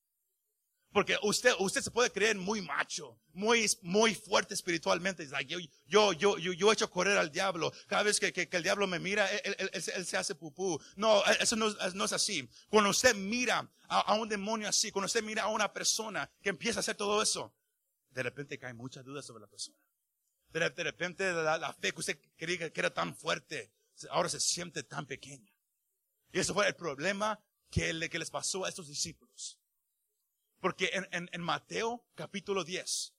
Porque 0.95 1.19
usted, 1.23 1.53
usted 1.59 1.81
se 1.81 1.91
puede 1.91 2.13
creer 2.13 2.37
muy 2.37 2.63
macho, 2.63 3.19
muy, 3.33 3.67
muy 3.83 4.15
fuerte 4.15 4.55
espiritualmente. 4.55 5.27
Like, 5.27 5.53
yo, 5.53 5.59
yo, 5.89 6.13
yo, 6.13 6.39
yo, 6.39 6.53
yo 6.53 6.71
he 6.71 6.73
hecho 6.73 6.89
correr 6.89 7.19
al 7.19 7.33
diablo. 7.33 7.73
Cada 7.89 8.05
vez 8.05 8.21
que, 8.21 8.33
que, 8.33 8.49
que 8.49 8.57
el 8.57 8.63
diablo 8.63 8.87
me 8.87 9.01
mira, 9.01 9.29
él, 9.29 9.57
él, 9.59 9.71
él, 9.73 9.85
él, 9.93 10.07
se 10.07 10.17
hace 10.17 10.37
pupú. 10.37 10.81
No, 10.95 11.25
eso 11.41 11.57
no, 11.57 11.69
no 11.95 12.05
es 12.05 12.13
así. 12.13 12.49
Cuando 12.69 12.91
usted 12.91 13.13
mira 13.17 13.69
a, 13.89 14.01
a, 14.03 14.15
un 14.15 14.29
demonio 14.29 14.69
así, 14.69 14.93
cuando 14.93 15.07
usted 15.07 15.25
mira 15.25 15.43
a 15.43 15.49
una 15.49 15.73
persona 15.73 16.31
que 16.41 16.51
empieza 16.51 16.79
a 16.79 16.83
hacer 16.83 16.95
todo 16.95 17.21
eso, 17.21 17.53
de 18.11 18.23
repente 18.23 18.57
cae 18.57 18.73
mucha 18.73 19.03
duda 19.03 19.21
sobre 19.21 19.41
la 19.41 19.49
persona. 19.49 19.77
De, 20.51 20.71
de 20.71 20.85
repente 20.85 21.33
la, 21.33 21.59
la, 21.59 21.73
fe 21.73 21.91
que 21.91 21.99
usted 21.99 22.21
creía 22.37 22.73
que 22.73 22.81
era 22.81 22.95
tan 22.95 23.17
fuerte, 23.17 23.73
ahora 24.11 24.29
se 24.29 24.39
siente 24.39 24.85
tan 24.85 25.07
pequeña. 25.07 25.53
Y 26.31 26.39
eso 26.39 26.55
fue 26.55 26.69
el 26.69 26.77
problema 26.77 27.41
que, 27.69 28.09
que 28.09 28.19
les 28.21 28.31
pasó 28.31 28.65
a 28.65 28.69
estos 28.69 28.87
discípulos. 28.87 29.59
Porque 30.65 30.89
en, 30.95 31.07
en, 31.11 31.29
en 31.31 31.43
Mateo 31.43 32.07
capítulo 32.15 32.65
10, 32.65 33.13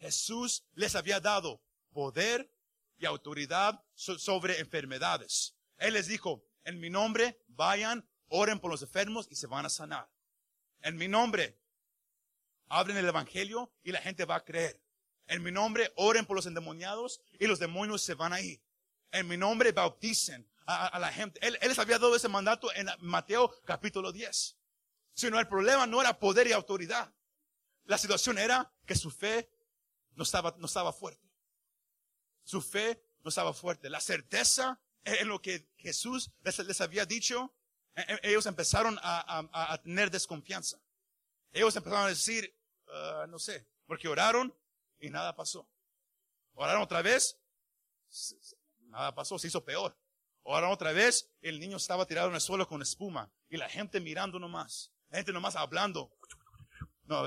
Jesús 0.00 0.66
les 0.74 0.94
había 0.94 1.18
dado 1.18 1.62
poder 1.94 2.52
y 2.98 3.06
autoridad 3.06 3.82
so, 3.94 4.18
sobre 4.18 4.60
enfermedades. 4.60 5.56
Él 5.78 5.94
les 5.94 6.08
dijo, 6.08 6.44
en 6.62 6.78
mi 6.78 6.90
nombre 6.90 7.40
vayan, 7.48 8.06
oren 8.28 8.60
por 8.60 8.70
los 8.70 8.82
enfermos 8.82 9.28
y 9.30 9.36
se 9.36 9.46
van 9.46 9.64
a 9.64 9.70
sanar. 9.70 10.10
En 10.82 10.98
mi 10.98 11.08
nombre, 11.08 11.58
abren 12.68 12.98
el 12.98 13.08
evangelio 13.08 13.72
y 13.82 13.92
la 13.92 14.02
gente 14.02 14.26
va 14.26 14.34
a 14.34 14.44
creer. 14.44 14.78
En 15.26 15.42
mi 15.42 15.52
nombre, 15.52 15.90
oren 15.96 16.26
por 16.26 16.36
los 16.36 16.44
endemoniados 16.44 17.22
y 17.38 17.46
los 17.46 17.58
demonios 17.58 18.02
se 18.02 18.12
van 18.12 18.34
a 18.34 18.42
ir. 18.42 18.62
En 19.10 19.26
mi 19.26 19.38
nombre, 19.38 19.72
bauticen 19.72 20.46
a, 20.66 20.98
la 20.98 21.10
gente. 21.10 21.40
Él, 21.40 21.56
él 21.62 21.68
les 21.70 21.78
había 21.78 21.98
dado 21.98 22.14
ese 22.14 22.28
mandato 22.28 22.70
en 22.74 22.88
Mateo 22.98 23.50
capítulo 23.64 24.12
10. 24.12 24.59
Sino 25.14 25.38
el 25.38 25.48
problema 25.48 25.86
no 25.86 26.00
era 26.00 26.18
poder 26.18 26.46
y 26.46 26.52
autoridad. 26.52 27.12
La 27.84 27.98
situación 27.98 28.38
era 28.38 28.72
que 28.86 28.94
su 28.94 29.10
fe 29.10 29.50
no 30.14 30.22
estaba, 30.22 30.54
no 30.58 30.66
estaba 30.66 30.92
fuerte. 30.92 31.28
Su 32.44 32.62
fe 32.62 33.02
no 33.22 33.28
estaba 33.28 33.52
fuerte. 33.52 33.90
La 33.90 34.00
certeza 34.00 34.80
en 35.04 35.28
lo 35.28 35.40
que 35.40 35.68
Jesús 35.76 36.30
les, 36.42 36.80
había 36.80 37.06
dicho, 37.06 37.54
e, 37.94 38.00
e, 38.00 38.30
ellos 38.30 38.46
empezaron 38.46 38.98
a, 39.02 39.80
tener 39.82 40.10
desconfianza. 40.10 40.80
Ellos 41.52 41.74
empezaron 41.76 42.06
a 42.06 42.08
decir, 42.08 42.54
ah, 42.88 43.26
no 43.28 43.38
sé, 43.38 43.66
porque 43.86 44.08
oraron 44.08 44.54
y 44.98 45.10
nada 45.10 45.34
pasó. 45.34 45.68
Oraron 46.54 46.82
otra 46.82 47.02
vez, 47.02 47.38
nada 48.80 49.14
pasó, 49.14 49.38
se 49.38 49.48
hizo 49.48 49.64
peor. 49.64 49.96
Oraron 50.42 50.70
otra 50.72 50.92
vez, 50.92 51.30
el 51.42 51.60
niño 51.60 51.76
estaba 51.76 52.06
tirado 52.06 52.28
en 52.28 52.34
el 52.34 52.40
suelo 52.40 52.66
con 52.66 52.82
espuma 52.82 53.30
y 53.48 53.56
la 53.56 53.68
gente 53.68 54.00
mirando 54.00 54.38
nomás, 54.38 54.92
la 55.10 55.18
gente 55.18 55.32
nomás 55.32 55.56
hablando. 55.56 56.10
No, 57.04 57.24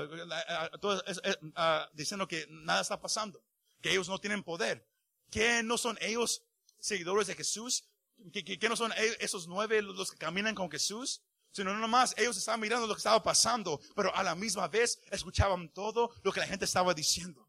ah, 1.56 1.90
diciendo 1.92 2.26
que 2.26 2.46
nada 2.48 2.80
está 2.80 3.00
pasando, 3.00 3.44
que 3.82 3.90
ellos 3.90 4.08
no 4.08 4.18
tienen 4.18 4.42
poder, 4.42 4.88
que 5.30 5.62
no 5.62 5.76
son 5.76 5.98
ellos 6.00 6.42
seguidores 6.78 7.26
de 7.26 7.34
Jesús, 7.34 7.84
que, 8.32 8.68
no 8.68 8.76
son 8.76 8.92
esos 9.20 9.46
nueve 9.46 9.82
los 9.82 10.10
que 10.10 10.16
caminan 10.16 10.54
con 10.54 10.70
Jesús, 10.70 11.22
sino 11.50 11.72
no 11.72 11.78
nomás 11.78 12.14
ellos 12.16 12.36
estaban 12.36 12.60
mirando 12.60 12.86
lo 12.86 12.94
que 12.94 12.98
estaba 12.98 13.22
pasando, 13.22 13.80
pero 13.94 14.14
a 14.16 14.22
la 14.22 14.34
misma 14.34 14.68
vez 14.68 15.00
escuchaban 15.10 15.68
todo 15.68 16.14
lo 16.22 16.32
que 16.32 16.40
la 16.40 16.46
gente 16.46 16.64
estaba 16.64 16.94
diciendo. 16.94 17.48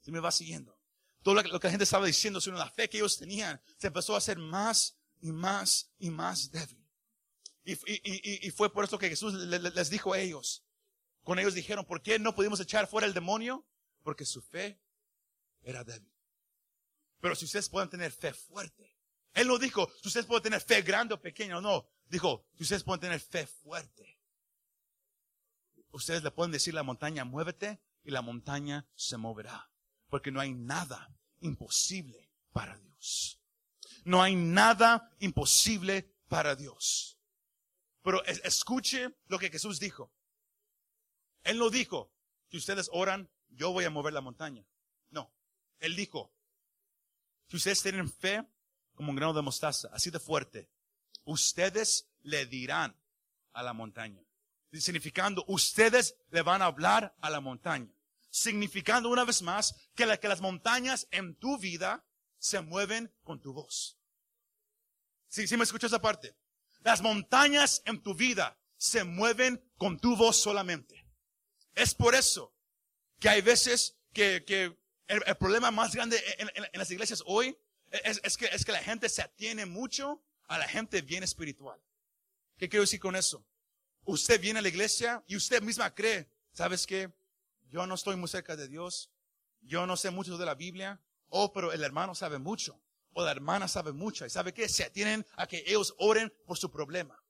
Se 0.00 0.10
me 0.10 0.20
va 0.20 0.30
siguiendo. 0.30 0.78
Todo 1.22 1.34
lo 1.34 1.42
que, 1.42 1.66
la 1.66 1.70
gente 1.70 1.84
estaba 1.84 2.06
diciendo, 2.06 2.40
sino 2.40 2.56
la 2.56 2.70
fe 2.70 2.88
que 2.88 2.98
ellos 2.98 3.18
tenían, 3.18 3.60
se 3.76 3.88
empezó 3.88 4.14
a 4.14 4.18
hacer 4.18 4.38
más 4.38 4.96
y 5.20 5.32
más 5.32 5.90
y 5.98 6.10
más 6.10 6.50
débil. 6.50 6.81
Y, 7.64 8.50
fue 8.50 8.72
por 8.72 8.84
eso 8.84 8.98
que 8.98 9.08
Jesús 9.08 9.34
les 9.34 9.90
dijo 9.90 10.12
a 10.12 10.18
ellos, 10.18 10.64
con 11.22 11.38
ellos 11.38 11.54
dijeron, 11.54 11.84
¿por 11.84 12.02
qué 12.02 12.18
no 12.18 12.34
pudimos 12.34 12.60
echar 12.60 12.88
fuera 12.88 13.06
el 13.06 13.14
demonio? 13.14 13.64
Porque 14.02 14.24
su 14.24 14.42
fe 14.42 14.80
era 15.62 15.84
débil. 15.84 16.12
Pero 17.20 17.36
si 17.36 17.44
ustedes 17.44 17.68
pueden 17.68 17.88
tener 17.88 18.10
fe 18.10 18.34
fuerte. 18.34 18.96
Él 19.32 19.46
no 19.46 19.58
dijo, 19.58 19.90
si 20.02 20.08
ustedes 20.08 20.26
pueden 20.26 20.42
tener 20.42 20.60
fe 20.60 20.82
grande 20.82 21.14
o 21.14 21.20
pequeña, 21.20 21.60
no. 21.60 21.88
Dijo, 22.06 22.44
si 22.56 22.64
ustedes 22.64 22.82
pueden 22.82 23.00
tener 23.00 23.20
fe 23.20 23.46
fuerte. 23.46 24.18
Ustedes 25.92 26.22
le 26.22 26.30
pueden 26.30 26.50
decir 26.50 26.74
a 26.74 26.76
la 26.76 26.82
montaña, 26.82 27.24
muévete, 27.24 27.80
y 28.02 28.10
la 28.10 28.22
montaña 28.22 28.86
se 28.94 29.16
moverá. 29.16 29.70
Porque 30.08 30.32
no 30.32 30.40
hay 30.40 30.52
nada 30.52 31.14
imposible 31.40 32.30
para 32.52 32.76
Dios. 32.76 33.38
No 34.04 34.22
hay 34.22 34.34
nada 34.34 35.10
imposible 35.20 36.12
para 36.28 36.56
Dios. 36.56 37.18
Pero 38.02 38.24
escuche 38.24 39.14
lo 39.26 39.38
que 39.38 39.50
Jesús 39.50 39.78
dijo. 39.78 40.12
Él 41.44 41.58
no 41.58 41.70
dijo, 41.70 42.12
si 42.48 42.56
ustedes 42.56 42.88
oran, 42.92 43.30
yo 43.48 43.72
voy 43.72 43.84
a 43.84 43.90
mover 43.90 44.12
la 44.12 44.20
montaña. 44.20 44.66
No. 45.10 45.32
Él 45.78 45.96
dijo, 45.96 46.32
si 47.48 47.56
ustedes 47.56 47.82
tienen 47.82 48.10
fe 48.10 48.46
como 48.94 49.10
un 49.10 49.16
grano 49.16 49.32
de 49.32 49.42
mostaza, 49.42 49.88
así 49.92 50.10
de 50.10 50.20
fuerte, 50.20 50.68
ustedes 51.24 52.08
le 52.22 52.46
dirán 52.46 52.96
a 53.52 53.62
la 53.62 53.72
montaña. 53.72 54.22
Significando, 54.72 55.44
ustedes 55.48 56.16
le 56.30 56.42
van 56.42 56.62
a 56.62 56.66
hablar 56.66 57.14
a 57.20 57.30
la 57.30 57.40
montaña. 57.40 57.92
Significando 58.30 59.10
una 59.10 59.24
vez 59.24 59.42
más 59.42 59.74
que, 59.94 60.06
las 60.06 60.40
montañas 60.40 61.06
en 61.10 61.34
tu 61.36 61.58
vida 61.58 62.06
se 62.38 62.60
mueven 62.62 63.14
con 63.22 63.40
tu 63.40 63.52
voz. 63.52 63.98
Sí, 65.28 65.46
sí 65.46 65.56
me 65.56 65.64
escuchas 65.64 65.90
esa 65.90 66.00
parte. 66.00 66.34
Las 66.82 67.02
montañas 67.02 67.82
en 67.84 68.02
tu 68.02 68.14
vida 68.14 68.58
se 68.76 69.04
mueven 69.04 69.62
con 69.76 69.98
tu 69.98 70.16
voz 70.16 70.36
solamente. 70.36 71.06
Es 71.74 71.94
por 71.94 72.14
eso 72.14 72.54
que 73.18 73.28
hay 73.28 73.40
veces 73.40 73.96
que, 74.12 74.44
el, 75.06 75.36
problema 75.36 75.70
más 75.70 75.94
grande 75.94 76.22
en, 76.38 76.50
las 76.72 76.90
iglesias 76.90 77.22
hoy 77.26 77.56
es, 77.90 78.36
que, 78.36 78.46
es 78.46 78.64
que 78.64 78.72
la 78.72 78.82
gente 78.82 79.08
se 79.08 79.22
atiene 79.22 79.66
mucho 79.66 80.22
a 80.48 80.58
la 80.58 80.66
gente 80.66 81.02
bien 81.02 81.22
espiritual. 81.22 81.80
¿Qué 82.56 82.68
quiero 82.68 82.82
decir 82.82 83.00
con 83.00 83.16
eso? 83.16 83.46
Usted 84.04 84.40
viene 84.40 84.58
a 84.58 84.62
la 84.62 84.68
iglesia 84.68 85.22
y 85.26 85.36
usted 85.36 85.62
misma 85.62 85.94
cree, 85.94 86.28
¿sabes 86.52 86.86
qué? 86.86 87.12
Yo 87.68 87.86
no 87.86 87.94
estoy 87.94 88.16
muy 88.16 88.28
cerca 88.28 88.56
de 88.56 88.68
Dios. 88.68 89.10
Yo 89.62 89.86
no 89.86 89.96
sé 89.96 90.10
mucho 90.10 90.36
de 90.36 90.44
la 90.44 90.54
Biblia. 90.54 91.00
Oh, 91.28 91.52
pero 91.52 91.72
el 91.72 91.82
hermano 91.82 92.14
sabe 92.14 92.38
mucho. 92.38 92.80
O 93.12 93.24
la 93.24 93.30
hermana 93.30 93.68
sabe 93.68 93.92
mucho. 93.92 94.24
¿Y 94.26 94.30
sabe 94.30 94.54
qué? 94.54 94.68
Se 94.68 94.84
atienen 94.84 95.26
a 95.36 95.46
que 95.46 95.64
ellos 95.66 95.94
oren 95.98 96.32
por 96.46 96.58
su 96.58 96.70
problema. 96.70 97.22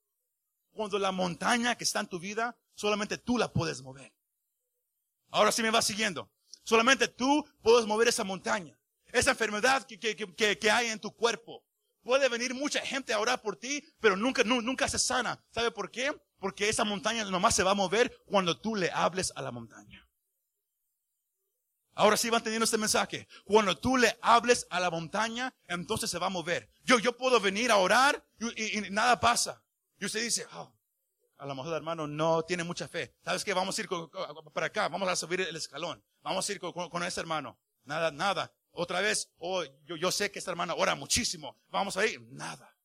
Cuando 0.71 0.97
la 0.97 1.11
montaña 1.11 1.75
que 1.75 1.83
está 1.83 1.99
en 1.99 2.07
tu 2.07 2.19
vida, 2.19 2.57
solamente 2.73 3.17
tú 3.17 3.37
la 3.37 3.51
puedes 3.51 3.81
mover. 3.81 4.13
Ahora 5.29 5.51
sí 5.51 5.61
me 5.61 5.71
va 5.71 5.81
siguiendo. 5.81 6.31
Solamente 6.63 7.07
tú 7.07 7.45
puedes 7.61 7.85
mover 7.85 8.07
esa 8.07 8.23
montaña. 8.23 8.79
Esa 9.11 9.31
enfermedad 9.31 9.83
que, 9.83 9.99
que, 9.99 10.57
que, 10.57 10.71
hay 10.71 10.87
en 10.87 10.99
tu 10.99 11.11
cuerpo. 11.11 11.63
Puede 12.01 12.29
venir 12.29 12.53
mucha 12.53 12.81
gente 12.81 13.13
a 13.13 13.19
orar 13.19 13.41
por 13.41 13.55
ti, 13.55 13.83
pero 13.99 14.17
nunca, 14.17 14.43
nunca 14.43 14.87
se 14.87 14.99
sana. 14.99 15.43
¿Sabe 15.51 15.71
por 15.71 15.91
qué? 15.91 16.11
Porque 16.39 16.67
esa 16.67 16.83
montaña 16.83 17.23
nomás 17.25 17.55
se 17.55 17.63
va 17.63 17.71
a 17.71 17.75
mover 17.75 18.21
cuando 18.25 18.59
tú 18.59 18.75
le 18.75 18.89
hables 18.91 19.31
a 19.35 19.41
la 19.41 19.51
montaña. 19.51 20.02
Ahora 21.95 22.17
sí 22.17 22.29
van 22.29 22.43
teniendo 22.43 22.65
este 22.65 22.77
mensaje. 22.77 23.27
Cuando 23.45 23.77
tú 23.77 23.97
le 23.97 24.17
hables 24.21 24.65
a 24.69 24.79
la 24.79 24.89
montaña, 24.89 25.53
entonces 25.67 26.09
se 26.09 26.17
va 26.17 26.27
a 26.27 26.31
mover. 26.31 26.69
Yo, 26.83 26.97
yo 26.99 27.15
puedo 27.15 27.39
venir 27.39 27.71
a 27.71 27.77
orar 27.77 28.25
y, 28.55 28.81
nada 28.89 29.19
pasa. 29.19 29.63
Y 29.99 30.05
usted 30.05 30.21
dice, 30.21 30.47
oh, 30.53 30.73
a 31.37 31.45
lo 31.45 31.53
mejor 31.53 31.73
hermano 31.73 32.07
no 32.07 32.43
tiene 32.43 32.63
mucha 32.63 32.87
fe. 32.87 33.15
¿Sabes 33.23 33.43
qué? 33.43 33.53
Vamos 33.53 33.77
a 33.77 33.81
ir 33.81 33.89
para 34.53 34.67
acá, 34.67 34.87
vamos 34.87 35.07
a 35.07 35.15
subir 35.15 35.41
el 35.41 35.55
escalón. 35.55 36.03
Vamos 36.21 36.49
a 36.49 36.51
ir 36.51 36.59
con, 36.59 37.03
ese 37.03 37.19
hermano. 37.19 37.59
Nada, 37.83 38.11
nada. 38.11 38.51
Otra 38.71 38.99
vez, 39.01 39.29
oh, 39.37 39.63
yo, 39.85 39.95
yo 39.95 40.11
sé 40.11 40.31
que 40.31 40.39
esta 40.39 40.49
hermana 40.49 40.73
ora 40.73 40.95
muchísimo. 40.95 41.59
Vamos 41.69 41.95
a 41.95 42.05
ir. 42.07 42.19
Nada. 42.31 42.75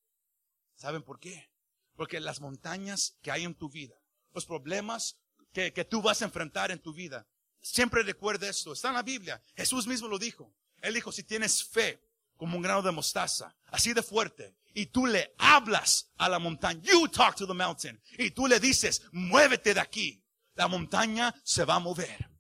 ¿Saben 0.75 1.03
por 1.03 1.19
qué? 1.19 1.51
Porque 1.97 2.21
las 2.21 2.41
montañas 2.41 3.17
que 3.23 3.31
hay 3.31 3.45
en 3.45 3.55
tu 3.55 3.71
vida, 3.71 3.97
los 4.33 4.45
problemas 4.45 5.17
que, 5.53 5.73
que 5.73 5.85
tú 5.87 6.03
vas 6.03 6.21
a 6.21 6.27
enfrentar 6.27 6.71
en 6.71 6.79
tu 6.79 6.93
vida, 6.93 7.27
siempre 7.61 8.03
recuerda 8.03 8.49
esto. 8.49 8.73
Está 8.73 8.89
en 8.89 8.95
la 8.95 9.03
Biblia. 9.03 9.43
Jesús 9.57 9.87
mismo 9.87 10.09
lo 10.09 10.19
dijo. 10.19 10.55
Él 10.81 10.95
dijo, 10.95 11.13
si 11.13 11.23
tienes 11.25 11.65
fe 11.65 12.01
como 12.37 12.57
un 12.57 12.63
grano 12.63 12.83
de 12.83 12.93
mostaza, 12.93 13.55
así 13.67 13.93
de 13.93 14.03
fuerte, 14.03 14.55
y 14.75 14.87
tú 14.87 15.07
le 15.07 15.35
hablas 15.39 16.13
a 16.17 16.29
la 16.29 16.39
montaña, 16.39 16.81
you 16.83 17.09
talk 17.09 17.35
to 17.35 17.47
the 17.47 17.55
mountain, 17.55 18.01
y 18.17 18.31
tú 18.31 18.47
le 18.47 18.61
dices, 18.61 19.03
muévete 19.11 19.75
de 19.75 19.81
aquí, 19.81 20.25
la 20.55 20.69
montaña 20.69 21.35
se 21.43 21.65
va 21.65 21.75
a 21.75 21.81
mover. 21.81 22.31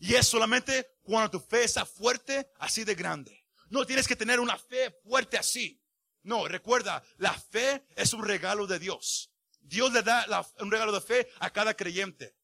Y 0.00 0.14
es 0.14 0.26
solamente 0.26 0.96
cuando 1.02 1.30
tu 1.30 1.40
fe 1.40 1.62
está 1.62 1.86
fuerte, 1.86 2.50
así 2.58 2.82
de 2.82 2.96
grande. 2.96 3.46
No 3.70 3.86
tienes 3.86 4.08
que 4.08 4.16
tener 4.16 4.40
una 4.40 4.58
fe 4.58 4.90
fuerte 5.04 5.38
así. 5.38 5.80
No, 6.24 6.48
recuerda, 6.48 7.02
la 7.18 7.32
fe 7.32 7.86
es 7.94 8.12
un 8.12 8.24
regalo 8.24 8.66
de 8.66 8.80
Dios. 8.80 9.30
Dios 9.60 9.92
le 9.92 10.02
da 10.02 10.26
un 10.58 10.70
regalo 10.70 10.92
de 10.92 11.00
fe 11.00 11.28
a 11.38 11.50
cada 11.50 11.74
creyente. 11.74 12.36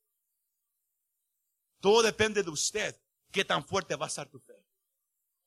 Todo 1.81 2.03
depende 2.03 2.43
de 2.43 2.51
usted, 2.51 3.01
qué 3.31 3.45
tan 3.45 3.65
fuerte 3.65 3.97
va 3.97 4.07
a 4.07 4.09
estar 4.09 4.29
tu 4.29 4.39
fe. 4.39 4.55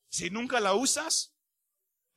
Si 0.09 0.29
nunca 0.29 0.59
la 0.59 0.73
usas, 0.73 1.33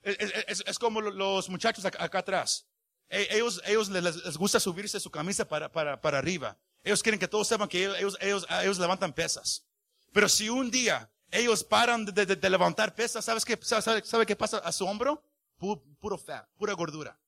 es, 0.02 0.78
como 0.78 1.00
los 1.00 1.48
muchachos 1.48 1.84
acá, 1.84 2.18
atrás. 2.18 2.66
E, 3.08 3.28
ellos, 3.30 3.62
ellos 3.64 3.88
les, 3.88 4.36
gusta 4.36 4.60
subirse 4.60 5.00
su 5.00 5.10
camisa 5.10 5.46
para, 5.46 5.70
para, 5.70 6.00
para 6.00 6.18
arriba. 6.18 6.58
Ellos 6.82 7.02
quieren 7.02 7.18
que 7.18 7.28
todos 7.28 7.48
sepan 7.48 7.68
que 7.68 7.84
ellos, 7.84 8.18
ellos, 8.20 8.46
ellos 8.62 8.78
levantan 8.78 9.12
pesas. 9.12 9.66
Pero 10.12 10.28
si 10.28 10.48
un 10.48 10.70
día 10.70 11.10
ellos 11.34 11.64
paran 11.64 12.04
de, 12.04 12.48
levantar 12.48 12.94
pesas, 12.94 13.24
¿sabes 13.24 13.44
qué, 13.44 13.58
sabe, 13.62 14.26
qué 14.26 14.36
pasa 14.36 14.58
a 14.58 14.70
su 14.70 14.86
hombro? 14.86 15.22
Puro, 15.56 16.18
fat, 16.18 16.48
pura 16.56 16.72
gordura. 16.74 17.18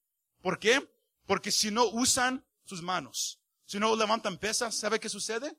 ¿Por 0.43 0.59
qué? 0.59 0.89
Porque 1.27 1.51
si 1.51 1.71
no 1.71 1.87
usan 1.87 2.45
sus 2.65 2.83
manos, 2.83 3.41
si 3.65 3.81
no 3.81 3.97
levantan 3.97 4.39
pesas, 4.39 4.75
¿sabe 4.75 5.01
qué 5.01 5.09
sucede? 5.09 5.57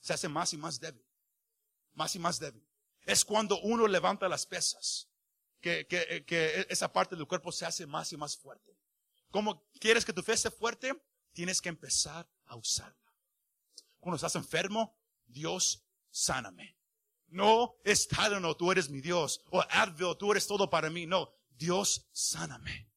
Se 0.00 0.12
hace 0.12 0.28
más 0.28 0.52
y 0.52 0.56
más 0.56 0.80
débil. 0.80 1.04
Más 1.94 2.14
y 2.14 2.18
más 2.18 2.38
débil. 2.38 2.66
Es 3.04 3.24
cuando 3.24 3.60
uno 3.60 3.86
levanta 3.86 4.28
las 4.28 4.46
pesas 4.46 5.08
que, 5.60 5.86
que, 5.86 6.24
que 6.26 6.66
esa 6.68 6.92
parte 6.92 7.16
del 7.16 7.26
cuerpo 7.26 7.52
se 7.52 7.66
hace 7.66 7.86
más 7.86 8.12
y 8.12 8.16
más 8.16 8.36
fuerte. 8.36 8.76
¿Cómo 9.30 9.68
quieres 9.80 10.04
que 10.04 10.12
tu 10.12 10.22
fe 10.22 10.32
esté 10.32 10.50
fuerte? 10.50 10.92
Tienes 11.32 11.60
que 11.60 11.68
empezar 11.68 12.28
a 12.46 12.56
usarla. 12.56 13.12
Cuando 13.98 14.16
estás 14.16 14.36
enfermo, 14.36 14.96
Dios, 15.26 15.84
sáname. 16.10 16.76
No 17.28 17.76
es 17.84 18.08
no, 18.40 18.56
tú 18.56 18.70
eres 18.70 18.88
mi 18.88 19.00
Dios. 19.00 19.40
O 19.50 19.60
Advil, 19.60 20.16
tú 20.18 20.30
eres 20.30 20.46
todo 20.46 20.70
para 20.70 20.90
mí. 20.90 21.06
No, 21.06 21.32
Dios, 21.50 22.08
sáname. 22.12 22.88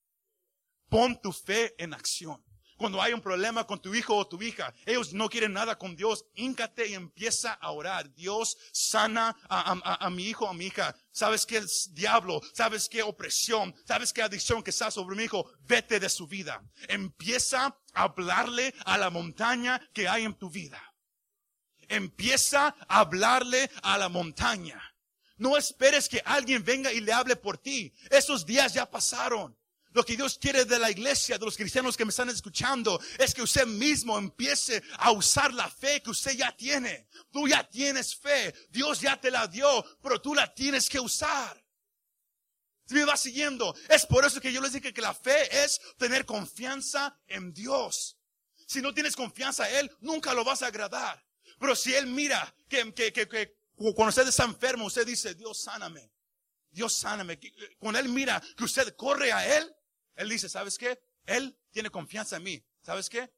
Pon 0.87 1.19
tu 1.21 1.31
fe 1.31 1.75
en 1.81 1.93
acción. 1.93 2.43
Cuando 2.79 3.01
hay 3.01 3.11
un 3.11 3.19
problema 3.19 3.67
con 3.67 3.81
tu 3.81 3.93
hijo 3.93 4.15
o 4.15 4.25
tu 4.25 4.41
hija, 4.41 4.73
ellos 4.85 5.11
no 5.11 5.27
quieren 5.27 5.51
nada 5.51 5.77
con 5.77 5.97
Dios, 5.97 6.23
híncate 6.33 6.87
y 6.87 6.93
empieza 6.93 7.51
a 7.51 7.71
orar. 7.71 8.09
Dios 8.15 8.57
sana 8.71 9.35
a, 9.49 10.09
mi 10.09 10.23
hijo, 10.23 10.47
a 10.47 10.53
mi 10.53 10.67
hija. 10.67 10.95
¿Sabes 11.11 11.45
qué 11.45 11.61
diablo? 11.91 12.39
¿Sabes 12.53 12.87
qué 12.87 13.03
opresión? 13.03 13.75
¿Sabes 13.85 14.13
qué 14.13 14.21
adicción 14.21 14.63
que 14.63 14.69
está 14.69 14.89
sobre 14.91 15.17
mi 15.17 15.23
hijo? 15.25 15.51
Vete 15.59 15.99
de 15.99 16.07
su 16.07 16.25
vida. 16.25 16.63
Empieza 16.87 17.65
a 17.93 18.03
hablarle 18.03 18.73
a 18.85 18.97
la 18.97 19.09
montaña 19.09 19.81
que 19.93 20.07
hay 20.07 20.23
en 20.23 20.35
tu 20.35 20.49
vida. 20.49 20.81
Empieza 21.89 22.73
a 22.87 22.99
hablarle 23.01 23.69
a 23.83 23.97
la 23.97 24.07
montaña. 24.07 24.81
No 25.35 25.57
esperes 25.57 26.07
que 26.07 26.21
alguien 26.23 26.63
venga 26.63 26.93
y 26.93 27.01
le 27.01 27.11
hable 27.11 27.35
por 27.35 27.57
ti. 27.57 27.93
Esos 28.09 28.45
días 28.45 28.73
ya 28.73 28.89
pasaron. 28.89 29.58
Lo 29.91 30.03
que 30.03 30.15
Dios 30.15 30.37
quiere 30.37 30.65
de 30.65 30.77
la 30.77 30.91
iglesia, 30.91 31.37
de 31.37 31.45
los 31.45 31.57
cristianos 31.57 31.97
que 31.97 32.05
me 32.05 32.11
están 32.11 32.29
escuchando, 32.29 32.99
es 33.17 33.33
que 33.33 33.41
usted 33.41 33.65
mismo 33.65 34.17
empiece 34.19 34.83
a 34.99 35.11
usar 35.11 35.51
la 35.53 35.69
fe 35.69 36.01
que 36.01 36.11
usted 36.11 36.33
ya 36.33 36.55
tiene. 36.55 37.07
Tú 37.31 37.47
ya 37.47 37.67
tienes 37.67 38.15
fe, 38.15 38.53
Dios 38.69 39.01
ya 39.01 39.19
te 39.19 39.31
la 39.31 39.47
dio, 39.47 39.83
pero 40.01 40.21
tú 40.21 40.35
la 40.35 40.53
tienes 40.53 40.87
que 40.87 40.99
usar. 40.99 41.63
Si 42.85 42.93
me 42.95 43.05
va 43.05 43.17
siguiendo, 43.17 43.75
es 43.87 44.05
por 44.05 44.25
eso 44.25 44.39
que 44.39 44.51
yo 44.53 44.61
les 44.61 44.73
dije 44.73 44.93
que 44.93 45.01
la 45.01 45.13
fe 45.13 45.63
es 45.63 45.79
tener 45.97 46.25
confianza 46.25 47.19
en 47.27 47.53
Dios. 47.53 48.17
Si 48.67 48.81
no 48.81 48.93
tienes 48.93 49.15
confianza 49.15 49.69
en 49.69 49.77
Él, 49.77 49.91
nunca 50.01 50.33
lo 50.33 50.43
vas 50.43 50.61
a 50.61 50.67
agradar. 50.67 51.23
Pero 51.59 51.75
si 51.75 51.93
Él 51.93 52.05
mira 52.07 52.53
que, 52.67 52.93
que, 52.93 53.11
que, 53.11 53.27
que 53.27 53.57
cuando 53.75 54.09
usted 54.09 54.27
está 54.27 54.43
enfermo, 54.43 54.85
usted 54.85 55.05
dice, 55.05 55.33
Dios 55.33 55.61
sáname. 55.61 56.11
Dios 56.71 56.93
sáname. 56.93 57.39
Cuando 57.79 57.99
Él 57.99 58.09
mira 58.09 58.41
que 58.55 58.63
usted 58.63 58.95
corre 58.95 59.31
a 59.31 59.57
Él, 59.57 59.75
él 60.19 60.27
dice, 60.27 60.49
¿sabes 60.49 60.77
qué? 60.77 61.01
Él 61.25 61.57
tiene 61.71 61.89
confianza 61.89 62.35
en 62.35 62.43
mí. 62.43 62.63
¿Sabes 62.81 63.09
qué? 63.09 63.31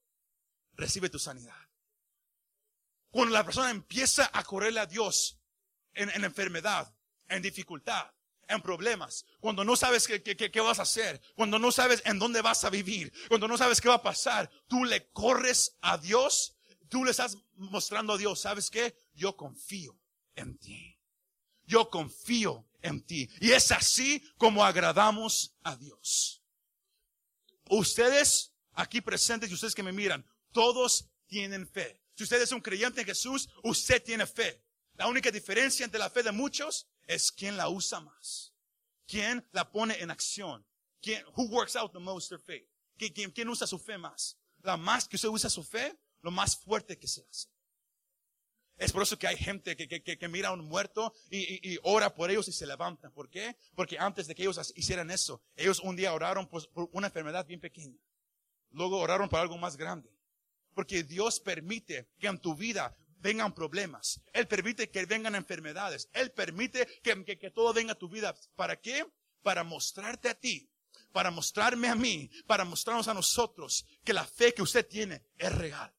Recibe 0.74 1.12
tu 1.12 1.20
sanidad. 1.20 1.56
Cuando 3.12 3.36
la 3.36 3.46
persona 3.46 3.70
empieza 3.70 4.32
a 4.34 4.44
correrle 4.44 4.80
a 4.80 4.88
Dios 4.88 5.38
en, 5.94 6.10
enfermedad, 6.24 6.92
en 7.28 7.44
dificultad, 7.44 8.12
en 8.48 8.64
problemas, 8.64 9.28
cuando 9.40 9.64
no 9.64 9.76
sabes 9.76 10.08
qué, 10.08 10.24
qué, 10.24 10.60
vas 10.60 10.80
a 10.80 10.82
hacer, 10.82 11.22
cuando 11.36 11.60
no 11.60 11.72
sabes 11.72 12.02
en 12.04 12.18
dónde 12.18 12.42
vas 12.42 12.64
a 12.64 12.72
vivir, 12.72 13.14
cuando 13.28 13.48
no 13.48 13.60
sabes 13.60 13.80
qué 13.80 13.88
va 13.88 13.96
a 13.96 14.02
pasar, 14.02 14.50
tú 14.68 14.84
le 14.84 15.12
corres 15.12 15.78
a 15.82 16.00
Dios, 16.00 16.56
tú 16.90 17.06
le 17.06 17.12
estás 17.12 17.38
mostrando 17.58 18.14
a 18.14 18.18
Dios, 18.18 18.42
¿sabes 18.42 18.72
qué? 18.72 18.96
Yo 19.14 19.38
confío 19.38 20.00
en 20.34 20.58
ti. 20.58 20.98
Yo 21.68 21.92
confío 21.92 22.66
en 22.82 23.06
ti. 23.06 23.30
Y 23.40 23.52
es 23.52 23.72
así 23.72 24.24
como 24.38 24.66
agradamos 24.66 25.54
a 25.62 25.76
Dios. 25.76 26.41
Ustedes 27.72 28.52
aquí 28.74 29.00
presentes 29.00 29.50
y 29.50 29.54
ustedes 29.54 29.74
que 29.74 29.82
me 29.82 29.94
miran, 29.94 30.26
todos 30.52 31.10
tienen 31.26 31.66
fe. 31.66 32.02
Si 32.16 32.24
usted 32.24 32.42
es 32.42 32.52
un 32.52 32.60
creyente 32.60 33.00
en 33.00 33.08
Jesús, 33.08 33.48
usted 33.64 34.04
tiene 34.04 34.28
fe. 34.28 34.62
La 34.96 35.08
única 35.08 35.32
diferencia 35.32 35.86
entre 35.86 35.98
la 35.98 36.10
fe 36.10 36.22
de 36.22 36.34
muchos 36.34 36.90
es 37.08 37.32
quién 37.32 37.56
la 37.56 37.70
usa 37.70 38.02
más. 38.02 38.54
¿Quién 39.08 39.48
la 39.54 39.72
pone 39.72 39.98
en 40.02 40.12
acción? 40.12 40.66
¿Quién, 41.02 41.24
who 41.38 41.46
works 41.46 41.78
out 41.78 41.94
the 41.94 42.00
most 42.00 42.28
their 42.28 42.42
faith? 42.42 42.68
¿Quién, 42.98 43.32
quién 43.32 43.48
usa 43.48 43.66
su 43.66 43.80
fe 43.80 43.98
más? 43.98 44.38
La 44.64 44.76
más 44.76 45.08
que 45.08 45.16
usted 45.16 45.30
usa 45.30 45.50
su 45.50 45.64
fe, 45.64 45.98
lo 46.22 46.30
más 46.30 46.58
fuerte 46.58 47.00
que 47.00 47.08
se 47.08 47.22
hace. 47.22 47.48
Es 48.82 48.92
por 48.92 49.04
eso 49.04 49.20
que 49.20 49.28
hay 49.28 49.38
gente 49.38 49.78
que, 49.78 49.88
que, 49.88 50.02
que 50.02 50.28
mira 50.28 50.50
a 50.50 50.54
un 50.54 50.66
muerto 50.66 51.14
y, 51.30 51.72
y, 51.72 51.78
ora 51.84 52.16
por 52.16 52.32
ellos 52.32 52.48
y 52.48 52.52
se 52.52 52.66
levantan. 52.66 53.12
¿Por 53.12 53.30
qué? 53.30 53.56
Porque 53.76 54.00
antes 54.00 54.26
de 54.26 54.34
que 54.34 54.42
ellos 54.42 54.74
hicieran 54.76 55.12
eso, 55.12 55.40
ellos 55.56 55.82
un 55.82 55.96
día 55.96 56.12
oraron 56.12 56.48
por, 56.48 56.68
por 56.72 56.90
una 56.92 57.06
enfermedad 57.06 57.46
bien 57.46 57.60
pequeña. 57.60 58.00
Luego 58.72 58.98
oraron 58.98 59.30
por 59.30 59.40
algo 59.40 59.56
más 59.60 59.78
grande. 59.78 60.10
Porque 60.74 61.04
Dios 61.04 61.40
permite 61.40 62.08
que 62.18 62.26
en 62.26 62.40
tu 62.40 62.56
vida 62.56 62.98
vengan 63.20 63.54
problemas. 63.54 64.20
Él 64.34 64.48
permite 64.48 64.90
que 64.90 65.06
vengan 65.06 65.36
enfermedades. 65.36 66.10
Él 66.12 66.32
permite 66.32 66.88
que, 67.04 67.24
que, 67.24 67.38
que, 67.38 67.52
todo 67.52 67.74
venga 67.74 67.92
a 67.92 68.00
tu 68.00 68.10
vida. 68.10 68.34
¿Para 68.56 68.82
qué? 68.82 69.06
Para 69.44 69.64
mostrarte 69.64 70.28
a 70.28 70.34
ti, 70.34 70.68
para 71.12 71.30
mostrarme 71.30 71.88
a 71.88 71.94
mí, 71.94 72.32
para 72.48 72.66
mostrarnos 72.66 73.08
a 73.08 73.14
nosotros 73.14 73.86
que 74.04 74.12
la 74.12 74.26
fe 74.26 74.56
que 74.56 74.64
usted 74.64 74.88
tiene 74.88 75.22
es 75.38 75.54
real. 75.54 75.94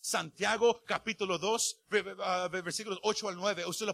Santiago 0.00 0.82
capítulo 0.86 1.38
2, 1.38 1.80
ah, 2.20 2.48
versículos 2.50 2.98
8 3.02 3.28
al 3.28 3.36
9. 3.36 3.66
Usted 3.66 3.86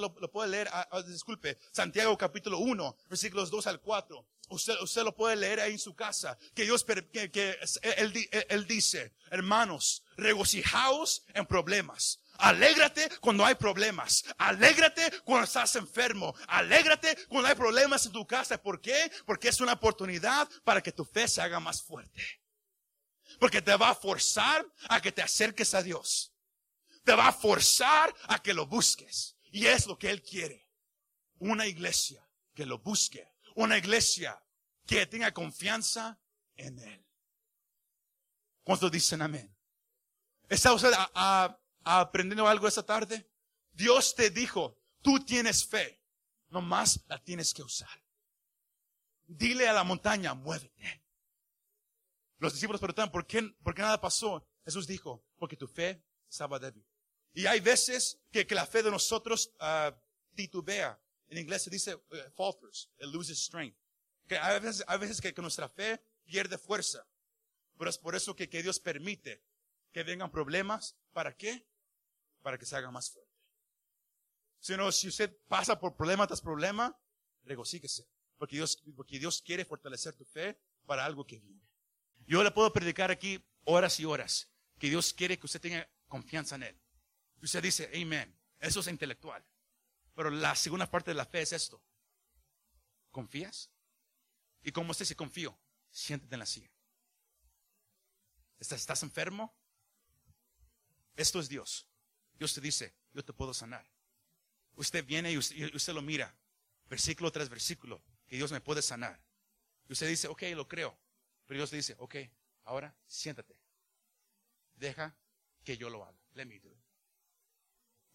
lo, 0.00 0.30
puede 0.30 0.50
leer, 0.50 0.68
ah, 0.72 0.86
ah, 0.90 1.02
disculpe, 1.02 1.58
Santiago 1.72 2.16
capítulo 2.18 2.58
1, 2.58 2.96
versículos 3.08 3.50
2 3.50 3.66
al 3.66 3.80
4. 3.80 4.26
Usted, 4.48 4.74
usted 4.80 5.02
lo 5.02 5.14
puede 5.14 5.34
leer 5.34 5.60
ahí 5.60 5.72
en 5.72 5.78
su 5.78 5.94
casa. 5.94 6.38
Que 6.54 6.64
Dios, 6.64 6.84
que, 6.84 7.30
que 7.30 7.58
él, 7.82 8.28
él 8.48 8.66
dice, 8.66 9.14
hermanos, 9.30 10.04
regocijaos 10.16 11.24
en 11.34 11.46
problemas. 11.46 12.20
Alégrate 12.38 13.08
cuando 13.20 13.44
hay 13.44 13.54
problemas. 13.54 14.24
Alégrate 14.38 15.10
cuando 15.24 15.44
estás 15.44 15.74
enfermo. 15.76 16.34
Alégrate 16.48 17.16
cuando 17.28 17.48
hay 17.48 17.54
problemas 17.54 18.04
en 18.06 18.12
tu 18.12 18.26
casa. 18.26 18.62
¿Por 18.62 18.80
qué? 18.80 19.10
Porque 19.24 19.48
es 19.48 19.60
una 19.60 19.72
oportunidad 19.72 20.48
para 20.64 20.82
que 20.82 20.92
tu 20.92 21.04
fe 21.04 21.26
se 21.26 21.40
haga 21.40 21.60
más 21.60 21.82
fuerte. 21.82 22.22
Porque 23.38 23.62
te 23.62 23.76
va 23.76 23.90
a 23.90 23.94
forzar 23.94 24.66
a 24.88 25.00
que 25.00 25.12
te 25.12 25.22
acerques 25.22 25.74
a 25.74 25.82
Dios. 25.82 26.32
Te 27.04 27.14
va 27.14 27.28
a 27.28 27.32
forzar 27.32 28.14
a 28.28 28.42
que 28.42 28.54
lo 28.54 28.66
busques. 28.66 29.36
Y 29.52 29.66
es 29.66 29.86
lo 29.86 29.98
que 29.98 30.10
Él 30.10 30.22
quiere. 30.22 30.68
Una 31.38 31.66
iglesia 31.66 32.28
que 32.54 32.66
lo 32.66 32.78
busque. 32.78 33.32
Una 33.54 33.78
iglesia 33.78 34.42
que 34.86 35.06
tenga 35.06 35.32
confianza 35.32 36.18
en 36.56 36.78
Él. 36.78 37.06
¿Cuántos 38.62 38.90
dicen 38.90 39.22
amén? 39.22 39.54
¿Está 40.48 40.72
usted 40.72 40.92
aprendiendo 41.84 42.48
algo 42.48 42.66
esta 42.66 42.84
tarde? 42.84 43.30
Dios 43.72 44.14
te 44.14 44.30
dijo, 44.30 44.78
tú 45.02 45.24
tienes 45.24 45.64
fe, 45.66 46.00
nomás 46.48 47.00
la 47.06 47.22
tienes 47.22 47.52
que 47.52 47.62
usar. 47.62 48.02
Dile 49.26 49.68
a 49.68 49.72
la 49.72 49.84
montaña, 49.84 50.34
muévete. 50.34 51.05
Los 52.38 52.52
discípulos 52.52 52.80
preguntaban, 52.80 53.10
¿por 53.10 53.26
qué, 53.26 53.42
¿por 53.62 53.74
qué 53.74 53.82
nada 53.82 54.00
pasó? 54.00 54.46
Jesús 54.64 54.86
dijo, 54.86 55.24
porque 55.38 55.56
tu 55.56 55.66
fe 55.66 56.02
estaba 56.28 56.58
débil. 56.58 56.84
Y 57.32 57.46
hay 57.46 57.60
veces 57.60 58.18
que, 58.30 58.46
que 58.46 58.54
la 58.54 58.66
fe 58.66 58.82
de 58.82 58.90
nosotros 58.90 59.52
uh, 59.60 59.92
titubea. 60.34 61.00
En 61.28 61.38
inglés 61.38 61.62
se 61.62 61.70
dice 61.70 61.94
uh, 61.94 62.00
falters, 62.34 62.90
it 62.98 63.06
loses 63.06 63.38
strength. 63.38 63.76
Que 64.26 64.38
hay 64.38 64.60
veces, 64.60 64.84
hay 64.86 64.98
veces 64.98 65.20
que, 65.20 65.32
que, 65.32 65.42
nuestra 65.42 65.68
fe 65.68 66.00
pierde 66.24 66.58
fuerza. 66.58 67.06
Pero 67.78 67.90
es 67.90 67.98
por 67.98 68.14
eso 68.14 68.34
que, 68.34 68.48
que 68.48 68.62
Dios 68.62 68.80
permite 68.80 69.42
que 69.92 70.02
vengan 70.02 70.30
problemas. 70.30 70.96
¿Para 71.12 71.36
qué? 71.36 71.66
Para 72.42 72.58
que 72.58 72.66
se 72.66 72.76
haga 72.76 72.90
más 72.90 73.10
fuerte. 73.10 73.32
Si 74.60 74.76
no, 74.76 74.90
si 74.90 75.08
usted 75.08 75.36
pasa 75.48 75.78
por 75.78 75.94
problema 75.94 76.26
tras 76.26 76.40
problema, 76.40 76.98
regocíquese. 77.44 78.08
Porque 78.38 78.56
Dios, 78.56 78.82
porque 78.94 79.18
Dios 79.18 79.42
quiere 79.42 79.64
fortalecer 79.64 80.14
tu 80.14 80.24
fe 80.24 80.58
para 80.86 81.04
algo 81.04 81.26
que 81.26 81.38
viene. 81.38 81.65
Yo 82.26 82.42
le 82.42 82.50
puedo 82.50 82.72
predicar 82.72 83.10
aquí 83.10 83.44
horas 83.64 84.00
y 84.00 84.04
horas 84.04 84.48
que 84.78 84.88
Dios 84.88 85.14
quiere 85.14 85.38
que 85.38 85.46
usted 85.46 85.60
tenga 85.60 85.88
confianza 86.08 86.56
en 86.56 86.64
Él. 86.64 86.80
Y 87.40 87.44
usted 87.44 87.62
dice, 87.62 87.90
amén. 87.94 88.36
Eso 88.58 88.80
es 88.80 88.88
intelectual. 88.88 89.44
Pero 90.14 90.30
la 90.30 90.54
segunda 90.54 90.90
parte 90.90 91.10
de 91.10 91.16
la 91.16 91.26
fe 91.26 91.42
es 91.42 91.52
esto. 91.52 91.82
¿Confías? 93.10 93.70
Y 94.62 94.72
como 94.72 94.90
usted 94.90 95.04
se 95.04 95.14
confío, 95.14 95.58
siéntate 95.90 96.34
en 96.34 96.38
la 96.40 96.46
silla. 96.46 96.70
¿Estás 98.58 99.02
enfermo? 99.02 99.54
Esto 101.14 101.38
es 101.38 101.48
Dios. 101.48 101.86
Dios 102.38 102.54
te 102.54 102.60
dice, 102.60 102.94
yo 103.12 103.24
te 103.24 103.32
puedo 103.32 103.54
sanar. 103.54 103.86
Usted 104.74 105.04
viene 105.04 105.32
y 105.32 105.38
usted, 105.38 105.56
y 105.56 105.76
usted 105.76 105.92
lo 105.92 106.02
mira, 106.02 106.34
versículo 106.88 107.30
tras 107.30 107.48
versículo, 107.48 108.02
que 108.26 108.36
Dios 108.36 108.52
me 108.52 108.60
puede 108.60 108.82
sanar. 108.82 109.22
Y 109.88 109.92
usted 109.92 110.08
dice, 110.08 110.28
ok, 110.28 110.42
lo 110.54 110.66
creo. 110.66 110.98
Pero 111.46 111.58
Dios 111.58 111.70
dice, 111.70 111.94
ok, 111.98 112.16
ahora 112.64 112.94
siéntate. 113.06 113.58
Deja 114.74 115.16
que 115.64 115.76
yo 115.76 115.88
lo 115.88 116.04
haga. 116.04 116.18
Let 116.34 116.46
me 116.46 116.58
do 116.58 116.70
it. 116.70 116.78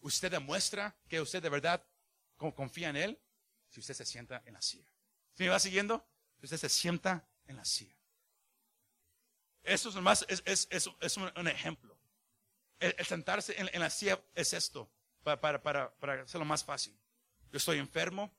Usted 0.00 0.30
demuestra 0.30 0.96
que 1.08 1.20
usted 1.20 1.42
de 1.42 1.48
verdad 1.48 1.84
confía 2.36 2.90
en 2.90 2.96
Él 2.96 3.20
si 3.68 3.80
usted 3.80 3.94
se 3.94 4.04
sienta 4.04 4.42
en 4.44 4.54
la 4.54 4.62
silla. 4.62 4.88
¿Sí 5.34 5.44
me 5.44 5.48
va 5.48 5.58
siguiendo? 5.58 6.06
Si 6.38 6.46
usted 6.46 6.58
se 6.58 6.68
sienta 6.68 7.26
en 7.46 7.56
la 7.56 7.64
silla. 7.64 7.96
Eso 9.62 9.88
es, 9.90 9.94
más, 9.96 10.26
es, 10.28 10.42
es, 10.44 10.68
es, 11.00 11.16
un, 11.16 11.48
ejemplo. 11.48 11.96
El, 12.80 13.06
sentarse 13.06 13.54
en, 13.58 13.80
la 13.80 13.90
silla 13.90 14.20
es 14.34 14.52
esto, 14.52 14.90
para, 15.22 15.40
para, 15.40 15.62
para, 15.62 15.94
para 15.98 16.22
hacerlo 16.22 16.44
más 16.44 16.64
fácil. 16.64 16.98
Yo 17.52 17.58
estoy 17.58 17.78
enfermo, 17.78 18.34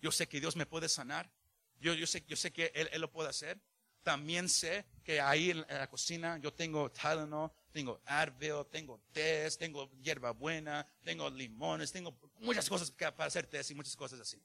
yo 0.00 0.12
sé 0.12 0.28
que 0.28 0.40
Dios 0.40 0.54
me 0.54 0.66
puede 0.66 0.88
sanar, 0.88 1.32
yo, 1.80 1.94
yo, 1.94 2.06
sé, 2.06 2.24
yo 2.28 2.36
sé 2.36 2.52
que 2.52 2.70
él, 2.76 2.88
él 2.92 3.00
lo 3.00 3.10
puede 3.10 3.28
hacer, 3.28 3.60
también 4.04 4.48
sé 4.48 4.84
que 5.02 5.20
ahí 5.20 5.50
en 5.50 5.62
la 5.66 5.88
cocina 5.88 6.38
yo 6.38 6.52
tengo 6.52 6.92
Tylenol, 6.92 7.50
tengo 7.72 8.00
Advil, 8.04 8.64
tengo 8.70 9.00
test, 9.10 9.58
tengo 9.58 9.90
hierbabuena, 10.00 10.86
tengo 11.02 11.28
limones, 11.30 11.90
tengo 11.90 12.16
muchas 12.36 12.68
cosas 12.68 12.90
para 12.92 13.24
hacer 13.24 13.46
test 13.46 13.70
y 13.70 13.74
muchas 13.74 13.96
cosas 13.96 14.20
así. 14.20 14.40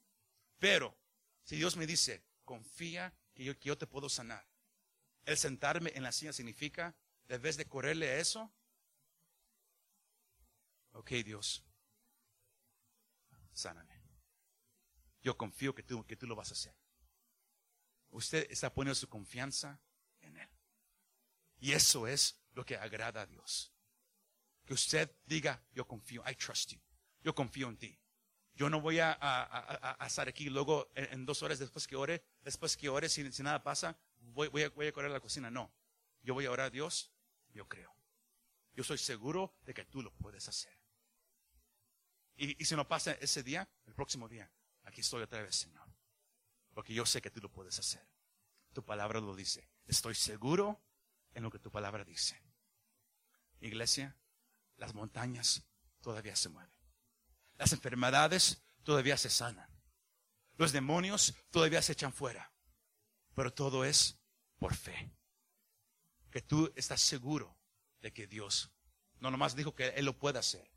Pero 0.58 0.96
si 1.44 1.56
Dios 1.56 1.76
me 1.76 1.86
dice, 1.86 2.24
confía 2.44 3.14
que 3.34 3.44
yo, 3.44 3.78
te 3.78 3.86
puedo 3.86 4.08
sanar, 4.08 4.44
El 5.24 5.36
sentarme 5.36 5.92
en 5.94 6.02
la 6.02 6.12
silla 6.12 6.32
significa, 6.32 6.96
en 7.28 7.40
vez 7.40 7.56
de 7.56 7.66
correrle 7.66 8.08
a 8.08 8.16
eso, 8.16 8.50
ok 10.92 11.10
Dios, 11.24 11.62
sáname. 13.52 14.00
Yo 15.22 15.36
confío 15.36 15.74
que 15.74 15.82
tú 15.82 16.26
lo 16.26 16.34
vas 16.34 16.50
a 16.50 16.54
hacer. 16.54 16.79
Usted 18.10 18.46
está 18.50 18.72
poniendo 18.72 18.94
su 18.94 19.08
confianza 19.08 19.80
en 20.20 20.36
Él. 20.36 20.48
Y 21.58 21.72
eso 21.72 22.06
es 22.06 22.40
lo 22.52 22.64
que 22.64 22.76
agrada 22.76 23.22
a 23.22 23.26
Dios. 23.26 23.72
Que 24.64 24.74
usted 24.74 25.10
diga, 25.24 25.62
yo 25.72 25.86
confío, 25.86 26.22
I 26.28 26.34
trust 26.34 26.72
you. 26.72 26.80
Yo 27.22 27.34
confío 27.34 27.68
en 27.68 27.76
ti. 27.76 27.98
Yo 28.54 28.68
no 28.68 28.80
voy 28.80 28.98
a, 29.00 29.96
estar 30.06 30.28
aquí 30.28 30.50
luego 30.50 30.90
en, 30.94 31.24
dos 31.24 31.42
horas 31.42 31.58
después 31.58 31.86
que 31.86 31.96
ore, 31.96 32.22
después 32.42 32.76
que 32.76 32.88
ore, 32.88 33.08
si, 33.08 33.22
nada 33.42 33.62
pasa, 33.62 33.96
voy, 34.18 34.48
voy, 34.48 34.64
a, 34.64 34.70
voy 34.70 34.86
a 34.86 34.92
correr 34.92 35.10
a 35.10 35.14
la 35.14 35.20
cocina. 35.20 35.50
No. 35.50 35.72
Yo 36.22 36.34
voy 36.34 36.46
a 36.46 36.50
orar 36.50 36.66
a 36.66 36.70
Dios, 36.70 37.10
yo 37.52 37.66
creo. 37.68 37.94
Yo 38.74 38.84
soy 38.84 38.98
seguro 38.98 39.54
de 39.64 39.72
que 39.72 39.84
tú 39.84 40.02
lo 40.02 40.12
puedes 40.12 40.46
hacer. 40.48 40.78
Y, 42.36 42.60
y 42.60 42.64
si 42.64 42.76
no 42.76 42.86
pasa 42.86 43.12
ese 43.12 43.42
día, 43.42 43.68
el 43.86 43.94
próximo 43.94 44.28
día, 44.28 44.50
aquí 44.84 45.00
estoy 45.00 45.22
otra 45.22 45.42
vez, 45.42 45.56
Señor. 45.56 45.89
Porque 46.80 46.94
yo 46.94 47.04
sé 47.04 47.20
que 47.20 47.30
tú 47.30 47.42
lo 47.42 47.52
puedes 47.52 47.78
hacer. 47.78 48.08
Tu 48.72 48.82
palabra 48.82 49.20
lo 49.20 49.36
dice. 49.36 49.68
Estoy 49.84 50.14
seguro 50.14 50.82
en 51.34 51.42
lo 51.42 51.50
que 51.50 51.58
tu 51.58 51.70
palabra 51.70 52.04
dice. 52.04 52.42
Iglesia, 53.60 54.16
las 54.78 54.94
montañas 54.94 55.62
todavía 56.00 56.34
se 56.36 56.48
mueven. 56.48 56.72
Las 57.58 57.74
enfermedades 57.74 58.62
todavía 58.82 59.18
se 59.18 59.28
sanan. 59.28 59.68
Los 60.56 60.72
demonios 60.72 61.34
todavía 61.50 61.82
se 61.82 61.92
echan 61.92 62.14
fuera. 62.14 62.50
Pero 63.34 63.52
todo 63.52 63.84
es 63.84 64.18
por 64.56 64.74
fe. 64.74 65.12
Que 66.30 66.40
tú 66.40 66.72
estás 66.76 67.02
seguro 67.02 67.58
de 68.00 68.10
que 68.10 68.26
Dios 68.26 68.70
no 69.18 69.30
nomás 69.30 69.54
dijo 69.54 69.74
que 69.74 69.88
Él 69.88 70.06
lo 70.06 70.18
puede 70.18 70.38
hacer, 70.38 70.72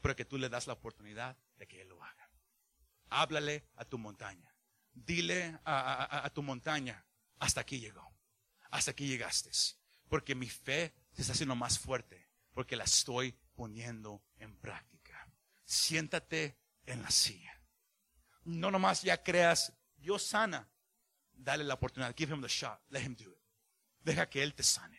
pero 0.00 0.14
que 0.14 0.24
tú 0.24 0.38
le 0.38 0.48
das 0.48 0.68
la 0.68 0.74
oportunidad 0.74 1.36
de 1.56 1.66
que 1.66 1.82
Él 1.82 1.88
lo 1.88 2.00
haga. 2.04 2.30
Háblale 3.08 3.68
a 3.74 3.84
tu 3.84 3.98
montaña. 3.98 4.49
Dile 4.92 5.58
a, 5.64 6.30
tu 6.34 6.42
montaña, 6.42 7.04
hasta 7.38 7.60
aquí 7.60 7.80
llegó. 7.80 8.14
Hasta 8.70 8.90
aquí 8.92 9.06
llegaste. 9.06 9.50
Porque 10.08 10.34
mi 10.34 10.48
fe 10.48 10.94
se 11.12 11.22
está 11.22 11.32
haciendo 11.32 11.54
más 11.54 11.78
fuerte. 11.78 12.28
Porque 12.52 12.76
la 12.76 12.84
estoy 12.84 13.32
poniendo 13.54 14.22
en 14.38 14.56
práctica. 14.56 15.28
Siéntate 15.64 16.58
en 16.86 17.02
la 17.02 17.10
silla. 17.10 17.52
No 18.44 18.70
nomás 18.70 19.02
ya 19.02 19.22
creas, 19.22 19.72
Dios 19.96 20.26
sana. 20.26 20.68
Dale 21.32 21.64
la 21.64 21.74
oportunidad. 21.74 22.14
Give 22.16 22.34
him 22.34 22.42
the 22.42 22.48
shot. 22.48 22.80
Let 22.90 23.02
him 23.02 23.16
do 23.16 23.30
it. 23.30 23.40
Deja 24.02 24.28
que 24.28 24.42
Él 24.42 24.54
te 24.54 24.62
sane. 24.62 24.98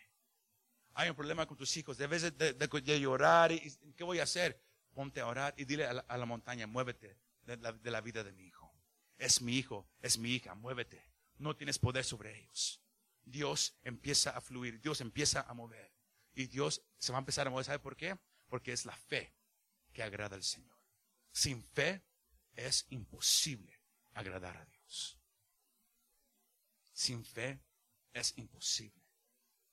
Hay 0.94 1.08
un 1.08 1.16
problema 1.16 1.46
con 1.46 1.56
tus 1.56 1.76
hijos. 1.76 1.96
Debes 1.96 2.36
de, 2.36 3.00
llorar. 3.00 3.52
Y, 3.52 3.60
¿Qué 3.96 4.04
voy 4.04 4.20
a 4.20 4.24
hacer? 4.24 4.60
Ponte 4.92 5.20
a 5.20 5.26
orar 5.26 5.54
y 5.56 5.64
dile 5.64 5.86
a 5.86 6.16
la, 6.16 6.26
montaña, 6.26 6.66
muévete 6.66 7.16
de 7.44 7.56
la, 7.90 8.00
vida 8.00 8.22
de 8.22 8.32
mi 8.32 8.44
hijo. 8.44 8.61
Es 9.18 9.40
mi 9.40 9.56
hijo, 9.56 9.88
es 10.00 10.18
mi 10.18 10.30
hija, 10.30 10.54
muévete. 10.54 11.02
No 11.38 11.56
tienes 11.56 11.78
poder 11.78 12.04
sobre 12.04 12.38
ellos. 12.38 12.82
Dios 13.24 13.78
empieza 13.82 14.30
a 14.30 14.40
fluir, 14.40 14.80
Dios 14.80 15.00
empieza 15.00 15.42
a 15.42 15.54
mover. 15.54 15.92
Y 16.34 16.46
Dios 16.46 16.82
se 16.98 17.12
va 17.12 17.18
a 17.18 17.20
empezar 17.20 17.46
a 17.46 17.50
mover. 17.50 17.64
¿Sabe 17.64 17.78
por 17.78 17.96
qué? 17.96 18.18
Porque 18.48 18.72
es 18.72 18.84
la 18.84 18.96
fe 18.96 19.34
que 19.92 20.02
agrada 20.02 20.36
al 20.36 20.42
Señor. 20.42 20.78
Sin 21.30 21.62
fe 21.62 22.04
es 22.54 22.86
imposible 22.90 23.80
agradar 24.12 24.56
a 24.56 24.64
Dios. 24.64 25.18
Sin 26.92 27.24
fe 27.24 27.60
es 28.12 28.36
imposible. 28.36 29.02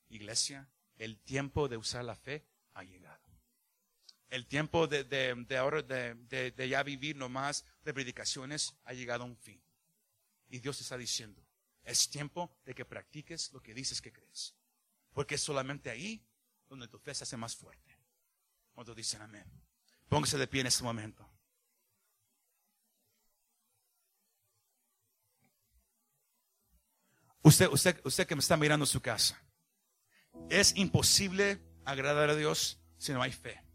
Iglesia, 0.10 0.70
el 0.96 1.20
tiempo 1.20 1.68
de 1.68 1.78
usar 1.78 2.04
la 2.04 2.16
fe 2.16 2.46
ha 2.74 2.84
llegado. 2.84 3.29
El 4.30 4.46
tiempo 4.46 4.88
de, 4.88 5.04
de, 5.04 5.58
ahora 5.58 5.82
de, 5.82 6.14
de, 6.56 6.70
ya 6.70 6.84
vivir 6.84 7.16
nomás 7.16 7.66
de 7.84 7.94
predicaciones 7.94 8.76
ha 8.86 8.94
llegado 8.94 9.24
a 9.24 9.26
un 9.26 9.38
fin. 9.38 9.62
Y 10.50 10.60
Dios 10.60 10.80
está 10.82 10.98
diciendo, 10.98 11.44
es 11.84 12.10
tiempo 12.10 12.56
de 12.64 12.76
que 12.76 12.86
practiques 12.86 13.52
lo 13.54 13.62
que 13.62 13.74
dices 13.74 14.02
que 14.02 14.12
crees. 14.12 14.56
Porque 15.14 15.36
es 15.36 15.42
solamente 15.42 15.90
ahí 15.90 16.24
donde 16.68 16.88
tu 16.88 17.00
fe 17.00 17.14
se 17.16 17.24
hace 17.24 17.38
más 17.38 17.56
fuerte. 17.56 17.98
Cuando 18.74 18.94
dicen 18.94 19.22
amén. 19.22 19.46
Póngase 20.08 20.38
de 20.38 20.48
pie 20.48 20.62
en 20.62 20.68
este 20.68 20.84
momento. 20.84 21.28
Usted, 27.42 27.68
usted, 27.70 28.00
usted 28.04 28.28
que 28.28 28.36
me 28.36 28.42
está 28.42 28.58
mirando 28.58 28.84
en 28.84 28.88
su 28.88 29.02
casa. 29.02 29.42
Es 30.50 30.76
imposible 30.76 31.60
agradar 31.86 32.30
a 32.30 32.36
Dios 32.36 32.80
si 32.98 33.12
no 33.12 33.22
hay 33.22 33.32
fe. 33.32 33.69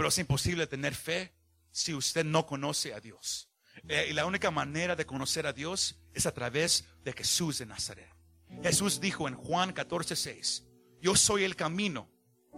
Pero 0.00 0.08
es 0.08 0.16
imposible 0.16 0.66
tener 0.66 0.94
fe 0.94 1.34
si 1.70 1.92
usted 1.92 2.24
no 2.24 2.46
conoce 2.46 2.94
a 2.94 3.00
Dios. 3.00 3.50
Eh, 3.86 4.06
y 4.08 4.14
la 4.14 4.24
única 4.24 4.50
manera 4.50 4.96
de 4.96 5.04
conocer 5.04 5.46
a 5.46 5.52
Dios 5.52 6.00
es 6.14 6.24
a 6.24 6.32
través 6.32 6.86
de 7.04 7.12
Jesús 7.12 7.58
de 7.58 7.66
Nazaret. 7.66 8.08
Jesús 8.62 8.98
dijo 8.98 9.28
en 9.28 9.34
Juan 9.34 9.74
14, 9.74 10.16
6, 10.16 10.66
yo 11.02 11.14
soy 11.16 11.44
el 11.44 11.54
camino 11.54 12.10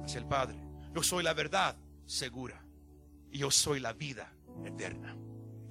hacia 0.05 0.21
el 0.21 0.29
Padre. 0.29 0.57
Yo 0.95 1.03
soy 1.03 1.25
la 1.25 1.35
verdad 1.35 1.77
segura. 2.07 2.65
Y 3.33 3.39
yo 3.39 3.51
soy 3.51 3.81
la 3.81 3.93
vida 3.93 4.33
eterna. 4.65 5.17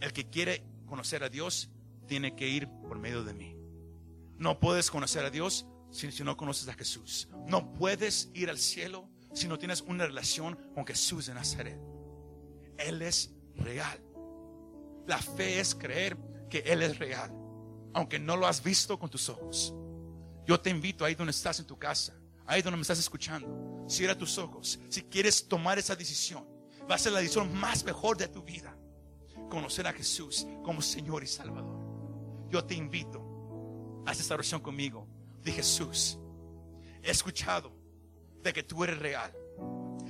El 0.01 0.11
que 0.11 0.29
quiere 0.29 0.65
conocer 0.87 1.23
a 1.23 1.29
Dios 1.29 1.69
tiene 2.05 2.35
que 2.35 2.49
ir 2.49 2.67
por 2.67 2.99
medio 2.99 3.23
de 3.23 3.33
mí. 3.33 3.55
No 4.37 4.59
puedes 4.59 4.91
conocer 4.91 5.23
a 5.23 5.29
Dios 5.29 5.65
si, 5.89 6.09
no 6.21 6.35
conoces 6.35 6.67
a 6.67 6.73
Jesús. 6.73 7.29
No 7.47 7.71
puedes 7.75 8.29
ir 8.33 8.49
al 8.49 8.57
cielo 8.57 9.09
si 9.33 9.47
no 9.47 9.57
tienes 9.57 9.81
una 9.81 10.05
relación 10.05 10.57
con 10.73 10.85
Jesús 10.85 11.27
de 11.27 11.33
Nazaret. 11.33 11.79
Él 12.77 13.01
es 13.01 13.31
real. 13.55 13.99
La 15.07 15.17
fe 15.17 15.59
es 15.59 15.75
creer 15.75 16.17
que 16.49 16.59
Él 16.59 16.81
es 16.81 16.99
real, 16.99 17.31
aunque 17.93 18.19
no 18.19 18.37
lo 18.37 18.47
has 18.47 18.63
visto 18.63 18.99
con 18.99 19.09
tus 19.09 19.29
ojos. 19.29 19.73
Yo 20.45 20.59
te 20.59 20.69
invito 20.69 21.05
ahí 21.05 21.15
donde 21.15 21.31
estás 21.31 21.59
en 21.59 21.65
tu 21.65 21.77
casa, 21.77 22.13
ahí 22.45 22.61
donde 22.61 22.77
me 22.77 22.81
estás 22.81 22.99
escuchando, 22.99 23.85
cierra 23.87 24.17
tus 24.17 24.37
ojos. 24.37 24.79
Si 24.89 25.03
quieres 25.03 25.47
tomar 25.47 25.79
esa 25.79 25.95
decisión, 25.95 26.45
va 26.89 26.95
a 26.95 26.99
ser 26.99 27.13
la 27.13 27.19
decisión 27.19 27.53
más 27.53 27.83
mejor 27.83 28.17
de 28.17 28.27
tu 28.27 28.43
vida. 28.43 28.75
Conocer 29.49 29.87
a 29.87 29.93
Jesús 29.93 30.47
como 30.63 30.81
Señor 30.81 31.23
y 31.23 31.27
Salvador. 31.27 31.79
Yo 32.49 32.63
te 32.63 32.75
invito 32.75 34.03
a 34.05 34.11
esta 34.11 34.33
oración 34.33 34.61
conmigo 34.61 35.07
de 35.43 35.51
Jesús. 35.51 36.17
He 37.01 37.11
escuchado 37.11 37.80
de 38.43 38.53
que 38.53 38.63
tú 38.63 38.83
eres 38.83 38.99
real. 38.99 39.33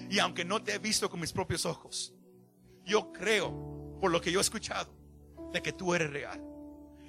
Y 0.09 0.19
aunque 0.19 0.43
no 0.45 0.61
te 0.61 0.75
he 0.75 0.79
visto 0.79 1.09
con 1.09 1.19
mis 1.19 1.31
propios 1.31 1.65
ojos, 1.65 2.13
yo 2.85 3.11
creo, 3.11 3.97
por 3.99 4.11
lo 4.11 4.19
que 4.19 4.31
yo 4.31 4.39
he 4.39 4.41
escuchado, 4.41 4.93
de 5.51 5.61
que 5.61 5.73
tú 5.73 5.93
eres 5.93 6.11
real. 6.11 6.41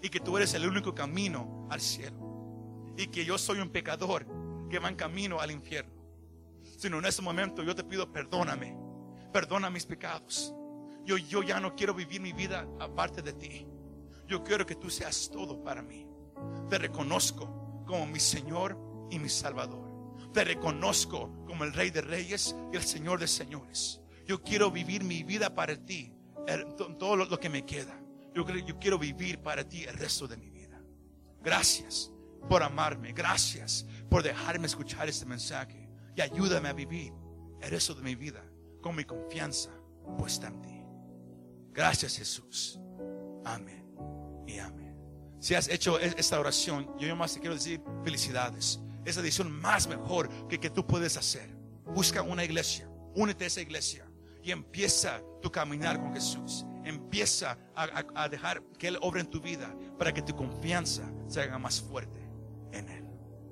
Y 0.03 0.09
que 0.09 0.20
tú 0.20 0.37
eres 0.37 0.55
el 0.55 0.66
único 0.66 0.95
camino 0.95 1.68
al 1.70 1.81
cielo. 1.81 2.93
Y 2.97 3.07
que 3.07 3.25
yo 3.25 3.39
soy 3.39 3.61
un 3.61 3.70
pecador 3.70 4.27
que 4.68 4.79
va 4.79 4.89
en 4.89 4.97
camino 4.97 5.41
al 5.41 5.51
infierno. 5.51 5.93
Sino 6.79 6.99
en 6.99 7.05
ese 7.05 7.23
momento 7.23 7.62
yo 7.62 7.75
te 7.75 7.85
pido, 7.85 8.11
perdóname. 8.11 8.77
Perdona 9.33 9.70
mis 9.70 9.87
pecados. 9.87 10.55
Yo, 11.05 11.16
yo 11.16 11.43
ya 11.43 11.61
no 11.61 11.75
quiero 11.75 11.95
vivir 11.95 12.20
mi 12.20 12.33
vida 12.33 12.66
aparte 12.81 13.23
de 13.23 13.33
ti. 13.33 13.66
Yo 14.27 14.43
quiero 14.43 14.66
que 14.66 14.77
tú 14.77 14.91
seas 14.91 15.31
todo 15.31 15.62
para 15.62 15.83
mí. 15.83 16.07
Te 16.68 16.79
reconozco 16.79 17.85
como 17.87 18.07
mi 18.07 18.20
Señor 18.20 18.79
y 19.11 19.18
mi 19.18 19.29
Salvador. 19.29 19.91
Te 20.33 20.45
reconozco 20.45 21.45
como 21.47 21.64
el 21.64 21.72
Rey 21.72 21.91
de 21.91 22.01
Reyes 22.01 22.57
y 22.72 22.76
el 22.76 22.83
Señor 22.83 23.20
de 23.20 23.28
Señores. 23.28 24.01
Yo 24.26 24.43
quiero 24.43 24.70
vivir 24.70 25.05
mi 25.05 25.22
vida 25.22 25.55
para 25.55 25.76
ti, 25.76 26.14
todo 26.99 27.16
lo 27.16 27.39
que 27.39 27.49
me 27.49 27.64
queda. 27.64 27.99
Yo, 28.35 28.49
yo 28.49 28.78
quiero 28.78 28.99
vivir 28.99 29.39
para 29.41 29.68
ti 29.68 29.85
el 29.85 29.95
resto 29.95 30.26
de 30.26 30.37
mi 30.37 30.49
vida. 30.49 30.80
Gracias 31.43 32.11
por 32.49 32.62
amarme. 32.62 33.12
Gracias 33.12 33.87
por 34.09 34.22
dejarme 34.22 34.66
escuchar 34.66 35.09
este 35.09 35.26
mensaje. 35.26 35.89
Y 36.16 36.20
ayúdame 36.20 36.68
a 36.68 36.72
vivir 36.72 37.12
el 37.61 37.70
resto 37.70 37.95
de 37.95 38.03
mi 38.03 38.14
vida 38.14 38.45
con 38.80 38.97
mi 38.97 39.05
confianza 39.05 39.70
puesta 40.18 40.49
en 40.49 40.62
ti. 40.62 40.83
Gracias 41.72 42.16
Jesús. 42.16 42.78
Amén 43.45 43.87
y 44.47 44.59
amén. 44.59 44.97
Si 45.41 45.55
has 45.55 45.68
hecho 45.68 45.99
e-, 45.99 46.14
esta 46.16 46.39
oración, 46.39 46.89
yo 46.99 47.14
más 47.16 47.35
te 47.35 47.41
quiero 47.41 47.55
decir 47.55 47.80
felicidades. 48.05 48.80
Es 49.05 49.16
la 49.16 49.22
decisión 49.22 49.50
más 49.50 49.86
mejor 49.88 50.28
que, 50.48 50.59
que 50.59 50.70
tú 50.70 50.86
puedes 50.86 51.16
hacer. 51.16 51.48
Busca 51.84 52.22
una 52.22 52.44
iglesia, 52.44 52.88
únete 53.14 53.44
a 53.44 53.46
esa 53.48 53.61
iglesia 53.61 54.07
y 54.42 54.50
empieza 54.50 55.20
tu 55.40 55.50
caminar 55.50 56.00
con 56.00 56.12
Jesús. 56.12 56.64
Empieza 56.84 57.59
a, 57.76 58.05
a 58.14 58.28
dejar 58.28 58.62
que 58.78 58.88
Él 58.88 58.98
obre 59.03 59.20
en 59.20 59.30
tu 59.30 59.40
vida 59.40 59.74
para 59.98 60.12
que 60.12 60.22
tu 60.22 60.34
confianza 60.34 61.11
se 61.28 61.40
haga 61.40 61.59
más 61.59 61.80
fuerte. 61.80 62.22